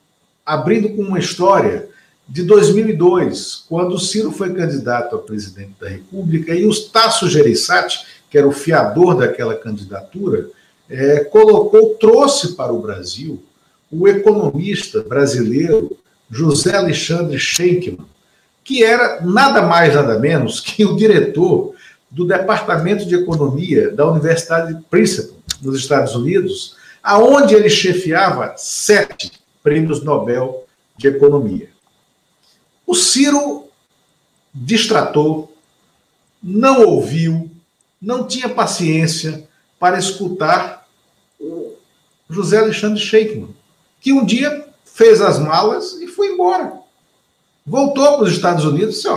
abrindo 0.47 0.89
com 0.91 1.03
uma 1.03 1.19
história 1.19 1.88
de 2.29 2.43
2002, 2.43 3.65
quando 3.69 3.95
o 3.95 3.99
Ciro 3.99 4.31
foi 4.31 4.53
candidato 4.53 5.17
a 5.17 5.19
presidente 5.19 5.73
da 5.81 5.89
República 5.89 6.55
e 6.55 6.67
o 6.67 6.89
Tasso 6.91 7.27
Gereissati, 7.29 8.01
que 8.31 8.37
era 8.37 8.47
o 8.47 8.53
fiador 8.53 9.17
daquela 9.17 9.57
candidatura, 9.57 10.51
é, 10.91 11.21
colocou, 11.25 11.95
trouxe 11.95 12.55
para 12.55 12.73
o 12.73 12.83
Brasil 12.83 13.43
o 13.91 14.07
economista 14.07 15.03
brasileiro 15.03 15.97
José 16.31 16.77
Alexandre 16.77 17.39
Schenkman, 17.39 18.07
que 18.63 18.85
era 18.85 19.23
nada 19.23 19.63
mais, 19.63 19.95
nada 19.95 20.19
menos 20.19 20.61
que 20.61 20.85
o 20.85 20.97
diretor 20.97 21.75
do 22.11 22.27
Departamento 22.27 23.07
de 23.07 23.15
Economia 23.15 23.91
da 23.91 24.11
Universidade 24.11 24.75
de 24.75 24.83
Princeton, 24.83 25.37
nos 25.63 25.79
Estados 25.79 26.15
Unidos, 26.15 26.77
aonde 27.03 27.55
ele 27.55 27.71
chefiava 27.71 28.53
sete 28.59 29.33
prêmios 29.63 30.03
Nobel 30.05 30.65
de 30.97 31.09
Economia. 31.09 31.78
O 32.89 32.95
Ciro 32.95 33.69
distratou, 34.55 35.55
não 36.43 36.87
ouviu, 36.87 37.51
não 38.01 38.27
tinha 38.27 38.49
paciência 38.49 39.47
para 39.79 39.99
escutar 39.99 40.89
o 41.39 41.75
José 42.31 42.57
Alexandre 42.57 42.99
Sheikman, 42.99 43.55
que 44.01 44.11
um 44.11 44.25
dia 44.25 44.67
fez 44.87 45.21
as 45.21 45.39
malas 45.39 46.01
e 46.01 46.09
foi 46.09 46.29
embora. 46.29 46.81
Voltou 47.67 48.17
para 48.17 48.25
os 48.25 48.33
Estados 48.33 48.65
Unidos 48.65 48.95
e 48.95 49.03
disse: 49.03 49.09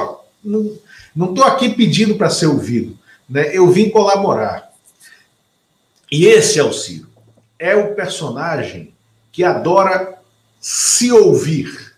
não 1.16 1.30
estou 1.30 1.46
aqui 1.46 1.70
pedindo 1.70 2.16
para 2.16 2.30
ser 2.30 2.48
ouvido, 2.48 3.00
né? 3.30 3.56
eu 3.56 3.72
vim 3.72 3.90
colaborar. 3.90 4.70
E 6.12 6.26
esse 6.26 6.60
é 6.60 6.64
o 6.64 6.74
Ciro. 6.74 7.08
É 7.58 7.74
o 7.74 7.96
personagem 7.96 8.94
que 9.32 9.46
adora 9.46 10.20
se 10.60 11.10
ouvir 11.10 11.91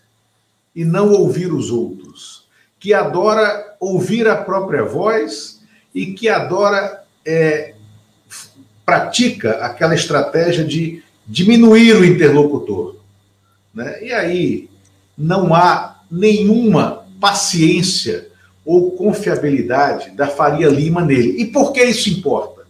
e 0.74 0.84
não 0.84 1.12
ouvir 1.12 1.52
os 1.52 1.70
outros, 1.70 2.44
que 2.78 2.92
adora 2.92 3.76
ouvir 3.78 4.26
a 4.28 4.36
própria 4.36 4.82
voz 4.82 5.60
e 5.94 6.06
que 6.06 6.28
adora, 6.28 7.02
é, 7.24 7.74
pratica 8.84 9.52
aquela 9.64 9.94
estratégia 9.94 10.64
de 10.64 11.02
diminuir 11.26 11.96
o 11.96 12.04
interlocutor. 12.04 12.96
Né? 13.72 14.04
E 14.04 14.12
aí 14.12 14.70
não 15.16 15.54
há 15.54 16.00
nenhuma 16.10 17.06
paciência 17.20 18.28
ou 18.64 18.92
confiabilidade 18.92 20.10
da 20.10 20.26
Faria 20.26 20.68
Lima 20.68 21.02
nele. 21.02 21.40
E 21.40 21.46
por 21.46 21.72
que 21.72 21.82
isso 21.82 22.10
importa? 22.10 22.62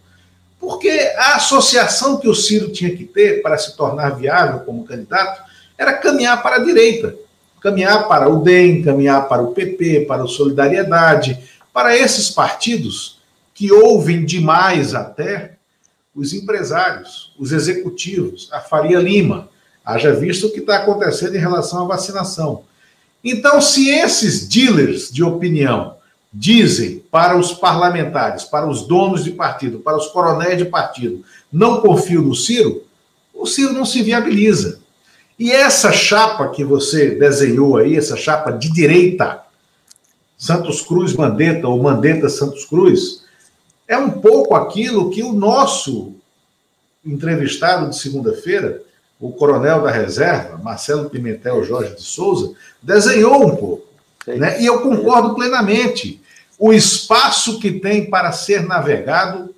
Porque 0.59 0.89
a 1.17 1.35
associação 1.35 2.17
que 2.17 2.27
o 2.27 2.35
Ciro 2.35 2.71
tinha 2.71 2.95
que 2.95 3.05
ter 3.05 3.41
para 3.41 3.57
se 3.57 3.75
tornar 3.75 4.11
viável 4.11 4.61
como 4.61 4.85
candidato 4.85 5.43
era 5.77 5.93
caminhar 5.93 6.41
para 6.41 6.57
a 6.57 6.63
direita, 6.63 7.15
caminhar 7.65 8.07
para 8.07 8.29
o 8.29 8.43
DEM, 8.43 8.83
caminhar 8.83 9.27
para 9.27 9.41
o 9.41 9.51
PP, 9.51 10.01
para 10.01 10.23
o 10.23 10.27
Solidariedade, 10.27 11.39
para 11.73 11.97
esses 11.97 12.29
partidos 12.29 13.19
que 13.55 13.71
ouvem 13.71 14.23
demais 14.23 14.93
até 14.93 15.57
os 16.13 16.31
empresários, 16.31 17.33
os 17.39 17.51
executivos, 17.51 18.49
a 18.51 18.59
Faria 18.59 18.99
Lima, 18.99 19.49
haja 19.83 20.13
visto 20.13 20.45
o 20.45 20.51
que 20.51 20.59
está 20.59 20.77
acontecendo 20.77 21.35
em 21.35 21.39
relação 21.39 21.83
à 21.83 21.87
vacinação. 21.87 22.61
Então, 23.23 23.59
se 23.59 23.89
esses 23.89 24.47
dealers 24.47 25.11
de 25.11 25.23
opinião 25.23 25.95
dizem 26.31 26.99
para 27.09 27.35
os 27.35 27.51
parlamentares, 27.51 28.43
para 28.43 28.69
os 28.69 28.85
donos 28.87 29.23
de 29.23 29.31
partido, 29.31 29.79
para 29.79 29.97
os 29.97 30.05
coronéis 30.05 30.59
de 30.59 30.65
partido, 30.65 31.25
não 31.51 31.81
confio 31.81 32.21
no 32.21 32.35
Ciro, 32.35 32.83
o 33.33 33.47
Ciro 33.47 33.73
não 33.73 33.85
se 33.85 34.03
viabiliza. 34.03 34.84
E 35.37 35.51
essa 35.51 35.91
chapa 35.91 36.49
que 36.49 36.63
você 36.63 37.15
desenhou 37.15 37.77
aí, 37.77 37.97
essa 37.97 38.15
chapa 38.15 38.51
de 38.51 38.71
direita, 38.71 39.41
Santos 40.37 40.81
Cruz 40.81 41.13
Mandetta 41.13 41.67
ou 41.67 41.81
Mandetta 41.81 42.29
Santos 42.29 42.65
Cruz, 42.65 43.23
é 43.87 43.97
um 43.97 44.11
pouco 44.11 44.55
aquilo 44.55 45.09
que 45.09 45.21
o 45.21 45.33
nosso 45.33 46.13
entrevistado 47.05 47.89
de 47.89 47.97
segunda-feira, 47.97 48.81
o 49.19 49.31
coronel 49.31 49.83
da 49.83 49.91
reserva, 49.91 50.57
Marcelo 50.57 51.09
Pimentel 51.09 51.63
Jorge 51.63 51.95
de 51.95 52.01
Souza, 52.01 52.53
desenhou 52.81 53.45
um 53.45 53.55
pouco. 53.55 53.87
Né? 54.25 54.61
E 54.61 54.65
eu 54.65 54.81
concordo 54.81 55.35
plenamente. 55.35 56.21
O 56.57 56.73
espaço 56.73 57.59
que 57.59 57.79
tem 57.79 58.09
para 58.09 58.31
ser 58.31 58.65
navegado 58.65 59.53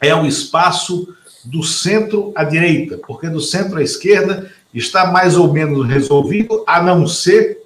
é 0.00 0.14
o 0.14 0.26
espaço 0.26 1.14
do 1.44 1.62
centro 1.62 2.32
à 2.34 2.44
direita, 2.44 2.98
porque 3.06 3.28
do 3.28 3.40
centro 3.40 3.78
à 3.78 3.82
esquerda 3.82 4.50
está 4.72 5.06
mais 5.10 5.36
ou 5.36 5.52
menos 5.52 5.86
resolvido, 5.86 6.64
a 6.66 6.82
não 6.82 7.06
ser 7.06 7.62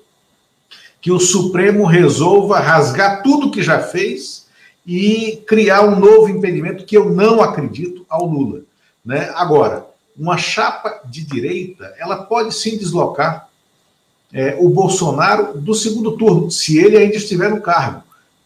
que 1.01 1.13
o 1.13 1.21
Supremo 1.21 1.85
resolva 1.85 2.59
rasgar 2.59 3.23
tudo 3.23 3.51
que 3.51 3.63
já 3.63 3.81
fez 3.81 4.47
e 4.87 5.43
criar 5.47 5.83
um 5.83 5.99
novo 5.99 6.29
impedimento 6.29 6.85
que 6.85 6.97
eu 6.97 7.11
não 7.11 7.43
acredito 7.43 8.05
ao 8.09 8.27
Lula. 8.27 8.63
Né? 9.05 9.31
Agora, 9.35 9.87
uma 10.19 10.37
chapa 10.37 11.03
de 11.05 11.25
direita, 11.25 11.95
ela 11.99 12.25
pode 12.25 12.55
sim 12.55 12.77
deslocar 12.77 13.49
é, 14.33 14.57
o 14.59 14.69
Bolsonaro 14.69 15.59
do 15.61 15.75
segundo 15.75 16.17
turno, 16.17 16.51
se 16.51 16.79
ele 16.79 16.97
ainda 16.97 17.17
estiver 17.17 17.51
no 17.51 17.61
cargo, 17.61 18.03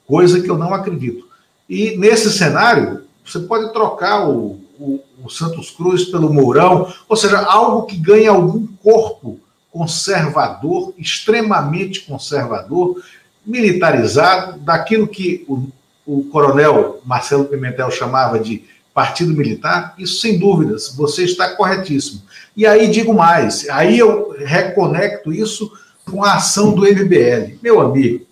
coisa 0.07 0.41
que 0.41 0.51
eu 0.51 0.59
não 0.59 0.75
acredito. 0.75 1.29
E 1.69 1.97
nesse 1.97 2.31
cenário, 2.31 3.05
você 3.25 3.39
pode 3.41 3.73
trocar 3.73 4.29
o, 4.29 4.60
o, 4.81 5.01
o 5.23 5.29
Santos 5.29 5.71
Cruz 5.71 6.07
pelo 6.07 6.33
Mourão, 6.33 6.91
ou 7.07 7.17
seja, 7.17 7.39
algo 7.39 7.83
que 7.83 7.97
ganhe 7.97 8.27
algum 8.27 8.67
corpo 8.83 9.39
conservador, 9.71 10.95
extremamente 10.99 12.01
conservador, 12.01 13.01
militarizado, 13.45 14.59
daquilo 14.59 15.07
que 15.07 15.45
o, 15.47 15.69
o 16.07 16.25
coronel 16.25 17.01
Marcelo 17.05 17.45
Pimentel 17.45 17.91
chamava 17.91 18.41
de 18.41 18.65
partido 18.93 19.33
militar, 19.33 19.95
isso 19.99 20.21
sem 20.21 20.39
dúvidas, 20.39 20.95
você 20.95 21.25
está 21.25 21.55
corretíssimo. 21.55 22.23
E 22.57 22.67
aí 22.67 22.91
digo 22.91 23.15
mais, 23.15 23.69
aí 23.69 23.99
eu 23.99 24.35
reconecto 24.39 25.33
isso 25.33 25.71
com 26.05 26.25
a 26.25 26.35
ação 26.35 26.75
do 26.75 26.83
MBL. 26.83 27.59
Meu 27.63 27.81
amigo, 27.81 28.27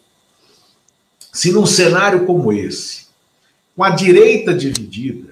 se 1.32 1.52
num 1.52 1.66
cenário 1.66 2.26
como 2.26 2.52
esse, 2.52 3.06
com 3.76 3.84
a 3.84 3.90
direita 3.90 4.52
dividida, 4.52 5.27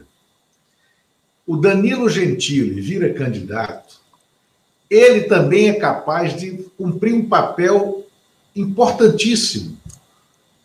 o 1.47 1.57
Danilo 1.57 2.09
Gentili 2.09 2.80
vira 2.80 3.14
candidato, 3.14 4.01
ele 4.90 5.22
também 5.22 5.68
é 5.68 5.74
capaz 5.74 6.36
de 6.36 6.64
cumprir 6.76 7.14
um 7.14 7.28
papel 7.28 8.07
importantíssimo 8.55 9.76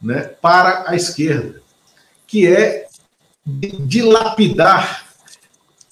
né, 0.02 0.22
para 0.42 0.86
a 0.88 0.96
esquerda, 0.96 1.62
que 2.26 2.48
é 2.48 2.88
dilapidar 3.46 5.08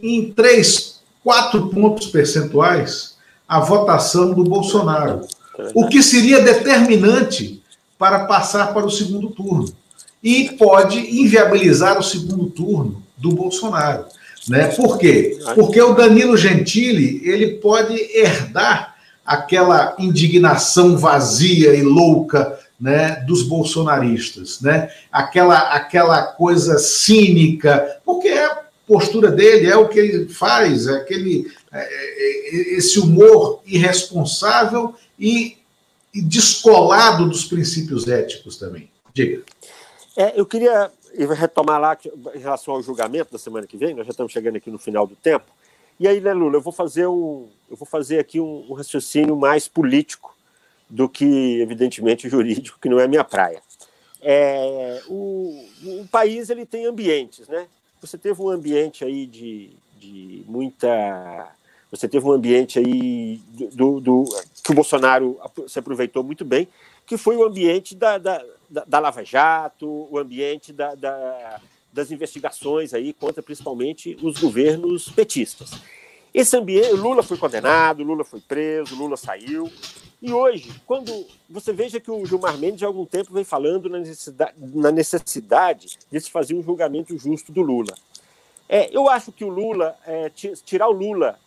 em 0.02 0.32
três, 0.32 1.02
quatro 1.24 1.70
pontos 1.70 2.08
percentuais 2.08 3.18
a 3.48 3.60
votação 3.60 4.34
do 4.34 4.44
Bolsonaro, 4.44 5.28
o 5.74 5.88
que 5.88 6.04
seria 6.04 6.42
determinante 6.42 7.64
para 7.98 8.26
passar 8.26 8.74
para 8.74 8.86
o 8.86 8.92
segundo 8.92 9.32
turno 9.32 9.74
e 10.24 10.52
pode 10.52 11.00
inviabilizar 11.20 11.98
o 11.98 12.04
segundo 12.04 12.48
turno 12.50 13.04
do 13.18 13.32
Bolsonaro. 13.32 14.06
Né? 14.48 14.68
Por 14.68 14.98
quê? 14.98 15.38
Porque 15.56 15.82
o 15.82 15.94
Danilo 15.94 16.38
Gentili 16.38 17.22
ele 17.24 17.56
pode 17.56 17.94
herdar 17.94 18.96
aquela 19.26 19.96
indignação 20.00 20.98
vazia 20.98 21.76
e 21.76 21.82
louca 21.82 22.58
né, 22.80 23.24
dos 23.28 23.44
bolsonaristas, 23.44 24.62
né? 24.62 24.90
Aquela 25.12 25.74
aquela 25.74 26.24
coisa 26.24 26.80
cínica, 26.80 28.00
porque 28.06 28.30
é 28.30 28.46
a 28.46 28.64
postura 28.88 29.30
dele, 29.30 29.68
é 29.68 29.76
o 29.76 29.90
que 29.90 30.00
ele 30.00 30.30
faz, 30.30 30.88
é 30.88 30.96
aquele 30.96 31.52
é, 31.72 31.80
é, 31.80 32.76
esse 32.78 33.00
humor 33.00 33.62
irresponsável 33.68 34.96
e, 35.20 35.58
e, 36.14 36.22
descolado 36.22 37.28
dos 37.28 37.46
princípios 37.46 38.08
éticos 38.08 38.58
também. 38.58 38.90
Diga. 39.14 39.44
É, 40.18 40.40
eu 40.40 40.46
queria 40.46 40.90
retomar 41.36 41.80
lá 41.80 41.98
em 42.36 42.40
relação 42.40 42.74
ao 42.74 42.82
julgamento 42.82 43.32
da 43.32 43.38
semana 43.40 43.68
que 43.68 43.78
vem. 43.78 43.94
Nós 43.94 44.06
já 44.06 44.12
estamos 44.12 44.32
chegando 44.32 44.56
aqui 44.56 44.70
no 44.70 44.80
final 44.80 45.06
do 45.06 45.16
tempo. 45.16 45.46
E 46.00 46.08
aí, 46.08 46.22
né, 46.22 46.34
Lula, 46.34 46.56
eu 46.58 46.62
vou 46.62 46.72
fazer 46.72 47.08
um, 47.08 47.48
eu 47.70 47.76
vou 47.76 47.86
fazer 47.86 48.20
aqui 48.20 48.40
um, 48.40 48.66
um 48.70 48.74
raciocínio 48.74 49.36
mais 49.36 49.68
político 49.68 50.36
do 50.90 51.10
que, 51.10 51.60
evidentemente, 51.62 52.30
jurídico, 52.30 52.80
que 52.82 52.90
não 52.90 53.00
é 53.00 53.08
minha 53.08 53.24
praia. 53.24 53.62
É, 54.22 55.02
o, 55.08 55.66
o, 55.84 56.08
país 56.10 56.50
ele 56.50 56.66
tem 56.66 56.86
ambientes, 56.86 57.48
né? 57.48 57.68
Você 58.02 58.18
teve 58.18 58.42
um 58.42 58.50
ambiente 58.50 59.04
aí 59.04 59.26
de, 59.26 59.72
de 59.98 60.44
muita. 60.48 61.52
Você 61.92 62.08
teve 62.08 62.26
um 62.26 62.32
ambiente 62.32 62.80
aí 62.80 63.42
do, 63.74 64.00
do, 64.00 64.24
que 64.64 64.72
o 64.72 64.76
Bolsonaro 64.76 65.40
se 65.68 65.80
aproveitou 65.80 66.24
muito 66.24 66.46
bem, 66.46 66.68
que 67.06 67.18
foi 67.18 67.36
o 67.36 67.44
ambiente 67.44 67.96
da, 67.96 68.18
da, 68.18 68.44
da, 68.70 68.84
da 68.86 69.00
Lava 69.00 69.24
Jato, 69.24 70.08
o 70.12 70.18
ambiente 70.18 70.72
da, 70.72 70.96
da, 70.96 71.60
das 71.92 72.12
investigações 72.12 72.94
aí 72.94 73.14
contra 73.14 73.42
principalmente 73.42 74.18
os 74.22 74.38
governos 74.38 75.10
petistas. 75.10 75.72
Esse 76.34 76.56
ambiente, 76.56 76.92
Lula 76.92 77.24
foi 77.24 77.38
condenado, 77.38 78.04
Lula 78.04 78.24
foi 78.24 78.40
preso, 78.40 78.96
Lula 78.96 79.18
saiu. 79.18 79.72
E 80.22 80.32
hoje, 80.32 80.70
quando 80.86 81.26
você 81.50 81.74
veja 81.74 82.00
que 82.00 82.12
o 82.12 82.26
Gilmar 82.26 82.58
Mendes 82.58 82.84
há 82.84 82.88
algum 82.88 83.06
tempo 83.06 83.34
vem 83.34 83.44
falando 83.44 83.90
na 83.90 84.00
necessidade, 84.00 84.54
na 84.58 84.92
necessidade 84.92 85.98
de 86.12 86.22
se 86.22 86.30
fazer 86.30 86.54
um 86.54 86.62
julgamento 86.62 87.18
justo 87.18 87.52
do 87.52 87.62
Lula. 87.62 87.96
É, 88.68 88.96
eu 88.96 89.10
acho 89.10 89.32
que 89.32 89.44
o 89.44 89.50
Lula, 89.50 89.98
é, 90.06 90.30
tirar 90.30 90.88
o 90.88 90.92
Lula 90.92 91.40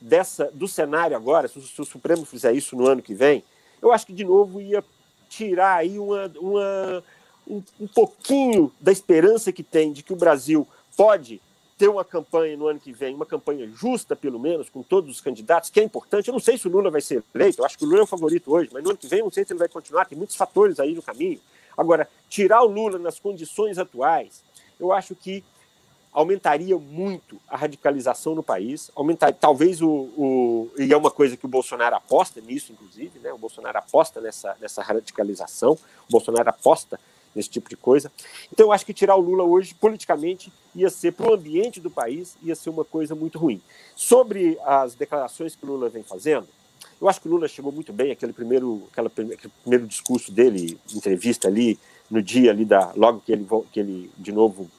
dessa 0.00 0.50
do 0.52 0.68
cenário 0.68 1.16
agora, 1.16 1.48
se 1.48 1.58
o, 1.58 1.62
se 1.62 1.80
o, 1.80 1.84
Supremo 1.84 2.24
fizer 2.24 2.52
isso 2.52 2.76
no 2.76 2.86
ano 2.86 3.02
que 3.02 3.14
vem, 3.14 3.42
eu 3.80 3.92
acho 3.92 4.06
que 4.06 4.12
de 4.12 4.24
novo 4.24 4.60
ia 4.60 4.84
tirar 5.32 5.76
aí 5.76 5.98
uma, 5.98 6.30
uma 6.38 7.02
um, 7.48 7.62
um 7.80 7.86
pouquinho 7.86 8.70
da 8.78 8.92
esperança 8.92 9.50
que 9.50 9.62
tem 9.62 9.90
de 9.90 10.02
que 10.02 10.12
o 10.12 10.16
Brasil 10.16 10.68
pode 10.94 11.40
ter 11.78 11.88
uma 11.88 12.04
campanha 12.04 12.54
no 12.54 12.68
ano 12.68 12.78
que 12.78 12.92
vem, 12.92 13.14
uma 13.14 13.24
campanha 13.24 13.66
justa, 13.66 14.14
pelo 14.14 14.38
menos, 14.38 14.68
com 14.68 14.82
todos 14.82 15.10
os 15.10 15.20
candidatos, 15.22 15.70
que 15.70 15.80
é 15.80 15.82
importante. 15.82 16.28
Eu 16.28 16.32
não 16.32 16.38
sei 16.38 16.58
se 16.58 16.68
o 16.68 16.70
Lula 16.70 16.90
vai 16.90 17.00
ser 17.00 17.24
eleito, 17.34 17.60
eu 17.60 17.64
acho 17.64 17.78
que 17.78 17.84
o 17.84 17.88
Lula 17.88 18.00
é 18.00 18.02
o 18.02 18.06
favorito 18.06 18.52
hoje, 18.52 18.68
mas 18.72 18.82
no 18.84 18.90
ano 18.90 18.98
que 18.98 19.08
vem 19.08 19.20
eu 19.20 19.24
não 19.24 19.32
sei 19.32 19.44
se 19.44 19.52
ele 19.52 19.58
vai 19.58 19.68
continuar, 19.68 20.04
tem 20.04 20.18
muitos 20.18 20.36
fatores 20.36 20.78
aí 20.78 20.94
no 20.94 21.02
caminho. 21.02 21.40
Agora, 21.76 22.06
tirar 22.28 22.62
o 22.62 22.66
Lula 22.66 22.98
nas 22.98 23.18
condições 23.18 23.78
atuais, 23.78 24.44
eu 24.78 24.92
acho 24.92 25.14
que 25.14 25.42
aumentaria 26.12 26.76
muito 26.76 27.40
a 27.48 27.56
radicalização 27.56 28.34
no 28.34 28.42
país, 28.42 28.90
aumentar 28.94 29.32
talvez 29.32 29.80
o, 29.80 29.88
o, 29.88 30.70
e 30.78 30.92
é 30.92 30.96
uma 30.96 31.10
coisa 31.10 31.36
que 31.36 31.46
o 31.46 31.48
Bolsonaro 31.48 31.96
aposta 31.96 32.40
nisso, 32.40 32.70
inclusive, 32.72 33.18
né? 33.18 33.32
O 33.32 33.38
Bolsonaro 33.38 33.78
aposta 33.78 34.20
nessa, 34.20 34.54
nessa 34.60 34.82
radicalização, 34.82 35.72
o 35.72 36.12
Bolsonaro 36.12 36.50
aposta 36.50 37.00
nesse 37.34 37.48
tipo 37.48 37.70
de 37.70 37.76
coisa. 37.76 38.12
Então, 38.52 38.66
eu 38.66 38.72
acho 38.72 38.84
que 38.84 38.92
tirar 38.92 39.16
o 39.16 39.20
Lula 39.20 39.42
hoje, 39.42 39.74
politicamente, 39.74 40.52
ia 40.74 40.90
ser 40.90 41.12
para 41.12 41.30
o 41.30 41.34
ambiente 41.34 41.80
do 41.80 41.90
país, 41.90 42.36
ia 42.42 42.54
ser 42.54 42.68
uma 42.68 42.84
coisa 42.84 43.14
muito 43.14 43.38
ruim. 43.38 43.60
Sobre 43.96 44.58
as 44.66 44.94
declarações 44.94 45.56
que 45.56 45.64
o 45.64 45.68
Lula 45.68 45.88
vem 45.88 46.02
fazendo, 46.02 46.46
Eu 47.00 47.08
acho 47.08 47.20
que 47.20 47.28
o 47.28 47.30
Lula 47.30 47.48
chegou 47.48 47.72
muito 47.72 47.92
bem, 47.92 48.12
aquele 48.12 48.32
primeiro, 48.32 48.88
aquela, 48.92 49.08
aquele 49.08 49.52
primeiro 49.62 49.86
discurso 49.86 50.30
dele, 50.30 50.78
entrevista 50.94 51.48
ali, 51.48 51.78
no 52.10 52.22
dia 52.22 52.50
ali 52.50 52.64
da. 52.64 52.92
logo 52.94 53.20
que 53.20 53.32
ele, 53.32 53.46
que 53.72 53.80
ele 53.80 54.10
de 54.18 54.30
novo 54.30 54.70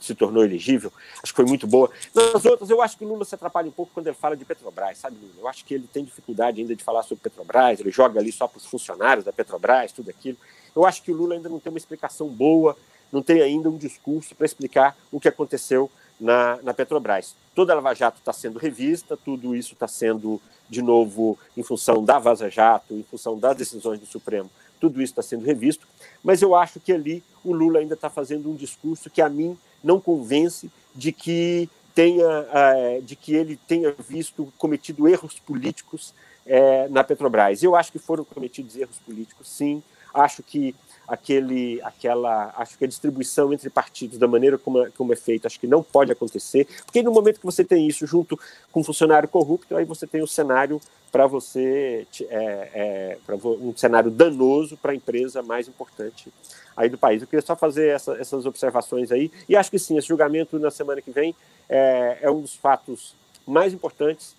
se 0.00 0.14
tornou 0.14 0.44
elegível, 0.44 0.92
acho 1.22 1.32
que 1.32 1.36
foi 1.36 1.44
muito 1.44 1.66
boa. 1.66 1.90
Nas 2.14 2.44
outras, 2.44 2.70
eu 2.70 2.80
acho 2.82 2.96
que 2.96 3.04
o 3.04 3.08
Lula 3.08 3.24
se 3.24 3.34
atrapalha 3.34 3.68
um 3.68 3.72
pouco 3.72 3.92
quando 3.92 4.06
ele 4.06 4.16
fala 4.16 4.36
de 4.36 4.44
Petrobras, 4.44 4.98
sabe, 4.98 5.16
Lula? 5.20 5.34
Eu 5.38 5.48
acho 5.48 5.64
que 5.64 5.74
ele 5.74 5.88
tem 5.92 6.04
dificuldade 6.04 6.60
ainda 6.60 6.74
de 6.74 6.82
falar 6.82 7.02
sobre 7.02 7.22
Petrobras, 7.22 7.80
ele 7.80 7.90
joga 7.90 8.20
ali 8.20 8.32
só 8.32 8.46
para 8.46 8.58
os 8.58 8.66
funcionários 8.66 9.24
da 9.24 9.32
Petrobras, 9.32 9.92
tudo 9.92 10.10
aquilo. 10.10 10.36
Eu 10.74 10.84
acho 10.84 11.02
que 11.02 11.10
o 11.10 11.14
Lula 11.14 11.34
ainda 11.34 11.48
não 11.48 11.58
tem 11.58 11.70
uma 11.70 11.78
explicação 11.78 12.28
boa, 12.28 12.76
não 13.12 13.22
tem 13.22 13.40
ainda 13.40 13.68
um 13.68 13.76
discurso 13.76 14.34
para 14.34 14.46
explicar 14.46 14.96
o 15.10 15.20
que 15.20 15.28
aconteceu 15.28 15.90
na, 16.20 16.58
na 16.62 16.74
Petrobras. 16.74 17.34
Toda 17.54 17.72
a 17.72 17.76
Lava 17.76 17.94
Jato 17.94 18.18
está 18.18 18.32
sendo 18.32 18.58
revista, 18.58 19.16
tudo 19.16 19.54
isso 19.54 19.74
está 19.74 19.88
sendo, 19.88 20.40
de 20.68 20.82
novo, 20.82 21.38
em 21.56 21.62
função 21.62 22.04
da 22.04 22.18
Vaza 22.18 22.50
Jato, 22.50 22.94
em 22.94 23.02
função 23.02 23.38
das 23.38 23.56
decisões 23.56 24.00
do 24.00 24.06
Supremo, 24.06 24.50
tudo 24.80 25.02
isso 25.02 25.12
está 25.12 25.22
sendo 25.22 25.44
revisto, 25.44 25.86
mas 26.22 26.42
eu 26.42 26.54
acho 26.54 26.80
que 26.80 26.92
ali 26.92 27.22
o 27.44 27.52
Lula 27.52 27.78
ainda 27.78 27.94
está 27.94 28.10
fazendo 28.10 28.50
um 28.50 28.54
discurso 28.54 29.10
que 29.10 29.20
a 29.20 29.28
mim 29.28 29.56
não 29.82 30.00
convence 30.00 30.70
de 30.94 31.12
que 31.12 31.68
tenha, 31.94 32.46
é, 32.52 33.00
de 33.00 33.16
que 33.16 33.34
ele 33.34 33.58
tenha 33.66 33.94
visto 34.08 34.52
cometido 34.58 35.08
erros 35.08 35.38
políticos 35.38 36.12
é, 36.44 36.88
na 36.88 37.02
Petrobras. 37.02 37.62
Eu 37.62 37.74
acho 37.74 37.90
que 37.90 37.98
foram 37.98 38.24
cometidos 38.24 38.76
erros 38.76 38.98
políticos, 38.98 39.48
sim. 39.48 39.82
Acho 40.12 40.42
que 40.42 40.74
aquele, 41.06 41.80
aquela, 41.82 42.52
acho 42.56 42.76
que 42.76 42.84
a 42.84 42.88
distribuição 42.88 43.52
entre 43.52 43.70
partidos 43.70 44.18
da 44.18 44.26
maneira 44.26 44.58
como 44.58 44.82
é, 44.82 44.90
como 44.90 45.12
é 45.12 45.16
feita, 45.16 45.46
acho 45.46 45.60
que 45.60 45.66
não 45.66 45.82
pode 45.82 46.10
acontecer, 46.10 46.66
porque 46.84 47.02
no 47.02 47.12
momento 47.12 47.38
que 47.38 47.46
você 47.46 47.64
tem 47.64 47.86
isso 47.86 48.06
junto 48.06 48.38
com 48.72 48.80
um 48.80 48.84
funcionário 48.84 49.28
corrupto, 49.28 49.76
aí 49.76 49.84
você 49.84 50.06
tem 50.06 50.22
um 50.22 50.26
cenário 50.26 50.80
para 51.12 51.26
você, 51.26 52.06
é, 52.22 53.16
é, 53.28 53.34
um 53.44 53.74
cenário 53.76 54.10
danoso 54.10 54.76
para 54.76 54.92
a 54.92 54.94
empresa 54.94 55.42
mais 55.42 55.68
importante 55.68 56.32
aí 56.76 56.88
do 56.88 56.98
país. 56.98 57.22
Eu 57.22 57.28
queria 57.28 57.44
só 57.44 57.56
fazer 57.56 57.88
essa, 57.88 58.14
essas 58.16 58.44
observações 58.44 59.10
aí, 59.10 59.30
e 59.48 59.56
acho 59.56 59.70
que 59.70 59.78
sim, 59.78 59.96
esse 59.96 60.08
julgamento 60.08 60.58
na 60.58 60.70
semana 60.70 61.00
que 61.00 61.10
vem 61.10 61.34
é, 61.68 62.18
é 62.22 62.30
um 62.30 62.40
dos 62.40 62.54
fatos 62.54 63.14
mais 63.46 63.72
importantes, 63.72 64.34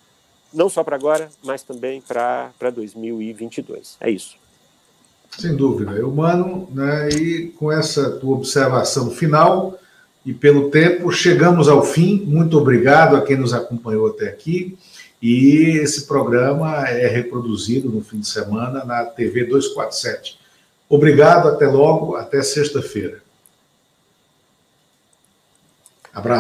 não 0.53 0.70
só 0.70 0.84
para 0.84 0.95
agora, 0.95 1.30
mas 1.43 1.63
também 1.63 2.01
para 2.01 2.70
2022. 2.74 3.97
É 3.99 4.09
isso. 4.09 4.38
Sem 5.38 5.55
dúvida. 5.55 5.91
Eu, 5.91 6.11
mano, 6.11 6.69
né, 6.73 7.09
e 7.09 7.47
com 7.57 7.71
essa 7.71 8.11
tua 8.11 8.36
observação 8.36 9.11
final 9.11 9.80
e 10.25 10.34
pelo 10.34 10.69
tempo, 10.69 11.11
chegamos 11.11 11.69
ao 11.69 11.84
fim. 11.84 12.23
Muito 12.25 12.57
obrigado 12.57 13.15
a 13.15 13.21
quem 13.21 13.38
nos 13.38 13.53
acompanhou 13.53 14.07
até 14.07 14.28
aqui. 14.28 14.78
E 15.21 15.80
esse 15.82 16.05
programa 16.05 16.88
é 16.88 17.07
reproduzido 17.07 17.89
no 17.89 18.01
fim 18.01 18.19
de 18.19 18.28
semana 18.28 18.84
na 18.84 19.05
TV 19.05 19.45
247. 19.45 20.38
Obrigado, 20.89 21.47
até 21.47 21.67
logo, 21.67 22.15
até 22.15 22.41
sexta-feira. 22.41 23.21
Abraço. 26.13 26.36